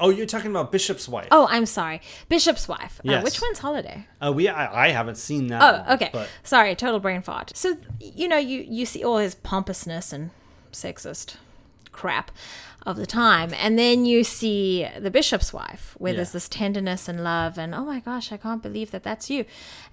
[0.00, 1.28] Oh, you're talking about Bishop's wife.
[1.32, 2.00] Oh, I'm sorry.
[2.28, 3.00] Bishop's wife.
[3.00, 3.24] Uh, Yes.
[3.24, 4.06] which one's Holiday?
[4.24, 5.60] Uh, we I, I haven't seen that.
[5.62, 6.10] Oh, one, okay.
[6.12, 7.52] But Sorry, total brain fart.
[7.56, 10.30] So you know, you you see all his pompousness and
[10.72, 11.36] sexist
[11.90, 12.30] crap
[12.84, 17.22] of the time, and then you see the bishop's wife, where there's this tenderness and
[17.22, 19.44] love, and oh my gosh, I can't believe that that's you.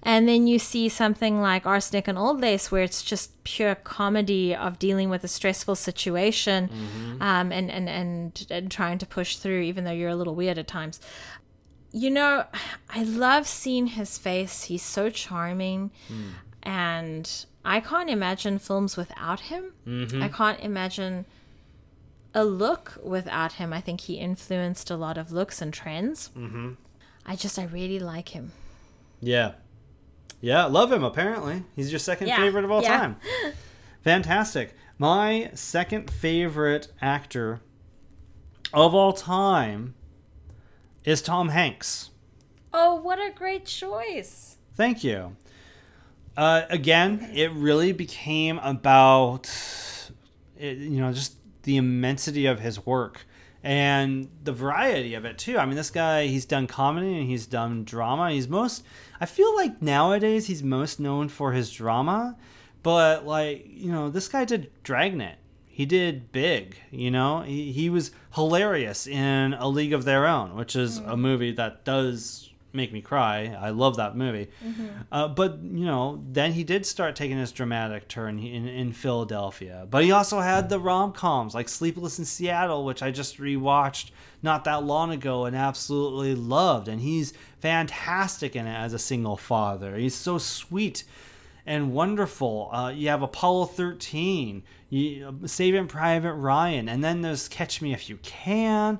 [0.02, 4.54] And then you see something like Arsenic and Old Lace, where it's just pure comedy
[4.54, 6.68] of dealing with a stressful situation,
[7.20, 10.58] um, and, and and and trying to push through, even though you're a little weird
[10.58, 11.00] at times
[11.92, 12.44] you know,
[12.88, 14.62] I love seeing his face.
[14.64, 15.90] He's so charming.
[16.62, 19.72] And I can't imagine films without him.
[19.86, 20.22] Mhm.
[20.22, 21.26] I can't imagine
[22.34, 23.72] a look without him.
[23.72, 26.28] I think he influenced a lot of looks and trends.
[26.28, 26.72] hmm
[27.26, 28.52] I just, I really like him.
[29.20, 29.52] Yeah.
[30.40, 31.64] Yeah, love him apparently.
[31.76, 32.98] He's your second Yeah, favorite of all yeah.
[32.98, 33.16] time.
[34.02, 34.74] Fantastic.
[34.98, 37.60] My second favorite actor
[38.72, 39.94] of all time
[41.04, 42.10] is Tom Hanks.
[42.72, 44.56] Oh, what a great choice.
[44.74, 45.36] Thank you.
[46.36, 49.50] Uh, again, it really became about,
[50.58, 53.26] it, you know, just the immensity of his work
[53.62, 55.58] and the variety of it too.
[55.58, 58.30] I mean, this guy, he's done comedy and he's done drama.
[58.30, 58.82] He's most,
[59.20, 62.36] I feel like nowadays he's most known for his drama,
[62.82, 65.36] but like you know, this guy did Dragnet.
[65.66, 66.76] He did Big.
[66.90, 71.08] You know, he, he was hilarious in A League of Their Own, which is hmm.
[71.08, 73.56] a movie that does make me cry.
[73.60, 74.48] I love that movie.
[75.10, 79.86] Uh, but you know, then he did start taking his dramatic turn in, in Philadelphia.
[79.90, 84.10] But he also had the rom coms like Sleepless in Seattle, which I just rewatched
[84.42, 86.88] not that long ago and absolutely loved.
[86.88, 89.96] And he's fantastic in it as a single father.
[89.96, 91.04] He's so sweet
[91.66, 92.70] and wonderful.
[92.72, 98.08] Uh, you have Apollo 13, you, Saving Private Ryan, and then there's Catch Me If
[98.08, 98.98] You Can.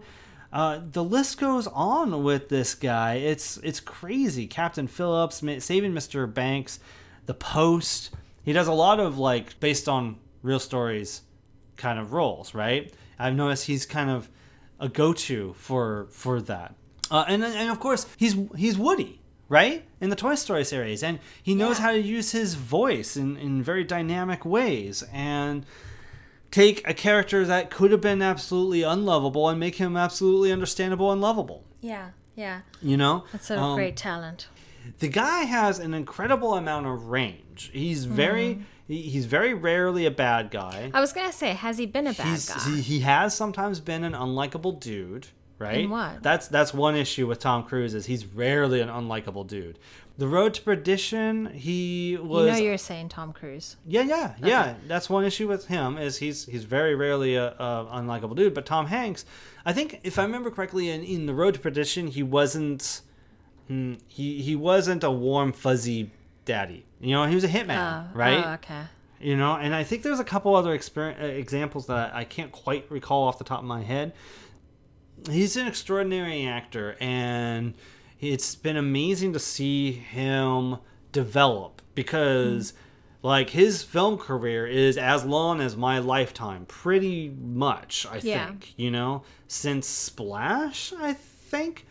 [0.53, 3.15] Uh, the list goes on with this guy.
[3.15, 4.47] It's it's crazy.
[4.47, 6.33] Captain Phillips, Saving Mr.
[6.33, 6.81] Banks,
[7.27, 8.11] The Post.
[8.43, 11.23] He does a lot of like based on real stories
[11.77, 12.93] kind of roles, right?
[13.19, 14.29] I've noticed he's kind of
[14.81, 16.75] a go-to for for that.
[17.11, 19.85] Uh, and and of course he's he's Woody, right?
[20.01, 23.63] In the Toy Story series, and he knows how to use his voice in in
[23.63, 25.65] very dynamic ways and
[26.51, 31.21] take a character that could have been absolutely unlovable and make him absolutely understandable and
[31.21, 31.65] lovable.
[31.81, 32.63] Yeah, yeah.
[32.83, 34.49] You know, That's a Um, great talent.
[34.99, 37.71] the guy has an incredible amount of range.
[37.73, 40.91] He's very he, he's very rarely a bad guy.
[40.93, 42.59] I was gonna say, has he been a bad He's, guy?
[42.71, 45.29] he, he has sometimes been an unlikable dude,
[45.59, 45.89] right?
[46.23, 49.79] That's that's one issue with Tom Cruise is he's rarely an unlikable dude.
[50.21, 53.77] The Road to Perdition, he was you know, you're saying Tom Cruise.
[53.87, 54.75] yeah, yeah, yeah.
[54.87, 58.53] That's one issue with him is he's he's very rarely a, a unlikable dude.
[58.53, 59.25] But Tom Hanks,
[59.65, 63.01] I think if I remember correctly, in, in the Road to Perdition, he wasn't
[63.67, 66.11] hmm, he he wasn't a warm fuzzy
[66.45, 66.85] daddy.
[67.01, 68.45] You know, he was a hitman, Oh, right?
[68.45, 68.83] Oh, okay.
[69.23, 72.85] You know, and I think there's a couple other uh, examples that I can't quite
[72.91, 74.13] recall off the top of my head.
[75.31, 77.73] He's an extraordinary actor, and
[78.21, 80.77] it's been amazing to see him
[81.13, 82.73] develop because,
[83.23, 88.47] like, his film career is as long as my lifetime, pretty much, I Yeah.
[88.49, 91.87] think, you know, since Splash, I think.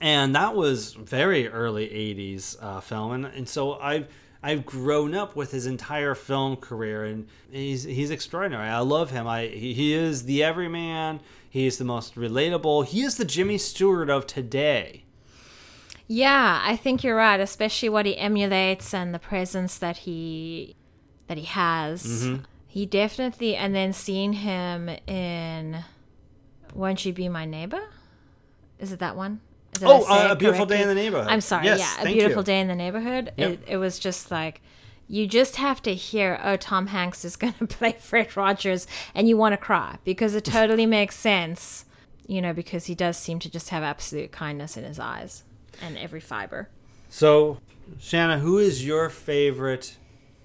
[0.00, 3.12] And that was very early 80s uh, film.
[3.12, 4.08] And, and so i've
[4.42, 8.66] i've grown up with his entire film career and he's he's extraordinary.
[8.68, 9.26] I love him.
[9.26, 11.20] I he, he is the everyman.
[11.50, 12.86] He's the most relatable.
[12.86, 15.04] He is the jimmy stewart of today
[16.12, 20.74] Yeah, I think you're right, especially what he emulates and the presence that he
[21.28, 22.24] that he has.
[22.24, 22.42] Mm-hmm.
[22.66, 25.84] He definitely and then seeing him in
[26.74, 27.80] Won't You Be My Neighbor?
[28.80, 29.40] Is it that one?
[29.74, 31.28] Did Oh, uh, A Beautiful Day in the Neighborhood.
[31.28, 32.46] I'm sorry, Yes, yeah, A Beautiful you.
[32.46, 33.32] Day in the Neighborhood.
[33.36, 33.50] Yep.
[33.52, 34.60] It, it was just like
[35.06, 39.28] you just have to hear, oh, Tom Hanks is going to play Fred Rogers, and
[39.28, 41.84] you want to cry because it totally makes sense,
[42.26, 45.44] you know, because he does seem to just have absolute kindness in his eyes
[45.82, 46.68] and every fiber.
[47.08, 47.58] so
[47.98, 49.96] shanna who is your favorite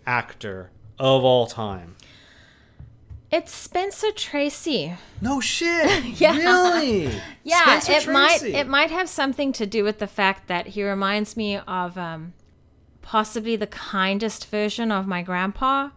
[0.08, 1.96] actor of all time
[3.32, 4.94] It's Spencer Tracy.
[5.22, 6.36] no shit Yeah.
[6.38, 7.12] really
[7.44, 10.84] Yeah, Spencer it might it might have something to do with the fact that he
[10.84, 12.34] reminds me of um,
[13.02, 15.90] possibly the kindest version of my grandpa.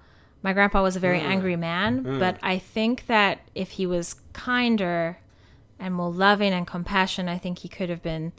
[0.43, 5.19] My grandpa was a very angry man, but I think that if he was kinder
[5.81, 8.33] and more loving and compassionate, I think he could have been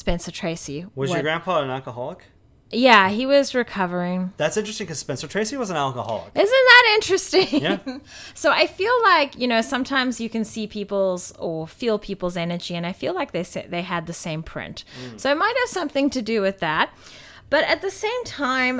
[0.00, 0.86] Spencer Tracy.
[0.94, 2.20] was your grandpa an alcoholic
[2.88, 4.32] Yeah, he was recovering.
[4.42, 7.62] that's interesting because spencer tracy was an alcoholic Isn't that interesting?
[7.66, 7.78] yeah
[8.42, 12.74] So I feel like you know sometimes you can see people's or feel people's energy,
[12.78, 14.76] and I feel like they said they had the same print.
[15.02, 15.20] Mm.
[15.20, 16.86] So it might have something to do with that.
[17.54, 18.76] But at the same time,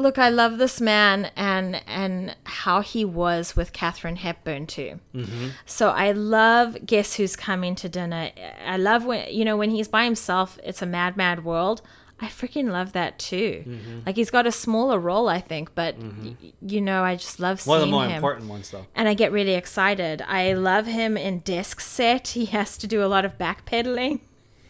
[0.00, 5.00] look, I love this man and and how he was with Katharine Hepburn too.
[5.14, 5.48] Mm-hmm.
[5.66, 8.30] So I love Guess Who's Coming to Dinner.
[8.64, 10.58] I love when you know when he's by himself.
[10.64, 11.82] It's a mad, mad world.
[12.22, 13.64] I freaking love that too.
[13.66, 14.00] Mm-hmm.
[14.04, 16.68] Like he's got a smaller role, I think, but y- mm-hmm.
[16.68, 17.80] you know, I just love seeing him.
[17.80, 20.22] one of the more him important ones though and I get really excited.
[20.26, 22.28] I love him in Desk Set.
[22.28, 24.20] He has to do a lot of backpedaling.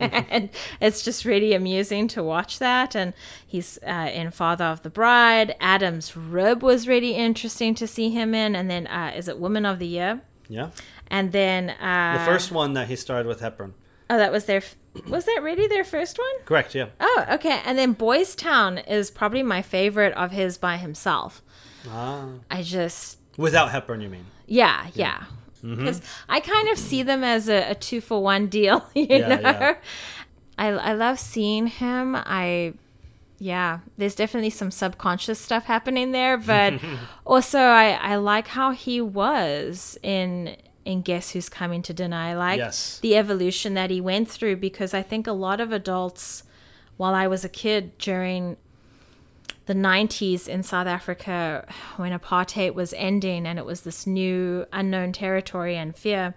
[0.31, 0.49] and
[0.81, 2.95] it's just really amusing to watch that.
[2.95, 3.13] And
[3.47, 5.55] he's uh, in Father of the Bride.
[5.61, 8.57] Adam's Rib was really interesting to see him in.
[8.57, 10.21] And then, uh, is it Woman of the Year?
[10.49, 10.71] yeah
[11.09, 13.75] And then, uh, the first one that he started with hepburn
[14.09, 14.77] oh, that was their, f-
[15.09, 16.45] was that really their first one?
[16.45, 17.61] correct yeah Oh, okay.
[17.65, 21.43] And then Boys Town is probably my favorite of his by himself.
[21.89, 22.27] ah.
[22.51, 25.19] I just, without hepburn you mean Yeah, yeah.
[25.19, 25.35] Mm-hmm.
[25.65, 25.77] Mm-hmm.
[25.77, 29.29] Because I kind of see them as a, a two for one deal, you Yeah,
[29.29, 29.41] know.
[29.41, 29.75] yeah.
[30.59, 32.15] I I love seeing him.
[32.17, 32.75] I
[33.39, 36.75] yeah, there's definitely some subconscious stuff happening there, but
[37.27, 42.17] also I I like how he was in in Guess Who's Coming to Dinner.
[42.17, 42.99] I like Yes.
[43.01, 46.43] the evolution that he went through because I think a lot of adults,
[46.97, 48.57] while I was a kid during
[49.67, 51.67] the 90s in South Africa
[51.97, 56.35] when apartheid was ending and it was this new unknown territory and fear.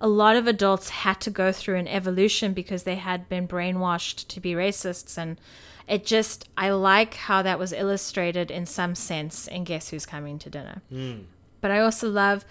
[0.00, 4.28] A lot of adults had to go through an evolution because they had been brainwashed
[4.28, 5.40] to be racists and
[5.88, 10.38] it just I like how that was illustrated in some sense in Guess Who's Coming
[10.40, 10.82] to Dinner.
[10.90, 11.20] Hmm.
[11.60, 12.44] But I also love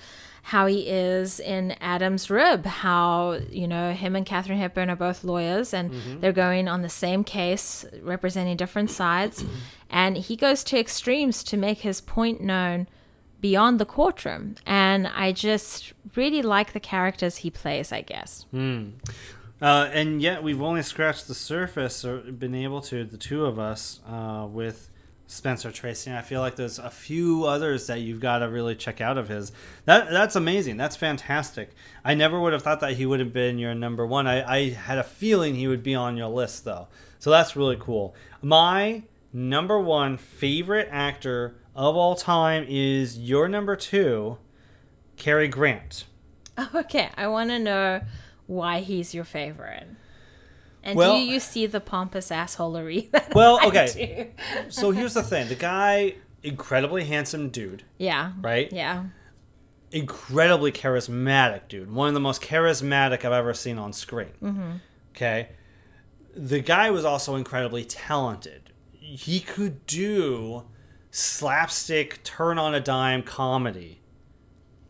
[0.50, 5.24] how he is in Adam's Rib, how, you know, him and Katharine Hepburn are both
[5.24, 5.92] lawyers and
[6.22, 9.44] they're going on the same case, representing different sides.
[9.90, 12.88] and he goes to extremes to make his point known
[13.42, 14.54] beyond the courtroom.
[14.68, 18.46] And I just really like the characters he plays, I guess.
[18.54, 23.58] Uh, and yet we've only scratched the surface or been able to, the two of
[23.58, 24.90] us, uh, with
[25.28, 26.10] Spencer Tracy.
[26.10, 29.18] And I feel like there's a few others that you've got to really check out
[29.18, 29.52] of his.
[29.86, 30.78] That That's amazing.
[30.78, 31.72] That's fantastic.
[32.04, 34.28] I never would have thought that he would have been your number one.
[34.28, 36.88] I, I had a feeling he would be on your list, though.
[37.20, 38.16] So that's really cool.
[38.42, 39.04] My
[39.34, 44.38] number one favorite actor of all time is your number two,
[45.18, 46.06] Cary Grant.
[46.74, 48.02] Okay, I want to know
[48.48, 49.88] why he's your favorite.
[50.86, 53.10] And Well- do you see the pompous assholery?
[53.12, 54.32] that Well, okay.
[54.70, 58.34] so here's the thing the guy, incredibly handsome dude, Yeah.
[58.40, 58.72] right?
[58.72, 59.06] Yeah.
[59.92, 61.92] Incredibly charismatic dude.
[61.92, 64.32] One of the most charismatic I've ever seen on screen.
[64.44, 64.72] Mm-hmm.
[65.16, 65.50] Okay.
[66.36, 68.72] The guy was also incredibly talented.
[68.92, 70.64] He could do
[71.12, 74.02] slapstick, turn on a dime comedy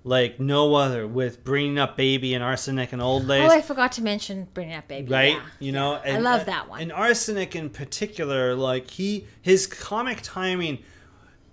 [0.05, 3.51] like no other with bringing up baby and arsenic and old oh, lace.
[3.51, 5.11] Oh, I forgot to mention bringing up Baby.
[5.11, 5.41] right Yeah.
[5.59, 6.79] you know and, I love uh, that one.
[6.79, 10.83] and arsenic in particular like he his comic timing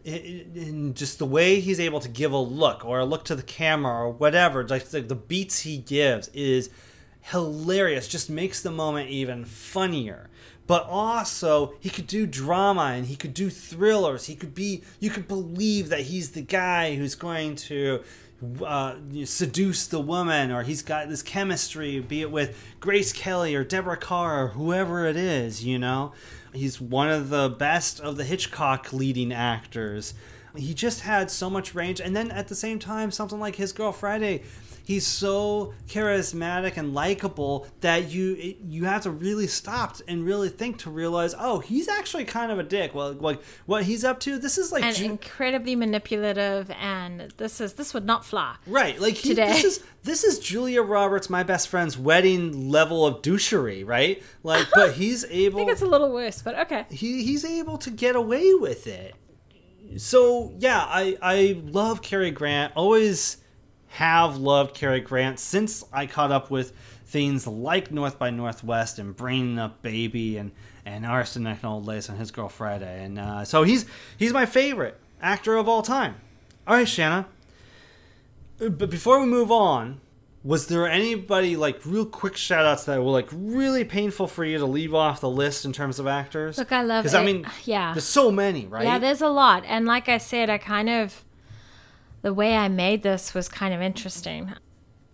[0.05, 3.43] and just the way he's able to give a look or a look to the
[3.43, 6.69] camera or whatever like the, the beats he gives is
[7.23, 10.29] hilarious just makes the moment even funnier
[10.66, 15.09] but also he could do drama and he could do thrillers he could be you
[15.09, 18.03] could believe that he's the guy who's going to
[18.64, 23.62] uh, seduce the woman or he's got this chemistry be it with grace kelly or
[23.62, 26.12] deborah kerr or whoever it is you know?
[26.55, 30.12] He's one of the best of the hitchcock leading actors
[30.57, 33.73] he just had so much range and then at the same time something like his
[33.73, 34.43] girl friday
[34.85, 40.79] he's so charismatic and likable that you you have to really stop and really think
[40.79, 44.39] to realize oh he's actually kind of a dick well like what he's up to
[44.39, 48.57] this is like And Ju- incredibly manipulative, and this is this would not fly.
[48.66, 49.53] Right, like he, today.
[49.53, 54.23] this is this is Julia Roberts, my best friend's wedding level of douchery, right?
[54.43, 55.59] Like, but he's able.
[55.61, 56.87] I think it's a little worse, but okay.
[56.91, 59.15] he he's able to get away with it.
[59.98, 62.73] So yeah, I I love Cary Grant.
[62.77, 63.39] Always
[63.89, 66.73] have loved Cary Grant since I caught up with
[67.05, 70.52] things like North by Northwest and Bringing Up Baby and
[70.85, 73.05] and Arsenic and Old Lace and His Girl Friday.
[73.05, 73.86] And uh, so he's
[74.19, 76.16] he's my favorite actor of all time.
[76.66, 77.27] All right, Shanna.
[78.60, 80.01] Uh, But before we move on,
[80.44, 84.59] was there anybody like real quick shout outs that were like really painful for you
[84.59, 86.59] to leave off the list in terms of actors?
[86.59, 87.93] Look, I love Because I mean, Yeah.
[87.93, 88.85] there's so many, right?
[88.85, 89.62] Yeah, there's a lot.
[89.66, 91.24] And like I said, I kind of,
[92.23, 94.52] the way I made this was kind of interesting.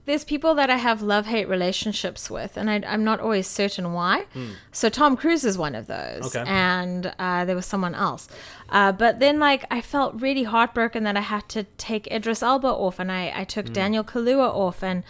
[0.09, 3.93] There's people that I have love hate relationships with, and I, I'm not always certain
[3.93, 4.24] why.
[4.72, 6.35] So Tom Cruise is one of those.
[6.35, 6.44] Okay.
[6.48, 8.26] And uh, there was someone else.
[8.70, 12.68] Uh, but then, like, I felt really heartbroken that I had to take Idris Elba
[12.68, 15.05] off, and I, I took Daniel Kaluuya off, and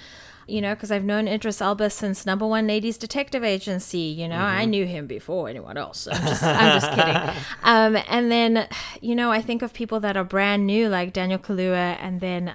[0.48, 3.98] you know, because I've known Idris Elba since Number One Ladies Detective Agency.
[3.98, 6.08] You know, I knew him before anyone else.
[6.10, 7.42] I'm just, I'm just kidding.
[7.62, 8.66] Um, and then,
[9.02, 12.54] you know, I think of people that are brand new, like Daniel Kaluuya, and then,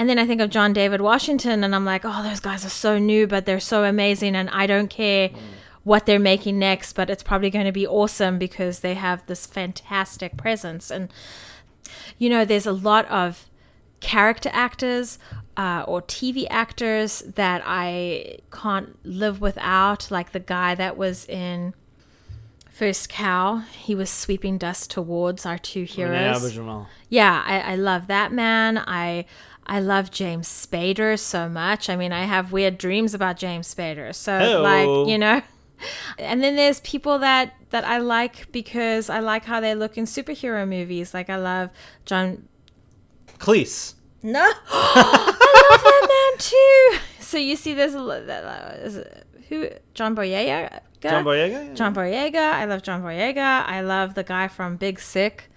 [0.00, 2.70] and then I think of John David Washington, and I'm like, oh, those guys are
[2.70, 5.28] so new, but they're so amazing, and I don't care
[5.84, 9.44] what they're making next, but it's probably going to be awesome because they have this
[9.44, 10.90] fantastic presence.
[10.90, 11.12] And
[12.16, 13.50] you know, there's a lot of
[14.00, 15.18] character actors
[15.58, 21.74] uh, or TV actors that I can't live without, like the guy that was in
[22.70, 23.58] First Cow.
[23.58, 26.14] He was sweeping dust towards our two heroes.
[27.10, 28.78] Yeah, I, I love that man.
[28.78, 29.26] I
[29.70, 31.88] I love James Spader so much.
[31.88, 34.12] I mean, I have weird dreams about James Spader.
[34.12, 34.62] So Hey-o.
[34.62, 35.40] like, you know.
[36.18, 40.04] And then there's people that that I like because I like how they look in
[40.04, 41.14] superhero movies.
[41.14, 41.70] Like I love
[42.04, 42.46] John
[43.38, 43.94] Cleese.
[44.22, 44.40] No.
[44.70, 47.24] I love that man too.
[47.24, 50.80] So you see there's a uh, who John Boyega?
[51.00, 51.74] John Boyega?
[51.74, 52.36] John Boyega.
[52.36, 53.64] I love John Boyega.
[53.66, 55.50] I love the guy from Big Sick.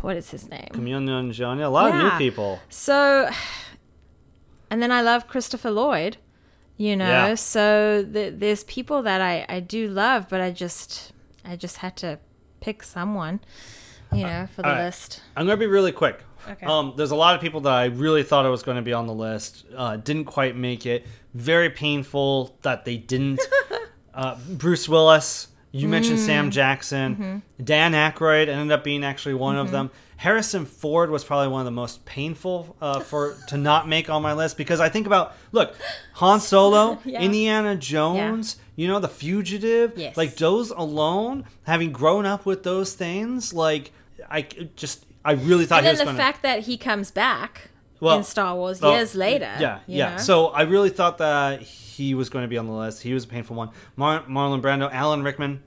[0.00, 0.68] What is his name?
[0.72, 1.64] Kumail Nanjiani.
[1.64, 2.60] A lot of new people.
[2.68, 3.30] So,
[4.70, 6.16] and then I love Christopher Lloyd,
[6.76, 7.08] you know.
[7.08, 7.34] Yeah.
[7.34, 11.12] So th- there's people that I I do love, but I just
[11.44, 12.18] I just had to
[12.60, 13.40] pick someone.
[14.12, 14.86] you know, for the right.
[14.86, 15.22] list.
[15.36, 16.24] I'm gonna be really quick.
[16.48, 16.66] Okay.
[16.66, 18.92] Um, there's a lot of people that I really thought it was going to be
[18.92, 19.66] on the list.
[19.76, 21.06] Uh, didn't quite make it.
[21.34, 23.40] Very painful that they didn't.
[24.14, 25.48] uh, Bruce Willis.
[25.72, 26.26] You mentioned Mm.
[26.26, 27.14] Sam Jackson.
[27.16, 27.64] Mm-hmm.
[27.64, 29.90] Dan Aykroyd ended up being actually one of them.
[30.16, 34.20] Harrison Ford was probably one of the most painful uh, for to not make on
[34.20, 35.74] my list because I think about look,
[36.14, 37.20] Han Solo, Yeah.
[37.20, 40.16] Indiana Jones, you know, The Fugitive, Yes.
[40.16, 43.92] like those alone, having grown up with those things, like
[44.30, 44.42] I
[44.76, 47.70] just I really thought And he then was the going fact that he comes back
[48.00, 49.54] Well, in Star Wars years later.
[49.58, 50.10] Yeah, yeah.
[50.12, 50.16] know?
[50.18, 53.02] So I really thought that he was going to be on the list.
[53.02, 53.70] He was a painful one.
[53.96, 55.62] Mar- Marlon Brando, Alan Rickman,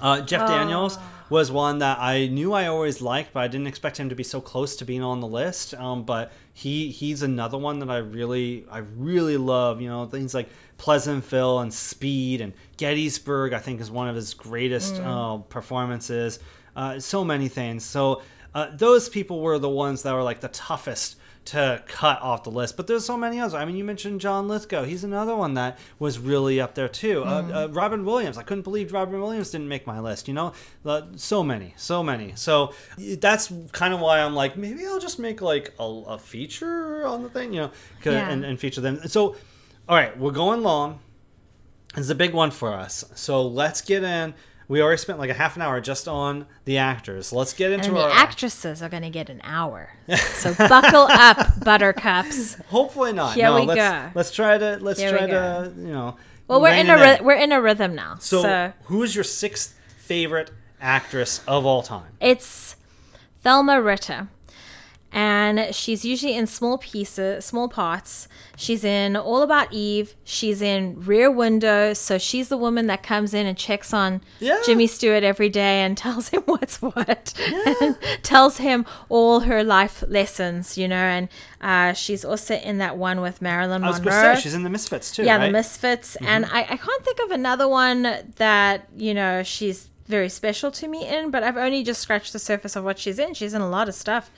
[0.00, 0.46] uh, Jeff Oh.
[0.48, 0.98] Daniels
[1.28, 4.22] was one that I knew I always liked, but I didn't expect him to be
[4.22, 5.74] so close to being on the list.
[5.74, 9.80] Um, but he he's another one that I really I really love.
[9.80, 10.48] You know things like
[10.78, 13.52] Pleasantville and Speed and Gettysburg.
[13.54, 16.38] I think is one of his greatest uh, performances.
[16.76, 17.82] Uh, so many things.
[17.84, 18.22] So
[18.54, 21.16] uh, those people were the ones that were like the toughest
[21.46, 22.76] to cut off the list.
[22.76, 23.54] But there's so many others.
[23.54, 24.84] I mean, you mentioned John Lithgow.
[24.84, 27.24] He's another one that was really up there too.
[27.24, 28.36] Uh, uh, Robin Williams.
[28.38, 30.28] I couldn't believe Robin Williams didn't make my list.
[30.28, 30.52] You know,
[30.84, 32.32] uh, so many, so many.
[32.36, 37.06] So that's kind of why I'm like, maybe I'll just make like a, a feature
[37.06, 37.70] on the thing, you know,
[38.04, 38.28] Yeah.
[38.28, 39.00] and, and feature them.
[39.08, 39.36] So,
[39.88, 41.00] all right, we're going long.
[41.96, 43.04] It's a big one for us.
[43.14, 44.34] So let's get in.
[44.68, 47.32] We already spent like a half an hour just on the actors.
[47.32, 49.90] Let's get into and the our actresses are going to get an hour.
[50.16, 52.56] So buckle up, buttercups.
[52.68, 53.34] Hopefully not.
[53.34, 54.10] Here no, we let's, go.
[54.14, 56.16] Let's try to let's Here try to you know.
[56.48, 58.16] Well, we're in a ry- we're in a rhythm now.
[58.18, 62.12] So, so who is your sixth favorite actress of all time?
[62.20, 62.76] It's
[63.42, 64.28] Thelma Ritter.
[65.18, 68.28] And she's usually in small pieces, small parts.
[68.54, 70.14] She's in All About Eve.
[70.24, 71.94] She's in Rear Window.
[71.94, 74.60] So she's the woman that comes in and checks on Yeah.
[74.66, 77.32] Jimmy Stewart every day and tells him what's what.
[77.80, 80.96] and tells him all her life lessons, you know.
[80.96, 81.28] And
[81.62, 84.20] uh, she's also in that one with Marilyn I was Monroe.
[84.20, 85.22] going to say she's in the Misfits too.
[85.24, 85.46] yeah, right?
[85.46, 86.16] the Misfits.
[86.16, 86.56] And Mm-hmm.
[86.56, 88.02] I, I can't think of another one
[88.36, 92.38] that, you know, she's very special to me in, but I've only just scratched the
[92.38, 93.32] surface of what she's in.
[93.32, 94.30] She's in a lot of stuff.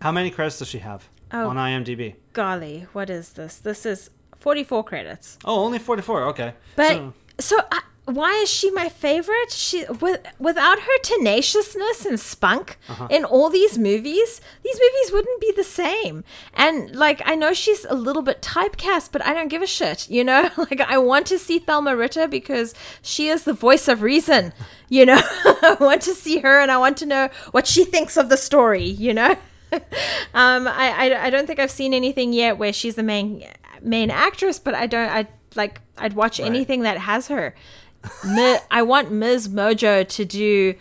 [0.00, 1.48] How many credits does she have Oh.
[1.48, 2.14] on IMDb?
[2.32, 3.56] Golly, what is this?
[3.56, 5.38] This is 44 credits.
[5.44, 6.24] Oh, only forty-four.
[6.28, 7.60] Okay, But So- so,
[8.04, 9.50] why is she my favorite?
[9.50, 13.08] She with, without her tenaciousness and spunk Uh-huh.
[13.10, 16.22] in all these movies, these movies wouldn't be the same.
[16.54, 20.08] And like I know she's a little bit typecast, but I don't give a shit,
[20.08, 20.50] you know?
[20.56, 24.52] Like I want to see Thelma Ritter because she is the voice of reason,
[24.88, 25.20] you know?
[25.44, 28.36] I want to see her and I want to know what she thinks of the
[28.36, 29.34] story, you know?
[30.34, 33.46] um I, I I don't think I've seen anything yet where she's the main
[33.82, 37.54] main actress, but I don't I like I'd watch anything that has her.
[38.24, 39.48] Mi- I want Ms.
[39.48, 40.74] Mojo to do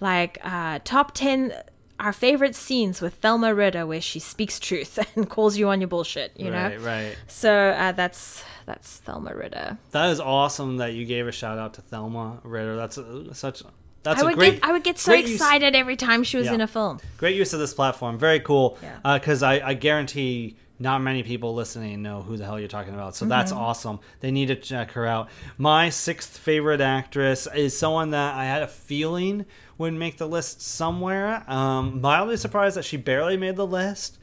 [0.00, 1.52] like uh, top 10
[2.00, 5.88] our favorite scenes with Thelma Ritter where she speaks truth and calls you on your
[5.88, 6.84] bullshit, you right, know?
[6.84, 7.16] right.
[7.28, 9.78] So uh, that's that's Thelma Ritter.
[9.92, 12.76] That is awesome that you gave a shout out to Thelma Ritter.
[12.76, 13.62] That's a, such.
[14.02, 14.54] That's I a would great.
[14.60, 16.54] get I would get so great use- excited every time she was Yeah.
[16.54, 16.98] in a film.
[17.18, 18.18] Great use of this platform.
[18.18, 18.78] Very cool.
[18.82, 19.18] Yeah.
[19.18, 23.14] Because I, I guarantee not many people listening know who the hell you're talking about.
[23.14, 23.60] So that's Mm-hmm.
[23.60, 24.00] awesome.
[24.18, 25.28] They need to check her out.
[25.56, 29.46] My sixth favorite actress is someone that I had a feeling
[29.78, 31.48] would make the list somewhere.
[31.48, 34.18] Um, mildly surprised that she barely made the list.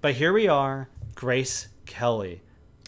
[0.00, 2.42] But here we are Grace Kelly.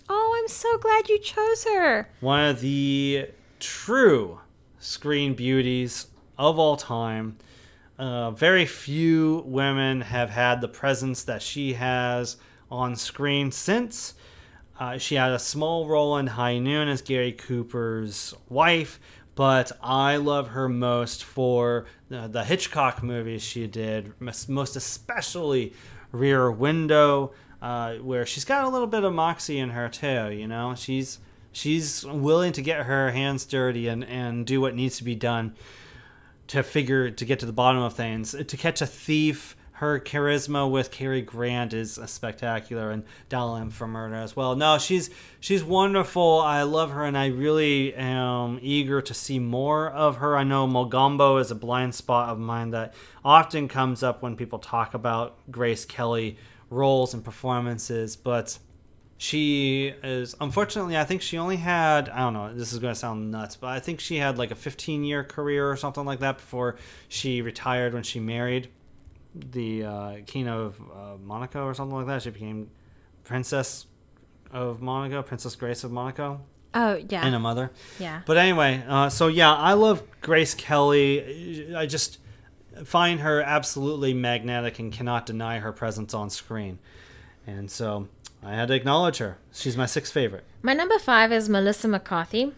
[0.09, 2.09] Oh, I'm so glad you chose her.
[2.21, 3.29] One of the
[3.61, 4.41] true
[4.81, 6.07] screen beauties
[6.39, 7.37] of all time.
[7.99, 12.37] Uh, very few women have had the presence that she has
[12.71, 14.15] on screen since.
[14.81, 18.99] Uh, she had a small role in High Noon as Gary Cooper's wife,
[19.35, 25.73] but I love her most for the, Hitchcock movies she did, most most especially
[26.11, 30.33] Rear Window, uh, where she's got a little bit of moxie in her too.
[30.33, 31.21] You know, she's
[31.53, 35.55] she's willing to get her hands dirty and, and do what needs to be done
[36.53, 38.33] to figure to get to the bottom of things.
[38.33, 43.89] To catch a thief, her charisma with Cary Grant is spectacular, and Dial M for
[43.89, 44.55] Murder as well.
[44.55, 45.09] No, she's
[45.41, 46.41] she's wonderful.
[46.41, 50.37] I love her, and I really am eager to see more of her.
[50.37, 52.93] I know Mogambo is a blind spot of mine that
[53.25, 56.37] often comes up when people talk about Grace Kelly
[56.69, 58.59] roles and performances, but
[59.23, 62.99] she is unfortunately i think she only had i don't know this is going to
[62.99, 66.19] sound nuts but i think she had like a 15 year career or something like
[66.19, 66.75] that before
[67.07, 68.69] she retired when she married
[69.33, 72.69] the uh, king of uh, monaco or something like that she became
[73.23, 73.87] princess
[74.51, 76.41] of monaco princess grace of monaco
[76.75, 77.25] Oh, yeah.
[77.25, 77.71] and a mother
[78.01, 78.23] yeah.
[78.27, 81.77] but anyway, uh, so yeah, I love Grace Kelly.
[81.77, 82.17] I just
[82.85, 86.79] find her absolutely magnetic and cannot deny her presence on screen.
[87.47, 88.09] And so
[88.43, 89.39] I had to acknowledge her.
[89.53, 90.45] She's my sixth favorite.
[90.63, 92.53] My number five is Melissa McCarthy.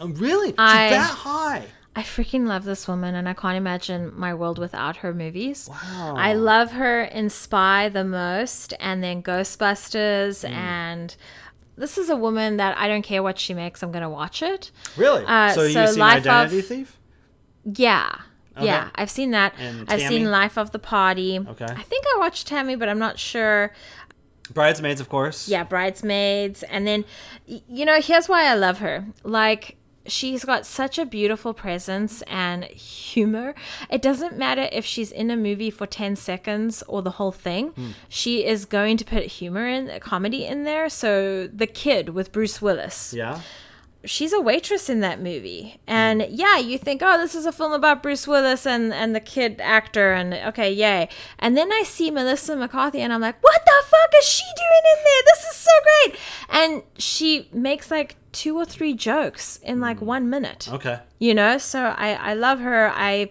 [0.00, 0.48] Oh, really?
[0.48, 1.66] She's I- that high.
[1.96, 5.68] I freaking love this woman, and I can't imagine my world without her movies.
[5.70, 6.16] Wow.
[6.18, 11.14] I love her in Spy the most, and then Ghostbusters, and
[11.76, 14.72] this is a woman that I don't care what she makes, I'm gonna watch it.
[14.96, 15.24] Really?
[15.24, 16.98] Uh, so, so you've seen Life Identity of- Thief?
[17.64, 18.10] Yeah.
[18.56, 18.66] Okay.
[18.66, 19.54] Yeah, I've seen that.
[19.88, 21.38] I've seen Life of the Party.
[21.38, 21.64] Okay.
[21.64, 23.72] I think I watched Tammy, but I'm not sure.
[24.52, 25.48] Bridesmaids, of course.
[25.48, 26.62] Yeah, Bridesmaids.
[26.64, 27.04] And then,
[27.46, 29.06] you know, here's why I love her.
[29.22, 29.76] Like,
[30.06, 33.54] she's got such a beautiful presence and humor.
[33.90, 37.68] It doesn't matter if she's in a movie for 10 seconds or the whole thing.
[37.68, 37.90] Hmm.
[38.08, 40.88] She is going to put humor in, comedy in there.
[40.88, 43.40] So, The Kid with Bruce Willis Yeah.
[44.04, 45.80] She's a waitress in that movie.
[45.86, 45.92] Hmm.
[45.92, 49.20] And yeah, you think, oh, this is a film about Bruce Willis and, and the
[49.20, 51.08] kid actor, and okay, yay.
[51.38, 54.82] And then I see Melissa McCarthy, and I'm like, what the fuck is she doing
[54.96, 55.22] in there?
[55.26, 56.18] This is so great.
[56.48, 60.06] And she makes like two or three jokes in like hmm.
[60.06, 60.68] one minute.
[60.70, 61.00] Okay.
[61.18, 62.90] You know, so I, I love her.
[62.94, 63.30] I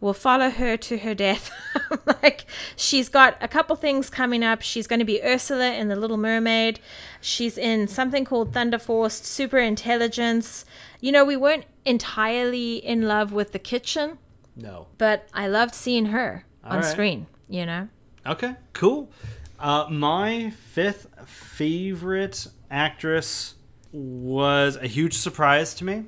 [0.00, 1.50] will follow her to her death.
[2.22, 2.46] like
[2.76, 4.62] she's got a couple things coming up.
[4.62, 6.80] She's going to be Ursula in The Little Mermaid.
[7.20, 10.64] She's in something called Thunder Force, Super Intelligence.
[11.00, 14.18] You know, we weren't entirely in love with the kitchen,
[14.54, 14.88] No.
[14.98, 16.84] but I loved seeing her on right.
[16.84, 17.88] screen, you know.
[18.26, 19.10] Okay, cool.
[19.58, 23.54] Uh, my fifth favorite actress
[23.92, 26.04] was a huge surprise to me.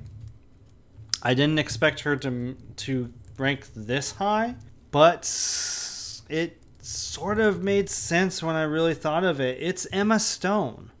[1.23, 4.55] I didn't expect her to to rank this high,
[4.91, 5.21] but
[6.29, 9.57] it sort of made sense when I really thought of it.
[9.61, 10.91] It's Emma Stone.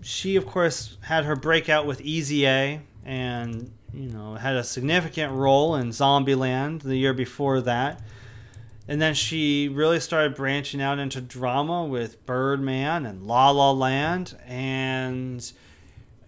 [0.00, 5.32] She, of course, had her breakout with Easy A, and you know had a significant
[5.32, 8.02] role in Zombieland the year before that.
[8.88, 14.36] And then she really started branching out into drama with Birdman and La La Land.
[14.46, 15.52] And,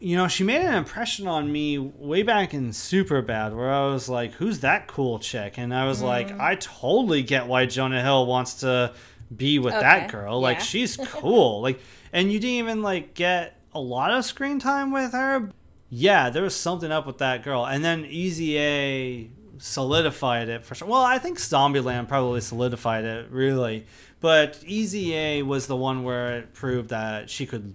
[0.00, 4.08] you know, she made an impression on me way back in Superbad where I was
[4.08, 5.58] like, who's that cool chick?
[5.58, 6.40] And I was like, mm.
[6.40, 8.92] I totally get why Jonah Hill wants to
[9.34, 10.40] be with that Okay, girl.
[10.40, 10.64] Like, yeah.
[10.64, 11.60] she's cool.
[11.60, 11.80] like,
[12.12, 15.50] and you didn't even, like, get a lot of screen time with her.
[15.90, 17.64] Yeah, there was something up with that girl.
[17.66, 20.88] And then Easy A solidified it for sure.
[20.88, 23.86] Well, I think Zombieland probably solidified it really,
[24.20, 27.74] but Easy A was the one where it proved that she could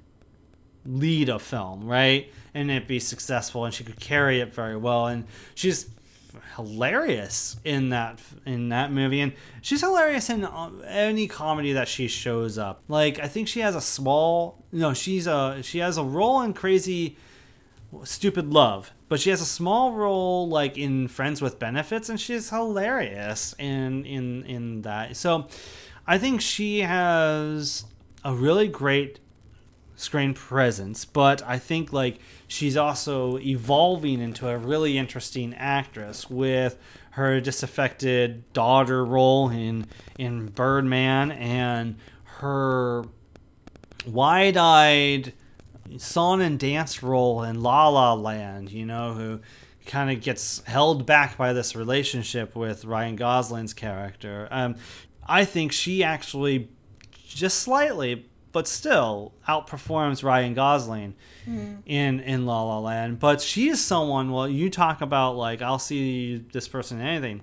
[0.90, 5.07] lead a film, right, and it be successful, and she could carry it very well,
[5.07, 5.26] and
[5.56, 5.90] she's
[6.56, 12.07] hilarious in that in that movie, and she's hilarious in uh, any comedy that she
[12.07, 12.82] shows up.
[12.88, 16.53] Like I think she has a small, no, she's a she has a role in
[16.53, 17.18] Crazy
[18.03, 22.49] Stupid Love, but she has a small role like in Friends with Benefits, and she's
[22.49, 25.16] hilarious in in in that.
[25.16, 25.48] So,
[26.07, 27.86] I think she has
[28.24, 29.20] a really great
[29.99, 36.77] screen presence, but I think like she's also evolving into a really interesting actress with
[37.11, 43.03] her disaffected daughter role in in Birdman and her
[44.05, 45.34] wide-eyed
[45.97, 49.41] song and dance role in La La Land, you know, who
[49.85, 54.47] kind of gets held back by this relationship with Ryan Gosling's character.
[54.51, 54.76] Um,
[55.27, 56.69] I think she actually,
[57.27, 61.15] just slightly, but still outperforms Ryan Gosling
[61.45, 61.76] hmm.
[61.85, 63.19] in in La La Land.
[63.19, 64.31] But she is someone.
[64.31, 67.41] Well, you talk about like I'll see this person in anything.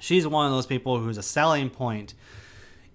[0.00, 2.14] She's one of those people who's a selling point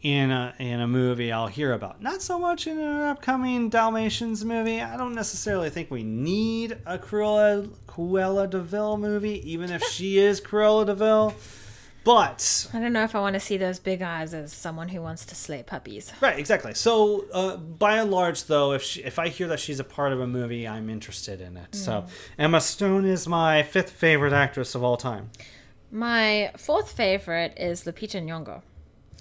[0.02, 2.02] in a in a movie I'll hear about.
[2.02, 4.82] Not so much in an upcoming Dalmatians movie.
[4.82, 10.18] I don't necessarily think we need a Cruella Cruella de Vil movie, even if she
[10.18, 11.36] is Cruella de Vil.
[12.04, 15.02] But I don't know if I want to see those big eyes as someone who
[15.02, 16.12] wants to slay puppies.
[16.20, 16.74] right, exactly.
[16.74, 20.12] So uh, by and large, though, if she, if I hear that she's a part
[20.12, 21.76] of a movie, I'm interested in it.
[21.76, 22.06] So
[22.40, 25.30] Emma Stone is my fifth favorite actress of all time.
[25.92, 28.62] My fourth favorite is Lupita Nyong'o.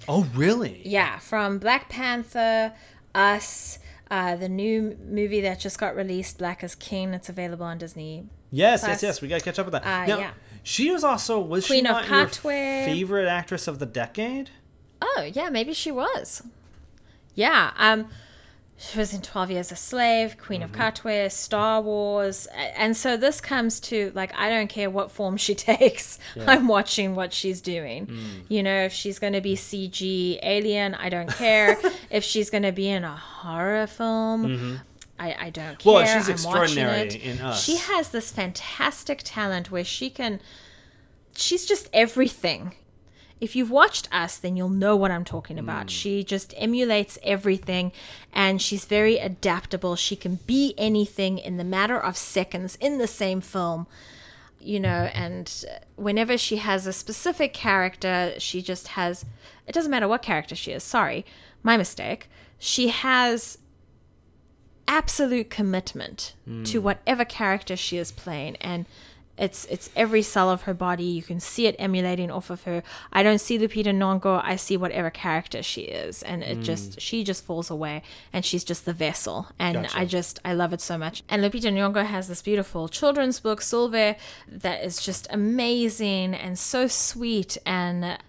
[0.07, 0.81] Oh, really?
[0.83, 2.73] Yeah, from Black Panther,
[3.13, 3.77] Us,
[4.09, 7.13] uh, the new movie that just got released, Black Is King.
[7.13, 8.25] It's available on Disney.
[8.49, 9.21] Yes, Plus- yes, yes.
[9.21, 9.83] We gotta catch up with that.
[9.85, 10.31] Uh, Now, yeah.
[10.63, 14.51] She was also was Queen she not your favorite actress of the decade?
[15.01, 16.43] Oh, yeah, maybe she was.
[17.33, 18.09] Yeah, um,
[18.77, 20.81] she was in 12 Years a Slave, Queen of mm-hmm.
[20.81, 22.47] Katwe, Star Wars.
[22.75, 26.17] And so this comes to, like, I don't care what form she takes.
[26.47, 28.07] I'm watching what she's doing.
[28.07, 28.43] Mm.
[28.49, 31.79] You know, if she's going to be CG alien, I don't care.
[32.09, 34.75] if she's going to be in a horror film, mm-hmm.
[35.21, 35.93] I, I don't care.
[35.93, 37.15] Well, she's I'm extraordinary it.
[37.15, 37.63] in Us.
[37.63, 40.39] She has this fantastic talent where she can,
[41.35, 42.73] she's just everything
[43.41, 45.83] if you've watched Us, then you'll know what I'm talking about.
[45.83, 45.87] Hmm.
[45.87, 47.91] She just emulates everything
[48.31, 49.95] and she's very adaptable.
[49.95, 53.87] She can be anything in the matter of seconds in the same film,
[54.59, 55.21] you know, hmm.
[55.21, 55.65] and
[55.95, 59.25] whenever she has a specific character, she just has
[59.67, 60.83] it doesn't matter what character she is.
[60.83, 61.25] Sorry,
[61.63, 62.29] my mistake.
[62.59, 63.57] She has
[64.91, 66.33] absolute commitment
[66.65, 66.83] to hmm.
[66.83, 68.57] whatever character she is playing.
[68.57, 68.85] And
[69.37, 71.05] it's it's every cell of her body.
[71.05, 72.83] You can see it emulating off of her.
[73.13, 74.41] I don't see lupita nyong'o.
[74.43, 76.21] I see whatever character she is.
[76.21, 76.63] And it hmm.
[76.63, 78.03] just she just falls away.
[78.33, 79.47] And she's just the vessel.
[79.57, 81.23] And i just i love it so much.
[81.29, 86.87] And lupita nyong'o has this beautiful children's book Sulwe that is just amazing and so
[86.87, 87.57] sweet.
[87.65, 88.19] And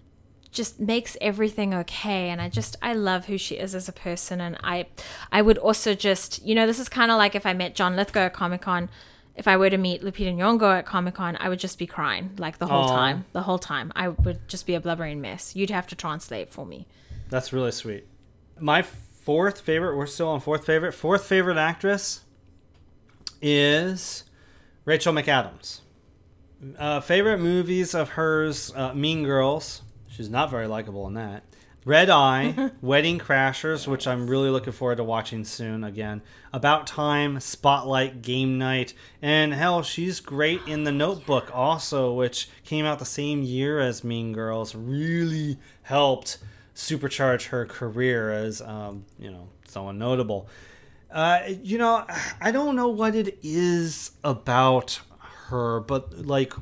[0.53, 4.39] just makes everything okay and i just i love who she is as a person
[4.39, 4.85] and i
[5.31, 7.95] i would also just you know this is kind of like if i met john
[7.95, 8.89] lithgow at comic-con
[9.35, 12.57] if i were to meet lupita nyong'o at comic-con i would just be crying like
[12.59, 12.95] the whole Aw.
[12.95, 16.49] time the whole time i would just be a blubbering mess you'd have to translate
[16.49, 16.85] for me
[17.29, 18.05] That's really sweet.
[18.59, 20.91] My fourth favorite, we're still on fourth favorite.
[20.93, 22.21] Fourth favorite actress
[23.41, 24.23] is
[24.85, 25.79] Rachel McAdams.
[26.77, 29.81] Uh, favorite movies of hers uh, Mean Girls.
[30.15, 31.43] She's not very likable in that.
[31.85, 36.21] Red Eye, Wedding Crashers, which I'm really looking forward to watching soon again.
[36.53, 42.85] About Time, Spotlight, Game Night, and hell, she's great in The Notebook also, which came
[42.85, 44.75] out the same year as Mean Girls.
[44.75, 46.37] Really helped
[46.75, 50.47] supercharge her career as, um, you know, someone notable.
[51.11, 52.05] Uh, you know,
[52.39, 55.01] I don't know what it is about
[55.47, 56.53] her, but like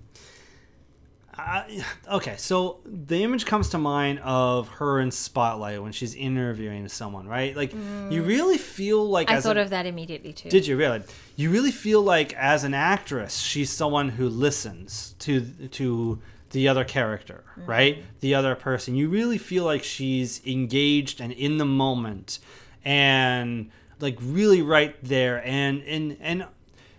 [1.37, 6.87] I, okay, so the image comes to mind of her in Spotlight when she's interviewing
[6.89, 7.55] someone, right?
[7.55, 8.27] Like you mm.
[8.27, 11.01] really feel like i thought a- of that immediately too did you really?
[11.35, 15.41] You really feel like as an actress, she's someone who listens to
[15.71, 16.19] to
[16.51, 17.69] the other character, mm-hmm.
[17.69, 18.03] right?
[18.19, 18.95] The other person.
[18.95, 22.39] You really feel like she's engaged and in the moment
[22.83, 26.45] and like really right there and and and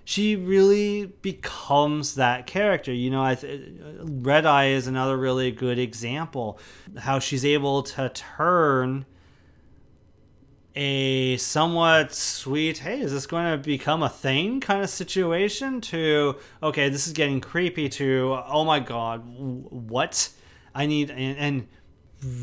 [0.05, 2.93] she really becomes that character.
[2.93, 3.69] You know, I th-
[4.03, 6.59] Red Eye is another really good example
[6.99, 9.07] how she's able to turn
[10.74, 16.37] a somewhat sweet, hey, is this going to become a thing kind of situation to,
[16.62, 20.31] okay, this is getting creepy to, oh my god, what?
[20.74, 21.69] I need, and, and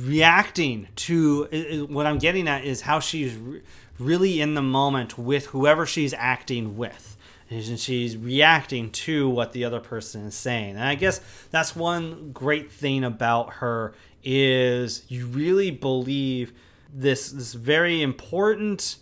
[0.05, 3.61] reacting to what I'm getting at is how she's re-
[3.97, 7.17] really in the moment with whoever she's acting with.
[7.49, 10.75] And she's reacting to what the other person is saying.
[10.75, 11.19] And I guess
[11.49, 13.93] that's one great thing about her
[14.23, 16.53] is you really believe
[16.93, 18.97] this this very important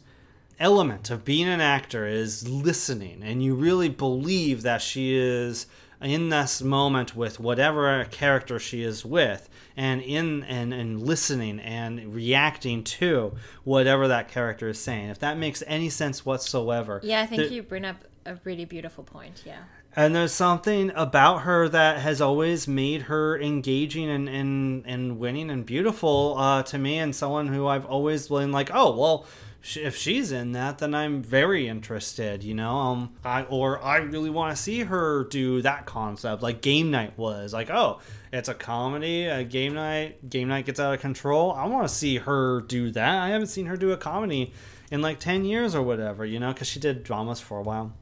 [0.60, 3.22] element of being an actor is listening.
[3.24, 5.68] And you really believe that she is
[6.02, 12.14] in this moment with whatever character she is with and in and, and listening and
[12.14, 15.10] reacting to whatever that character is saying.
[15.10, 17.02] If that makes any sense whatsoever.
[17.04, 19.64] Yeah i think you bring up a really beautiful point yeah
[19.98, 25.50] and there's something about her that has always made her engaging and, and, and winning
[25.50, 29.26] and beautiful uh, to me, and someone who I've always been like, oh, well,
[29.76, 32.78] if she's in that, then I'm very interested, you know?
[32.78, 37.18] Um, I, or I really want to see her do that concept, like Game Night
[37.18, 37.52] was.
[37.52, 38.00] Like, oh,
[38.32, 41.54] it's a comedy, a game night, game night gets out of control.
[41.54, 43.16] I want to see her do that.
[43.16, 44.54] I haven't seen her do a comedy
[44.92, 47.94] in like 10 years or whatever, you know, because she did dramas for a while.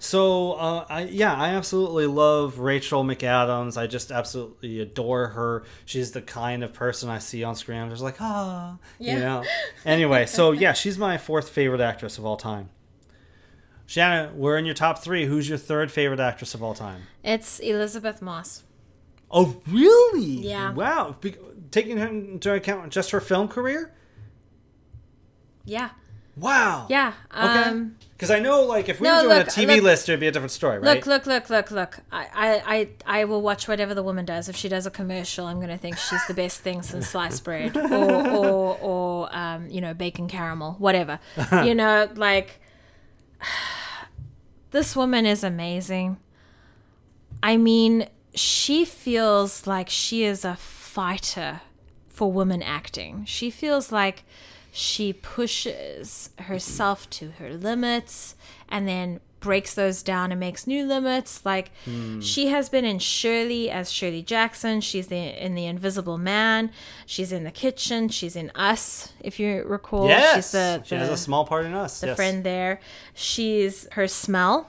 [0.00, 3.76] So, uh, I, yeah, I absolutely love Rachel McAdams.
[3.76, 5.64] I just absolutely adore her.
[5.84, 7.80] She's the kind of person I see on screen.
[7.80, 9.44] I'm just like, ah, you know.
[9.84, 12.70] Anyway, so yeah, she's my fourth favorite actress of all time.
[13.86, 15.24] Shanna, we're in your top three.
[15.26, 17.02] Who's your third favorite actress of all time?
[17.24, 18.62] it's elisabeth moss
[19.30, 20.40] Oh, really?
[20.48, 20.72] Yeah.
[20.72, 21.16] Wow.
[21.20, 21.36] Be-
[21.70, 23.92] taking into account just her film career?
[25.64, 25.90] yeah
[26.36, 26.86] Wow.
[26.88, 27.86] yeah Okay.
[28.18, 30.18] Because I know, like, if we No, were doing look, a TV look- list, it'd
[30.18, 30.96] be a different story, right?
[30.96, 32.00] Look, look, look, look, look.
[32.10, 34.48] I, I, I, I will watch whatever the woman does.
[34.48, 37.44] If she does a commercial, I'm going to think she's the best thing since sliced
[37.44, 41.20] bread or, or, or um, you know, bacon caramel, whatever.
[41.64, 42.60] you know, like,
[44.72, 46.18] this woman is amazing.
[47.40, 51.60] I mean, she feels like she is a fighter
[52.08, 53.24] for women acting.
[53.26, 54.24] She feels like
[54.72, 57.26] she pushes herself mm-hmm.
[57.26, 58.34] to her limits
[58.68, 61.44] and then breaks those down and makes new limits.
[61.44, 62.20] Like hmm.
[62.20, 64.80] she has been in Shirley as Shirley Jackson.
[64.80, 66.70] She's the, in The Invisible Man.
[67.06, 68.08] She's in The Kitchen.
[68.08, 70.08] She's in Us, if you recall.
[70.08, 70.36] yes.
[70.36, 72.00] She's the, she has a small part in us.
[72.00, 72.16] the yes.
[72.16, 72.80] friend there.
[73.14, 74.68] She's her smell.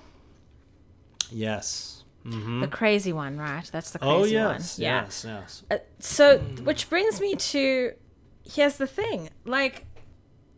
[1.31, 2.03] Yes.
[2.25, 2.61] Mm-hmm.
[2.61, 3.67] the crazy one, right?
[3.71, 4.55] That's the oh, crazy Oh one.
[4.55, 5.03] yes, Yeah.
[5.03, 5.63] yes, yes.
[5.71, 6.65] Uh, so, hmm.
[6.65, 7.93] which brings me to
[8.43, 9.85] here's the thing: like,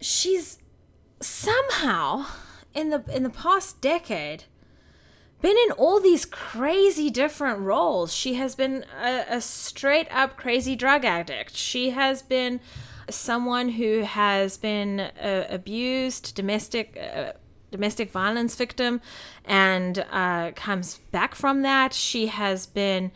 [0.01, 0.57] she's
[1.21, 2.25] somehow
[2.73, 4.45] in the in the past decade
[5.41, 8.13] been in all these crazy different roles.
[8.13, 11.55] She has been a, a straight up crazy drug addict.
[11.55, 12.59] She has been
[13.09, 16.97] someone who has been uh, abused, domestic.
[16.97, 17.33] Uh,
[17.71, 18.99] domestic violence victim
[19.45, 23.09] and uh, comes back from that she has been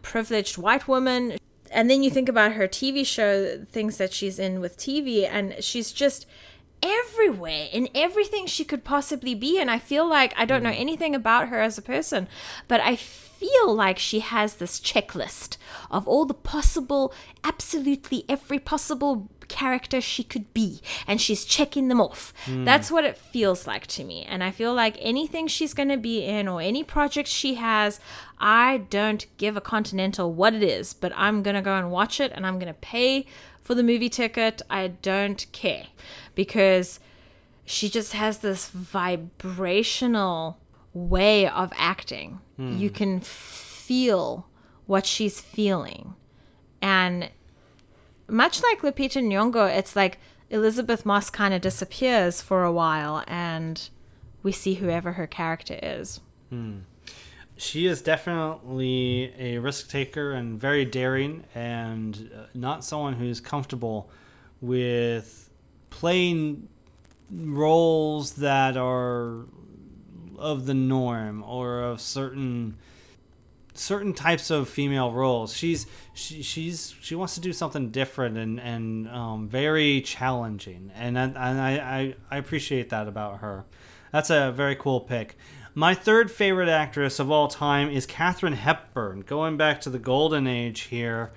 [0.00, 1.36] privileged white woman
[1.70, 5.54] and then you think about her tv show things that she's in with tv and
[5.62, 6.26] she's just
[6.82, 10.80] everywhere in everything she could possibly be and i feel like i don't know mm.
[10.80, 12.28] anything about her as a person
[12.68, 15.56] but i feel like she has this checklist
[15.90, 17.12] of all the possible
[17.44, 22.32] absolutely every possible character she could be and she's checking them off.
[22.46, 22.64] Mm.
[22.64, 25.96] That's what it feels like to me and i feel like anything she's going to
[25.96, 28.00] be in or any project she has
[28.38, 32.20] i don't give a continental what it is but i'm going to go and watch
[32.20, 33.26] it and i'm going to pay
[33.60, 35.86] for the movie ticket i don't care
[36.34, 37.00] because
[37.66, 40.58] she just has this vibrational
[40.96, 42.40] way of acting.
[42.56, 42.76] Hmm.
[42.78, 44.48] You can feel
[44.86, 46.14] what she's feeling.
[46.80, 47.30] And
[48.28, 50.18] much like Lupita Nyong'o, it's like
[50.48, 53.88] Elisabeth Moss kind of disappears for a while and
[54.42, 56.20] we see whoever her character is.
[56.48, 56.78] Hmm.
[57.56, 64.10] She is definitely a risk taker and very daring, and uh, not someone who's comfortable
[64.60, 65.48] with
[65.88, 66.68] playing
[67.30, 69.46] roles that are
[70.38, 72.76] of the norm or of certain
[73.72, 75.54] certain types of female roles.
[75.54, 81.18] She's she, she's she wants to do something different and and um, very challenging, and
[81.18, 83.64] I, and I, I I appreciate that about her.
[84.12, 85.36] That's a very cool pick.
[85.78, 89.20] My third favorite actress of all time is Katharine Hepburn.
[89.20, 91.32] Going back to the golden age here.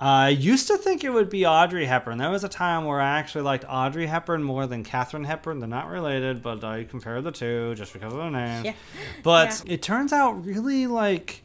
[0.00, 2.16] I used to think it would be Audrey Hepburn.
[2.16, 5.58] There was a time where I actually liked Audrey Hepburn more than Katharine Hepburn.
[5.58, 8.64] They're not related, but I compare the two just because of their names.
[8.64, 8.74] Yeah.
[9.22, 11.42] But it turns out really like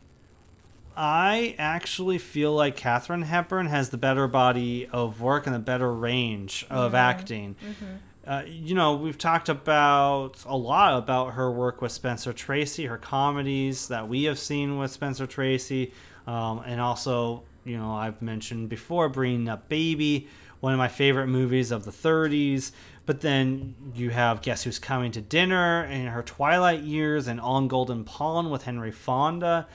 [0.95, 5.93] I actually feel like Katharine Hepburn has the better body of work and the better
[5.93, 6.95] range of mm-hmm.
[6.95, 7.55] acting.
[7.63, 7.95] Mm-hmm.
[8.27, 12.97] Uh, you know, we've talked about a lot about her work with Spencer Tracy, her
[12.97, 15.93] comedies that we have seen with Spencer Tracy,
[16.27, 20.27] um, and also, you know, I've mentioned before Bringing Up Baby,
[20.59, 22.71] one of my favorite movies of the 30s.
[23.05, 27.69] But then you have Guess Who's Coming to Dinner and her Twilight years and On
[27.69, 29.69] Golden Pond with Henry Fonda.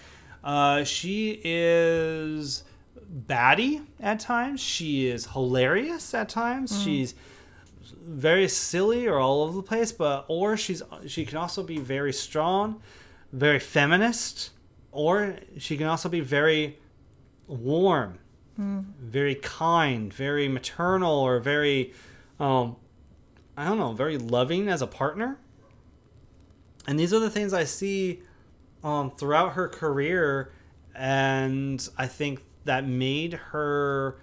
[0.44, 2.64] Uh, she is
[3.08, 4.60] batty at times.
[4.60, 6.82] She is hilarious at times.
[6.82, 7.14] She's
[8.04, 12.12] very silly or all over the place, but or she's she can also be very
[12.12, 12.80] strong,
[13.32, 14.50] very feminist,
[14.90, 16.78] or she can also be very
[17.46, 18.18] warm,
[18.56, 21.92] very kind, very maternal, or very
[22.40, 22.76] um,
[23.56, 25.38] I don't know, very loving as a partner.
[26.86, 28.22] And these are the things I see
[28.82, 30.52] um, throughout her career,
[30.94, 34.18] and I think that made her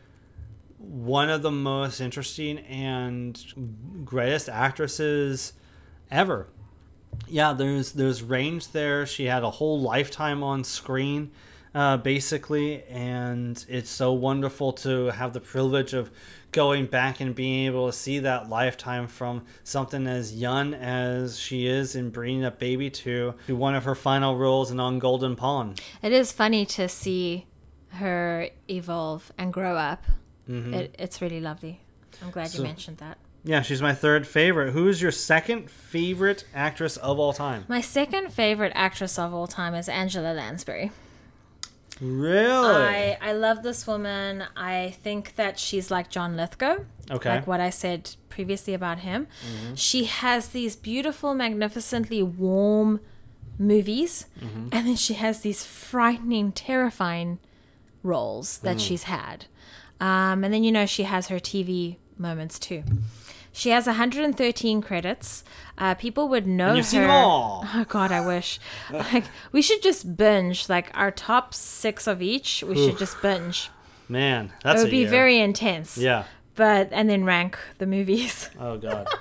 [0.80, 5.54] one of the most interesting and greatest actresses
[6.10, 6.48] ever.
[7.28, 9.06] Yeah, there's there's range there.
[9.06, 11.32] She had a whole lifetime on screen,
[11.76, 16.12] uh, basically, and it's so wonderful to have the privilege of
[16.52, 21.68] going back and being able to see that lifetime from something as young as she
[21.68, 25.36] is in bringing up baby to, to one of her final roles in On Golden
[25.36, 25.80] Pond.
[26.02, 27.46] It is funny to see
[27.90, 30.06] her evolve and grow up.
[30.50, 30.74] Mm-hmm.
[30.74, 31.80] It, it's really lovely.
[32.24, 33.18] I'm glad So- you mentioned that.
[33.44, 34.74] Yeah, she's my third favorite.
[34.74, 37.64] Who is your second favorite actress of all time?
[37.70, 40.92] My second favorite actress of all time is Angela Lansbury.
[42.02, 42.68] Really?
[42.68, 44.44] I, I love this woman.
[44.56, 46.80] I think that she's like John Lithgow.
[47.10, 47.30] Okay.
[47.30, 49.28] Like what I said previously about him.
[49.46, 49.76] Mm-hmm.
[49.76, 53.00] She has these beautiful, magnificently warm
[53.58, 54.70] movies, mm-hmm.
[54.72, 57.40] and then she has these frightening, terrifying
[58.04, 58.80] roles that mm.
[58.80, 59.46] she's had.
[60.00, 62.84] Um, and then, you know, she has her TV moments too.
[63.52, 65.44] She has 113 credits.
[65.78, 66.84] Uh, people would know her.
[66.84, 67.66] seen them all.
[67.74, 68.60] Oh God, I wish.
[68.92, 72.64] Like we should just binge like our top six of each.
[72.64, 73.70] We should just binge.
[74.08, 75.10] Man, that's it would be year.
[75.10, 75.98] very intense.
[75.98, 76.24] Yeah.
[76.56, 78.50] But and then rank the movies.
[78.60, 79.08] Oh God.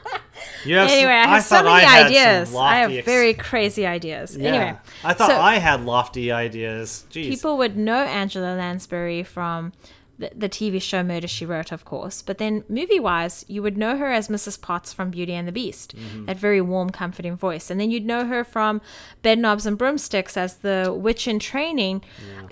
[0.65, 2.55] You have anyway, I have so many some ideas.
[2.55, 4.37] I have very crazy ideas.
[4.37, 4.49] Yeah.
[4.49, 7.07] Anyway, I thought so I had lofty ideas.
[7.11, 7.29] Jeez.
[7.29, 9.73] people would know Angela Lansbury from
[10.19, 12.23] the, the TV show Murder She Wrote, of course.
[12.23, 14.61] But then movie wise, you would know her as Mrs.
[14.61, 15.95] Potts from Beauty and the Beast,
[16.27, 17.71] that very warm, comforting voice.
[17.71, 18.81] And then you'd know her from
[19.23, 22.03] Bed Knobs and Broomsticks as the witch in training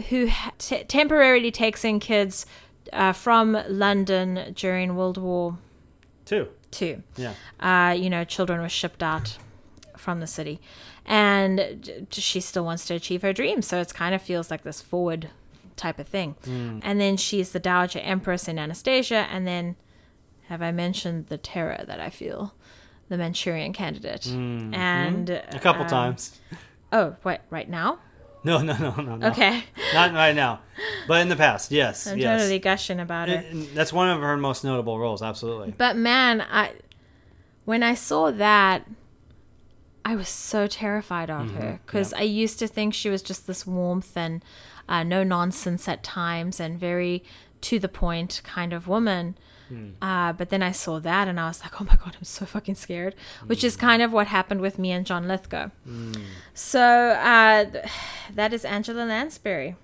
[0.08, 2.46] who t- temporarily takes in kids
[2.92, 5.58] uh, from London during World War
[6.24, 6.48] Two.
[6.72, 7.02] Two.
[7.16, 7.34] Yeah.
[7.60, 9.38] Uh, you know, children were shipped out
[9.96, 10.60] from the city.
[11.04, 13.66] And she still wants to achieve her dreams.
[13.66, 15.30] So it kind of feels like this forward
[15.76, 16.34] type of thing.
[16.82, 19.26] And then she's the Dowager Empress in Anastasia.
[19.30, 19.76] And then,
[20.48, 22.54] have I mentioned the terror that I feel?
[23.08, 24.26] The Manchurian candidate.
[24.26, 26.40] And A couple um, times.
[26.92, 28.00] Oh, wait, right now?
[28.44, 29.28] No, no, no, no, no.
[29.28, 29.64] Okay.
[29.92, 30.60] Not right now,
[31.08, 32.40] but in the past, yes, I'm yes.
[32.40, 33.34] totally gushing about her.
[33.36, 35.20] And that's one of her most notable roles.
[35.20, 35.74] Absolutely.
[35.76, 36.74] But man, I
[37.64, 38.86] when I saw that,
[40.04, 41.56] I was so terrified of Mm-hmm.
[41.56, 44.44] her because I used to think she was just this warmth and
[44.88, 47.22] uh, no nonsense at times and very
[47.62, 49.36] to the point kind of woman.
[49.68, 49.90] Hmm.
[50.00, 52.46] Uh, but then I saw that and I was like, oh my god, I'm so
[52.46, 53.14] fucking scared.
[53.46, 53.66] Which Hmm.
[53.66, 55.70] is kind of what happened with me and John Lithgow.
[56.54, 57.84] So uh, th-
[58.34, 59.74] that is Angela Lansbury.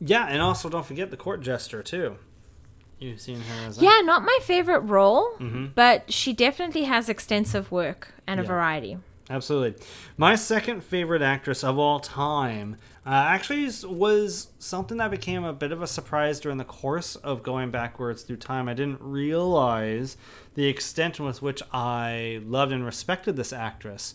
[0.00, 2.16] Yeah, and also don't forget the court jester too.
[2.98, 3.80] You've seen her as?
[3.80, 5.30] Yeah, not my favorite role,
[5.74, 8.48] but she definitely has extensive work and a Yeah.
[8.48, 8.98] variety.
[9.30, 9.82] Absolutely.
[10.16, 15.72] My second favorite actress of all time uh, actually was something that became a bit
[15.72, 18.68] of a surprise during the course of going backwards through time.
[18.68, 20.16] I didn't realize
[20.54, 24.14] the extent with which I loved and respected this actress,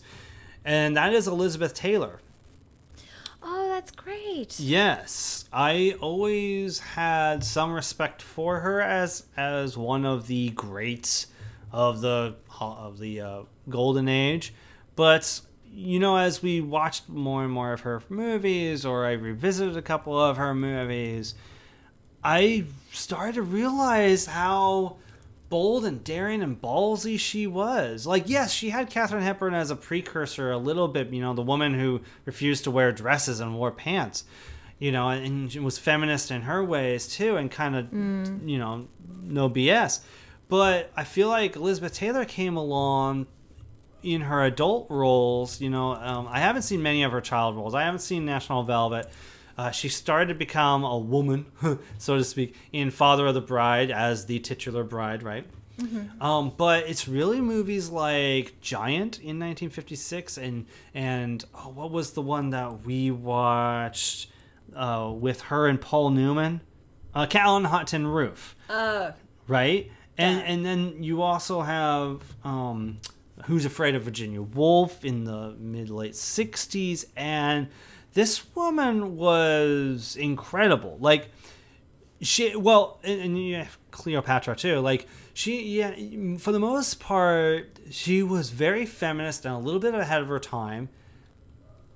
[0.64, 2.20] and that is Elizabeth Taylor.
[3.42, 4.58] Oh, that's great.
[4.58, 11.28] Yes, I always had some respect for her as as one of the greats
[11.72, 14.52] of the of the uh, golden age,
[14.96, 15.40] but
[15.72, 19.82] you know, as we watched more and more of her movies, or I revisited a
[19.82, 21.34] couple of her movies,
[22.22, 24.96] I started to realize how
[25.48, 28.06] bold and daring and ballsy she was.
[28.06, 31.42] Like, yes, she had Katharine Hepburn as a precursor a little bit, you know, the
[31.42, 34.24] woman who refused to wear dresses and wore pants,
[34.78, 38.48] you know, and was feminist in her ways too, and kind of, mm.
[38.48, 38.86] you know,
[39.22, 40.00] no BS.
[40.48, 43.26] But I feel like Elizabeth Taylor came along
[44.02, 47.74] in her adult roles, you know, um, I haven't seen many of her child roles.
[47.74, 49.10] I haven't seen National Velvet.
[49.58, 51.46] Uh, she started to become a woman,
[51.98, 55.44] so to speak, in Father of the Bride as the titular bride, right?
[56.20, 62.20] Um, but it's really movies like Giant in 1956 and and oh, what was the
[62.20, 64.28] one that we watched
[64.76, 66.60] uh, with her and Paul Newman?
[67.14, 68.54] Uh, Cat on Hot Tin Roof
[69.48, 69.90] right?
[70.18, 72.98] And and then you also have um,
[73.46, 77.68] Who's Afraid of Virginia Woolf in the mid late '60s, and
[78.14, 80.96] this woman was incredible.
[81.00, 81.30] Like
[82.20, 84.80] she, well, and, and have Cleopatra too.
[84.80, 89.94] Like she, yeah, for the most part, she was very feminist and a little bit
[89.94, 90.88] ahead of her time.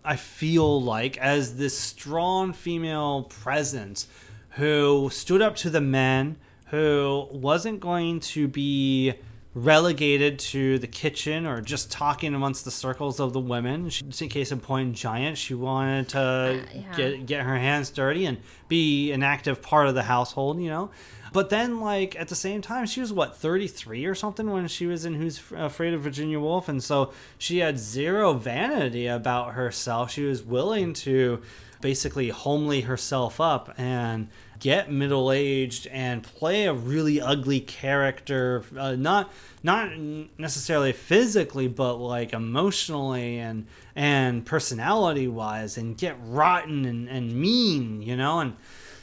[0.04, 4.06] I feel like as this strong female presence
[4.50, 9.14] who stood up to the men, who wasn't going to be
[9.54, 13.88] relegated to the kitchen or just talking amongst the circles of the women.
[13.88, 16.96] She, in case in point, Giant, she wanted to uh, yeah.
[16.96, 20.90] get get her hands dirty and be an active part of the household, you know.
[21.32, 24.68] But then, like at the same time, she was what thirty three or something when
[24.68, 29.54] she was in Who's Afraid of Virginia Woolf, and so she had zero vanity about
[29.54, 30.10] herself.
[30.10, 31.42] She was willing to
[31.80, 34.28] basically homely herself up and
[34.60, 39.32] get middle aged and play a really ugly character, uh, not
[39.62, 39.96] not
[40.38, 48.02] necessarily physically, but like emotionally and and personality wise, and get rotten and, and mean,
[48.02, 48.40] you know.
[48.40, 48.56] And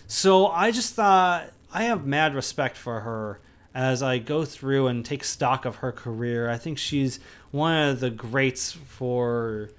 [0.08, 3.40] so I just thought I have mad respect for her
[3.74, 6.50] as I go through and take stock of her career.
[6.50, 7.20] I think she's
[7.52, 9.70] one of the greats for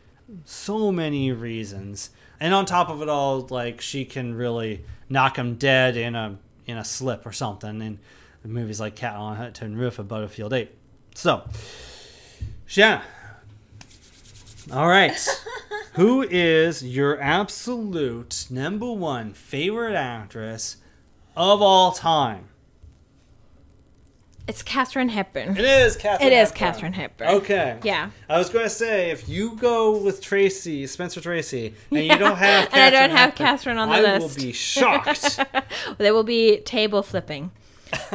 [0.45, 2.11] so many reasons.
[2.43, 6.39] And on top of it all, like she can really knock him dead in a
[6.67, 8.01] in a slip or something in
[8.43, 10.69] movies like Cat on a Tin Roof and Butterfield 8.
[11.15, 11.45] So,
[12.71, 13.03] yeah.
[14.73, 15.17] All right.
[15.93, 20.79] Who is your absolute number one favorite actress
[21.37, 22.49] of all time?
[24.49, 25.57] It's Katharine Hepburn.
[25.57, 26.59] It is Katharine It is Hepburn.
[26.59, 27.29] Katharine Hepburn.
[27.29, 27.79] Okay.
[27.85, 28.11] Yeah.
[28.29, 32.37] I was going to say if you go with Tracy, Spencer Tracy, and you don't
[32.37, 34.39] have And I don't Katharine have Hepburn, Katharine on the I list.
[34.39, 35.39] I will be shocked.
[35.99, 37.53] There will be table flipping.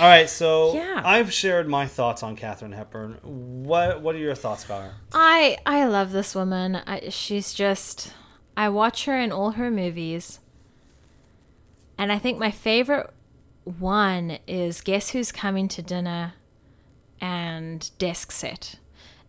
[0.00, 1.02] All right, so Yeah.
[1.04, 3.18] I've shared my thoughts on Katharine Hepburn.
[3.22, 4.94] What What are your thoughts about her?
[5.12, 6.76] I I love this woman.
[6.86, 8.12] I, she's just
[8.56, 10.40] I watch her in all her movies,
[11.96, 13.10] And I think my favorite
[13.64, 16.34] one is Guess Who's Coming to Dinner
[17.20, 18.76] and Desk Set.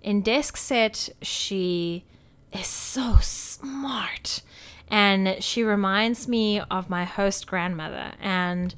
[0.01, 2.03] In Desk Set, she
[2.51, 4.41] is so smart.
[4.89, 8.14] And she reminds me of my host grandmother.
[8.19, 8.76] And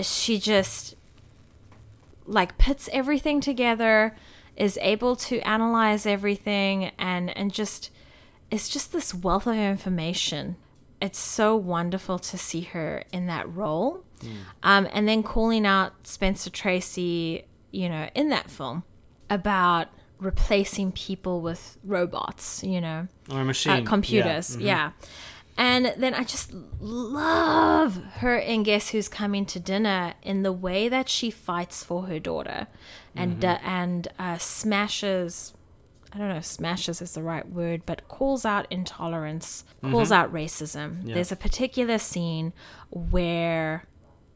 [0.00, 0.96] she just
[2.26, 4.16] like puts everything together,
[4.56, 7.90] is able to analyze everything, and, and just
[8.50, 10.56] it's just this wealth of information.
[11.00, 14.04] It's so wonderful to see her in that role.
[14.62, 18.82] Um, and then calling out Spencer Tracy, you know, in that film
[19.28, 19.88] about
[20.18, 23.72] replacing people with robots, you know, Or a machine.
[23.72, 23.84] uh, Yeah.
[23.84, 24.56] computers.
[24.56, 24.60] Mhm.
[24.62, 24.90] Yeah.
[25.56, 30.88] And then I just love her in Guess Who's Coming to Dinner in the way
[30.88, 32.66] that she fights for her daughter
[33.14, 33.50] and, Mm-hmm.
[33.50, 35.52] uh, and uh, smashes.
[36.12, 40.32] I don't know if smashes is the right word, but calls out intolerance, calls out
[40.32, 40.96] racism.
[40.96, 41.08] Mm-hmm.
[41.08, 41.14] Yeah.
[41.14, 42.52] There's a particular scene
[42.90, 43.84] where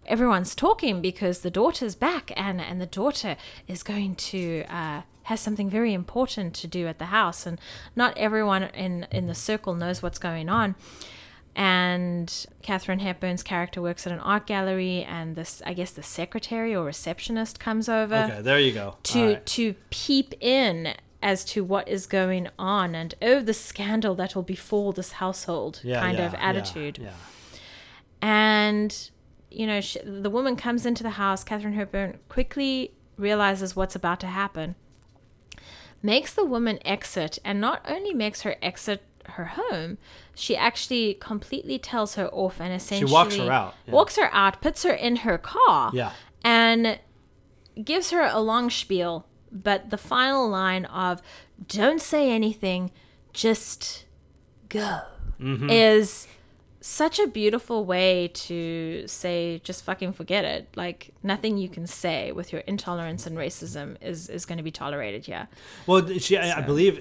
[0.07, 3.37] everyone's talking because the daughter's back and and the daughter
[3.67, 7.61] is going to uh, has something very important to do at the house and
[7.97, 10.75] not everyone in in the circle knows what's going on
[11.57, 16.75] and Katharine Hepburn's character works at an art gallery and this I guess the secretary
[16.75, 18.97] or receptionist comes over Okay, there you go.
[19.05, 19.47] to right.
[19.47, 24.43] to peep in as to what is going on and oh the scandal that will
[24.43, 27.11] befall this household Yeah, kind yeah, of attitude Yeah.
[28.21, 29.11] and
[29.55, 34.21] you know sh the woman comes into the house katharine hepburn quickly realizes what's about
[34.21, 34.75] to happen
[36.03, 39.97] makes the woman exit and not only makes her exit her home
[40.35, 43.93] she actually completely tells her off and essentially she walks her out, yeah.
[43.93, 46.13] walks her out puts her in her car Yeah.
[46.45, 46.99] and
[47.83, 51.23] gives her a long spiel but the final line of
[51.67, 52.91] don't say anything
[53.33, 54.05] just
[54.69, 55.01] go
[55.41, 55.69] Mm-hmm.
[55.69, 56.29] is
[56.87, 62.31] such a beautiful way to say just fucking forget it like nothing you can say
[62.31, 65.49] with your intolerance and racism is is going to be tolerated here
[65.87, 66.99] Well, she, I I believe,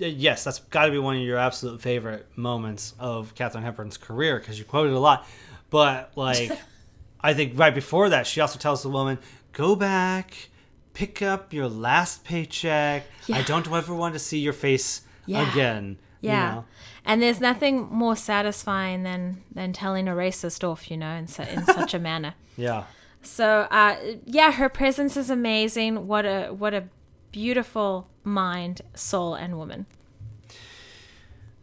[0.00, 3.96] uh, yes, that's got to be one of your absolute favorite moments of Katharine Hepburn's
[3.96, 5.26] career because you quoted a lot.
[5.68, 6.52] But like,
[7.20, 9.18] I think right before that, she also tells the woman,
[9.52, 10.48] "Go back,
[10.92, 13.02] pick up your last paycheck.
[13.32, 15.50] I don't ever want to see your face Yeah.
[15.50, 16.64] again." yeah You know?
[17.04, 21.42] And there's nothing more satisfying than than telling a racist off you know in, su-
[21.42, 22.84] in such a manner Yeah.
[23.22, 26.06] So uh, yeah, her presence is amazing.
[26.06, 26.84] What a what a
[27.32, 29.86] beautiful mind, soul, and woman.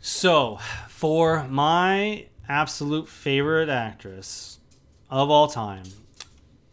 [0.02, 0.60] So,
[0.90, 4.60] for my absolute favorite actress
[5.10, 5.84] of all time,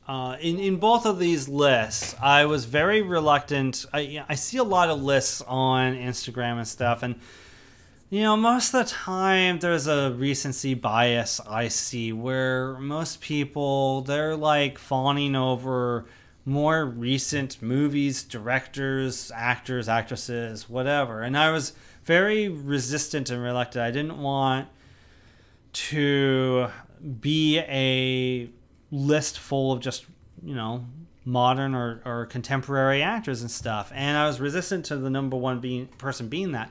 [0.09, 3.85] uh, in in both of these lists, I was very reluctant.
[3.93, 7.21] I I see a lot of lists on Instagram and stuff, and
[8.11, 14.03] you know, most of the time there's a recency bias I see where most people
[14.03, 16.07] they're like fawning over
[16.47, 21.21] more recent movies, directors, actors, actresses, whatever.
[21.21, 21.75] And I was
[22.05, 23.85] very resistant and reluctant.
[23.85, 24.69] I didn't want
[25.75, 26.69] to
[27.21, 28.49] be a
[28.91, 30.07] list full of just,
[30.43, 30.87] you know,
[31.27, 33.93] modern or, or contemporary actors and stuff.
[33.95, 36.71] And I was resistant to the number one being person being that.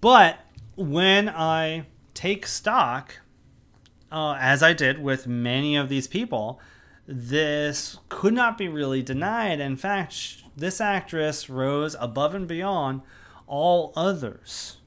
[0.00, 0.38] But
[0.74, 3.20] when I take stock,
[4.10, 6.60] uh, as I did with many of these people,
[7.06, 9.60] this could not be really denied.
[9.60, 13.02] In fact, sh- this actress rose above and beyond
[13.46, 14.78] all others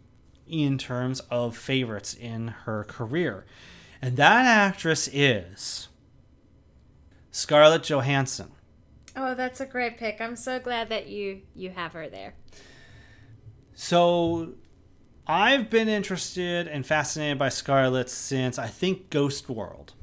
[0.47, 3.45] in terms of favorites in her career.
[4.01, 5.87] And that actress is
[7.31, 8.51] Scarlett Johansson.
[9.15, 10.19] Oh, that's a great pick.
[10.19, 12.35] I'm so glad that you you have her there.
[13.73, 14.53] So
[15.27, 19.93] I've been interested and fascinated by Scarlett since I think Ghost World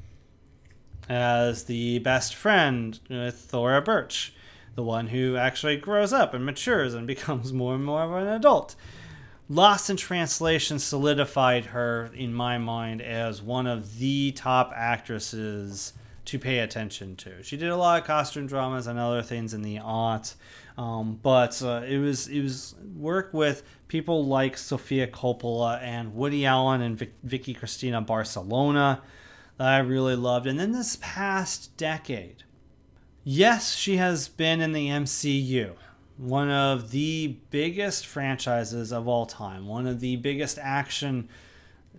[1.07, 4.33] as the best friend with Thora Birch,
[4.75, 8.27] the one who actually grows up and matures and becomes more and more of an
[8.27, 8.75] adult.
[9.47, 15.93] Lost in Translation solidified her in my mind as one of the top actresses
[16.25, 17.43] to pay attention to.
[17.43, 20.35] She did a lot of costume dramas and other things in the art,
[20.77, 26.45] um, but uh, it was it was work with people like Sofia Coppola and Woody
[26.45, 29.01] Allen and Vic- Vicky Cristina Barcelona
[29.57, 30.47] that I really loved.
[30.47, 32.43] And then this past decade,
[33.23, 35.75] yes, she has been in the MCU,
[36.17, 41.29] one of the biggest franchises of all time, one of the biggest action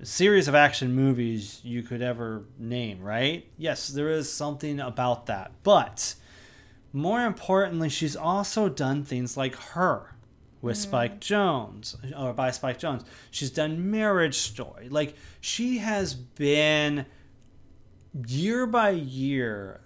[0.02, 3.46] series of action movies you could ever name, right?
[3.56, 5.52] Yes, there is something about that.
[5.62, 6.16] But
[6.94, 10.14] more importantly, she's also done things like her
[10.62, 10.82] with hmm.
[10.82, 13.04] Spike Jonze or by Spike Jonze.
[13.30, 14.88] She's done Marriage Story.
[14.88, 17.06] Like she has been
[18.26, 19.80] year by year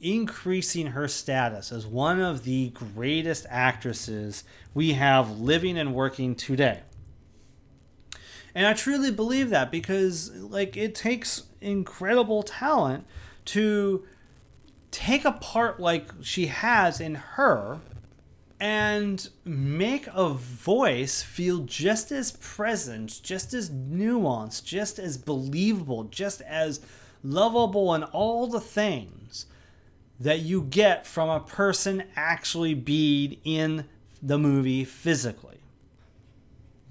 [0.00, 4.42] increasing her status as one of the greatest actresses
[4.72, 6.80] we have living and working today.
[8.54, 13.06] And I truly believe that because like it takes incredible talent
[13.46, 14.04] to
[14.92, 17.80] take a part like she has in her
[18.60, 26.40] and make a voice feel just as present, just as nuanced, just as believable, just
[26.42, 26.80] as
[27.24, 29.46] lovable and all the things
[30.20, 33.84] that you get from a person actually being in
[34.22, 35.58] the movie physically.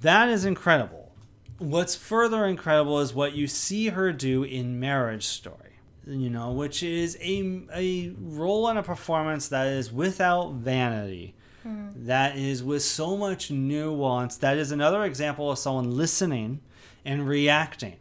[0.02, 1.14] That is incredible.
[1.58, 5.71] What's further incredible is what you see her do in Marriage Story,
[6.12, 11.90] you know, which is a, a role and a performance that is without vanity, hmm.
[11.96, 14.38] that is with so much nuance.
[14.38, 16.62] That is another example of someone listening
[17.06, 17.98] and reacting.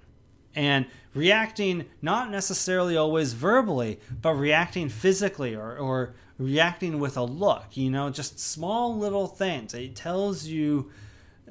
[0.55, 7.77] And reacting not necessarily always verbally, but reacting physically or, or reacting with a look,
[7.77, 9.75] you know, just small little things.
[9.75, 10.91] It tells you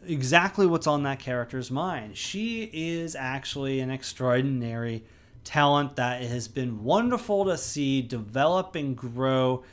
[0.05, 2.17] exactly what's on that character's mind.
[2.17, 5.03] She is actually an extraordinary
[5.49, 9.63] talent that it has been wonderful to see develop and grow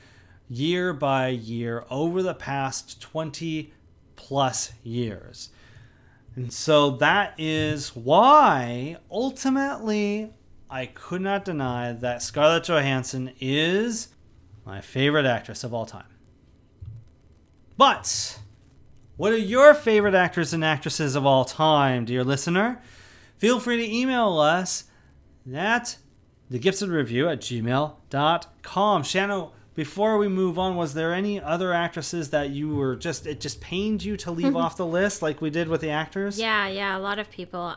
[0.48, 3.74] year by year over the past 20
[4.16, 5.50] plus years.
[6.34, 10.32] And so that is why ultimately
[10.70, 14.08] I could not deny that Scarlett Johansson is
[14.64, 16.08] my favorite actress of all time.
[17.76, 18.38] But
[19.18, 22.80] what are your favorite actors and actresses of all time, dear listener?
[23.36, 24.84] Feel free to email us
[25.54, 25.98] at
[26.50, 29.02] the Gibson Review at gmail.com.
[29.02, 33.40] Shanna, before we move on, was there any other actresses that you were just, it
[33.40, 36.38] just pained you to leave off the list like we did with the actors?
[36.38, 37.76] Yeah, yeah, a lot of people.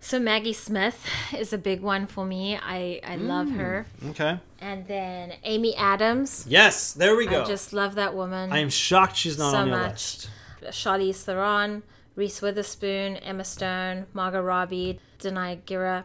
[0.00, 1.04] So Maggie Smith
[1.36, 2.56] is a big one for me.
[2.56, 3.26] I I mm.
[3.26, 3.86] love her.
[4.10, 4.38] Okay.
[4.60, 6.46] And then Amy Adams.
[6.48, 7.42] Yes, there we go.
[7.42, 8.52] I just love that woman.
[8.52, 9.92] I am shocked she's not so on your much.
[9.92, 10.30] list.
[10.70, 11.82] Charlize Theron,
[12.14, 16.04] Reese Witherspoon, Emma Stone, Margot Robbie, Danai Gurira,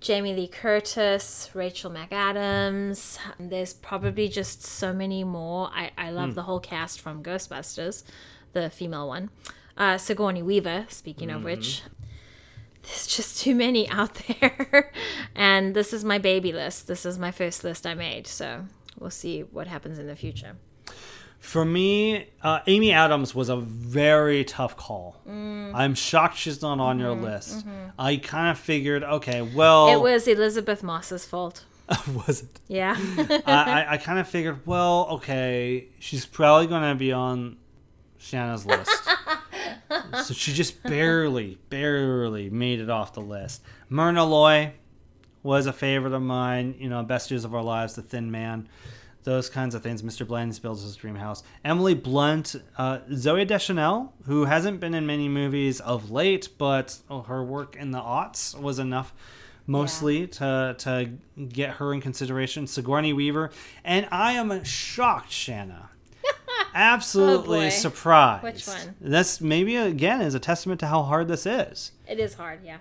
[0.00, 3.18] Jamie Lee Curtis, Rachel McAdams.
[3.38, 5.70] There's probably just so many more.
[5.72, 8.04] I, I love the whole cast from Ghostbusters,
[8.52, 9.30] the female one.
[9.76, 11.82] Uh, Sigourney Weaver, speaking of which.
[12.82, 14.92] There's just too many out there.
[15.34, 16.86] and this is my baby list.
[16.86, 18.26] This is my first list I made.
[18.26, 18.66] So
[18.98, 20.56] we'll see what happens in the future.
[21.48, 25.16] For me, uh, Amy Adams was a very tough call.
[25.26, 25.74] Mm.
[25.74, 27.64] I'm shocked she's not on your list.
[27.98, 31.64] I kind of figured, okay, well, Mm-hmm, It was Elisabeth Moss's fault.
[32.26, 32.60] was it?
[32.68, 32.94] Yeah.
[33.46, 37.56] I, I, I kind of figured, well, okay, she's probably going to be on
[38.18, 39.08] Shanna's list.
[40.24, 43.62] so she just barely, barely made it off the list.
[43.88, 44.74] Myrna Loy
[45.42, 46.74] was a favorite of mine.
[46.78, 48.68] You know, Best Years of Our Lives, The Thin Man,
[49.28, 50.00] those kinds of things.
[50.02, 50.26] Mr.
[50.26, 51.42] Blandings builds his dream house.
[51.62, 57.20] Emily Blunt, uh, Zooey Deschanel, who hasn't been in many movies of late, but oh,
[57.22, 59.12] her work in the aughts was enough
[59.66, 61.10] mostly to to
[61.46, 62.66] get her in consideration.
[62.66, 63.50] Sigourney Weaver,
[63.84, 65.90] and I am shocked, Shanna.
[66.74, 68.44] Absolutely Oh, surprised.
[68.44, 68.94] Which one?
[68.98, 71.92] That's maybe again is a testament to how hard this is.
[72.08, 72.78] it is hard, yeah.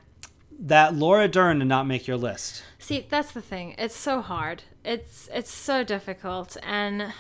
[0.60, 2.64] That Laura Dern did not make your list.
[2.80, 3.76] See, that's the thing.
[3.78, 4.64] It's so hard.
[4.88, 7.14] It's it's so difficult and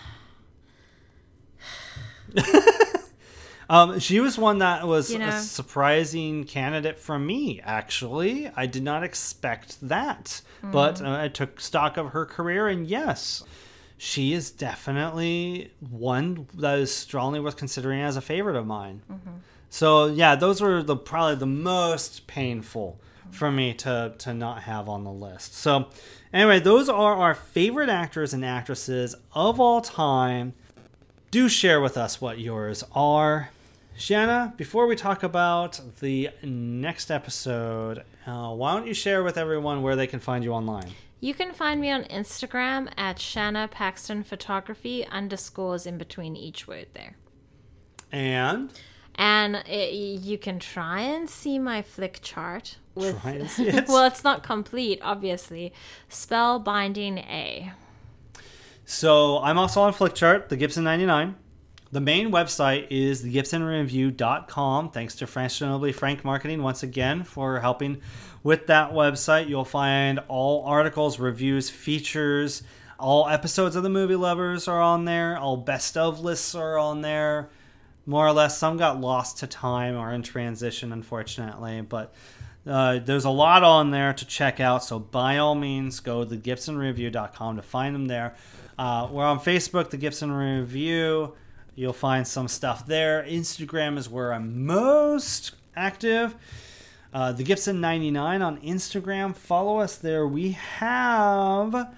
[3.69, 5.27] Um, she was one that was You know.
[5.27, 7.59] a surprising candidate for me.
[7.61, 10.71] Actually, I did not expect that, Mm.
[10.71, 13.43] but uh, I took stock of her career, and yes,
[13.97, 19.01] she is definitely one that is strongly worth considering as a favorite of mine.
[19.11, 19.29] Mm-hmm.
[19.69, 24.87] So yeah, those were the probably the most painful for me to to not have
[24.87, 25.55] on the list.
[25.55, 25.87] So
[26.33, 30.53] anyway, those are our favorite actors and actresses of all time.
[31.31, 33.49] Do share with us what yours are.
[33.97, 39.81] Shanna, before we talk about the next episode, uh, why don't you share with everyone
[39.81, 40.93] where they can find you online?
[41.19, 46.87] you can find me on Instagram at Shanna Paxton Photography underscores in between each word
[46.93, 47.17] there.
[48.11, 48.71] And
[49.17, 52.75] And it, you can try and see my Flickchart.
[52.93, 53.87] With, Try and see it?
[53.87, 55.73] well, it's not complete, obviously.
[56.09, 57.71] Spell binding A.
[58.85, 61.35] So I'm also on Flickchart the Gibson 99.
[61.91, 64.91] The main website is thegibsonreview.com.
[64.91, 68.01] Thanks to Nobly Frank Marketing once again for helping
[68.43, 69.47] with that website.
[69.47, 72.63] You'll find all articles, reviews, features,
[72.99, 75.37] all episodes of the Movie Lovers are on there.
[75.37, 77.49] All best of lists are on there.
[78.07, 82.13] More or less, some got lost to time or in transition, unfortunately, but
[82.65, 86.35] Uh, there's a lot on there to check out, so by all means, go to
[86.35, 88.35] gibsonreview.com to find them there.
[88.77, 91.33] Uh, we're on Facebook, the Gibson Review.
[91.75, 93.23] You'll find some stuff there.
[93.23, 96.35] Instagram is where I'm most active.
[97.13, 99.33] Uh, the Gibson 99 on Instagram.
[99.33, 100.27] Follow us there.
[100.27, 101.95] We have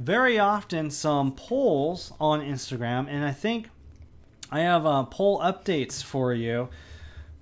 [0.00, 3.68] very often some polls on Instagram, and I think
[4.50, 6.70] I have uh, poll updates for you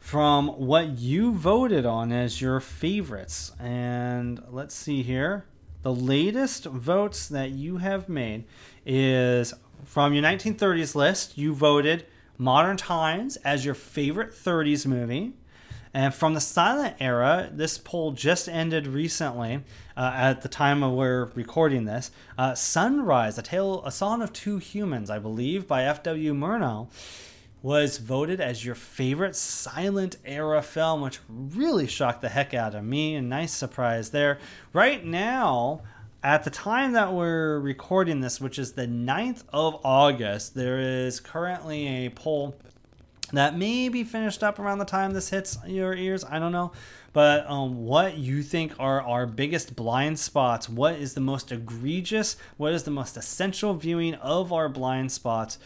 [0.00, 3.52] from what you voted on as your favorites.
[3.60, 5.46] And let's see here.
[5.82, 8.44] The latest votes that you have made
[8.84, 9.54] is
[9.84, 11.38] from your 1930s list.
[11.38, 12.06] You voted
[12.38, 15.34] Modern Times as your favorite 30s movie.
[15.94, 19.62] And from the silent era, this poll just ended recently
[19.96, 22.10] uh, at the time of we're recording this.
[22.36, 26.34] Uh, Sunrise, a tale, a song of two humans, I believe, by F.W.
[26.34, 26.88] Murnau,
[27.62, 32.84] was voted as your favorite silent era film, which really shocked the heck out of
[32.84, 33.14] me.
[33.14, 34.38] A nice surprise there.
[34.72, 35.82] Right now,
[36.22, 41.20] at the time that we're recording this, which is the 9th of August, there is
[41.20, 42.56] currently a poll
[43.32, 46.24] that may be finished up around the time this hits your ears.
[46.24, 46.72] I don't know.
[47.12, 50.68] But um, what you think are our biggest blind spots?
[50.68, 52.36] What is the most egregious?
[52.56, 55.58] What is the most essential viewing of our blind spots?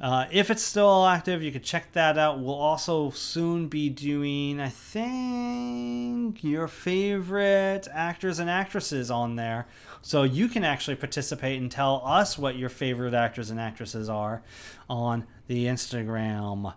[0.00, 2.38] Uh, if it's still active, you can check that out.
[2.38, 9.66] We'll also soon be doing, I think, your favorite actors and actresses on there.
[10.02, 14.42] So you can actually participate and tell us what your favorite actors and actresses are
[14.88, 16.74] on the Instagram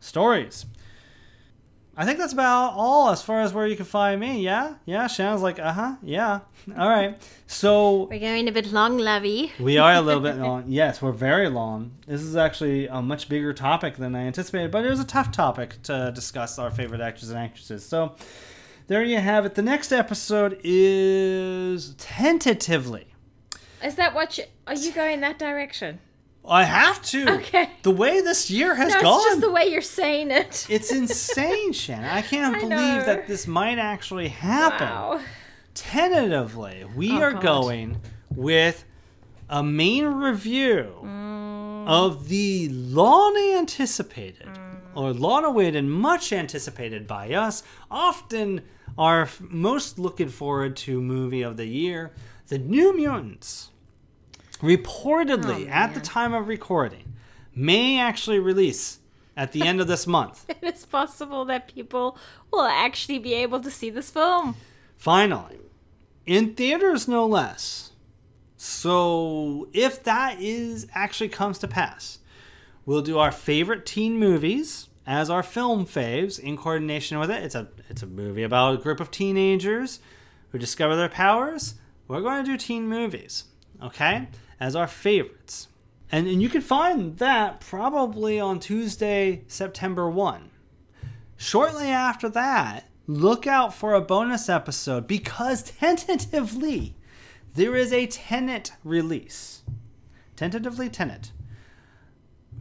[0.00, 0.66] stories.
[1.94, 4.40] I think that's about all as far as where you can find me.
[4.40, 4.76] Yeah?
[4.86, 5.06] Yeah?
[5.08, 5.96] Shanna's like, uh huh.
[6.02, 6.40] Yeah.
[6.78, 7.20] All right.
[7.46, 8.04] So.
[8.04, 9.52] We're going a bit long, Lovey.
[9.60, 10.64] we are a little bit long.
[10.68, 11.92] Yes, we're very long.
[12.06, 15.32] This is actually a much bigger topic than I anticipated, but it was a tough
[15.32, 17.84] topic to discuss our favorite actors and actresses.
[17.84, 18.16] So
[18.88, 19.54] there you have it.
[19.54, 23.06] The next episode is tentatively.
[23.82, 24.44] Is that what you.
[24.66, 25.98] Are you going that direction?
[26.44, 27.30] I have to.
[27.38, 27.70] Okay.
[27.82, 29.16] The way this year has No, gone.
[29.20, 30.66] it's just the way you're saying it.
[30.68, 32.10] It's insane, Shanna.
[32.12, 33.04] I can't I believe know.
[33.04, 34.88] that this might actually happen.
[34.88, 35.20] Wow.
[35.74, 37.42] Tentatively, we Oh, are God.
[37.42, 38.00] going
[38.34, 38.84] with
[39.48, 41.86] a main review Mm.
[41.88, 44.71] of the long anticipated Mm.
[44.94, 48.62] Or long awaited, and much anticipated by us, often
[48.98, 52.12] our most looking forward to movie of the year,
[52.48, 53.70] The New Mutants.
[54.60, 57.14] Reportedly, Oh, at the time of recording,
[57.54, 58.98] may actually release
[59.36, 60.44] at the end of this month.
[60.62, 62.16] It is possible that people
[62.52, 64.56] will actually be able to see this film.
[64.96, 65.58] Finally,
[66.26, 67.90] in theaters no less.
[68.56, 72.20] So, if that is actually comes to pass,
[72.86, 77.42] we'll do our favorite teen movies as our film faves in coordination with it.
[77.42, 80.00] It's a it's a movie about a group of teenagers
[80.50, 81.74] who discover their powers.
[82.08, 83.44] We're going to do teen movies,
[83.82, 84.28] okay?
[84.60, 85.68] As our favorites.
[86.10, 90.50] And, and you can find that probably on Tuesday, September 1.
[91.38, 96.94] Shortly after that, look out for a bonus episode because tentatively
[97.54, 99.62] there is a Tenet release.
[100.36, 101.32] Tentatively Tenet.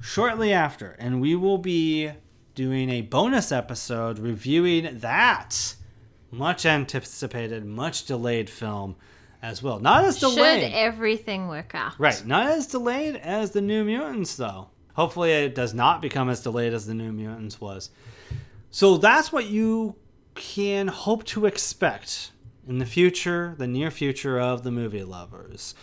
[0.01, 2.11] Shortly after, and we will be
[2.55, 5.75] doing a bonus episode reviewing that
[6.31, 8.95] much anticipated, much delayed film
[9.41, 9.79] as well.
[9.79, 10.63] Not as delayed.
[10.63, 11.99] Should everything work out?
[11.99, 14.69] Right, not as delayed as the New Mutants, though.
[14.95, 17.89] Hopefully, it does not become as delayed as the New Mutants was.
[18.69, 19.95] So that's what you
[20.35, 22.31] can hope to expect
[22.67, 25.75] in the future, the near future of the movie lovers.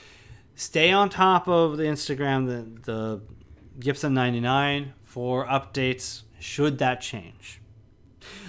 [0.55, 3.21] Stay on top of the Instagram, the, the
[3.81, 7.61] Gibson99 for updates should that change.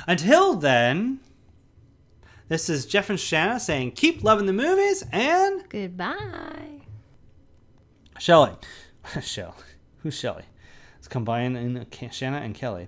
[0.08, 1.20] Until then,
[2.48, 6.82] this is Jeff and Shanna saying keep loving the movies and Goodbye.
[8.18, 8.52] Shelly.
[9.22, 9.56] Shell.
[10.00, 10.44] Who's Shelly?
[10.98, 12.88] It's combined in Shanna and Kelly.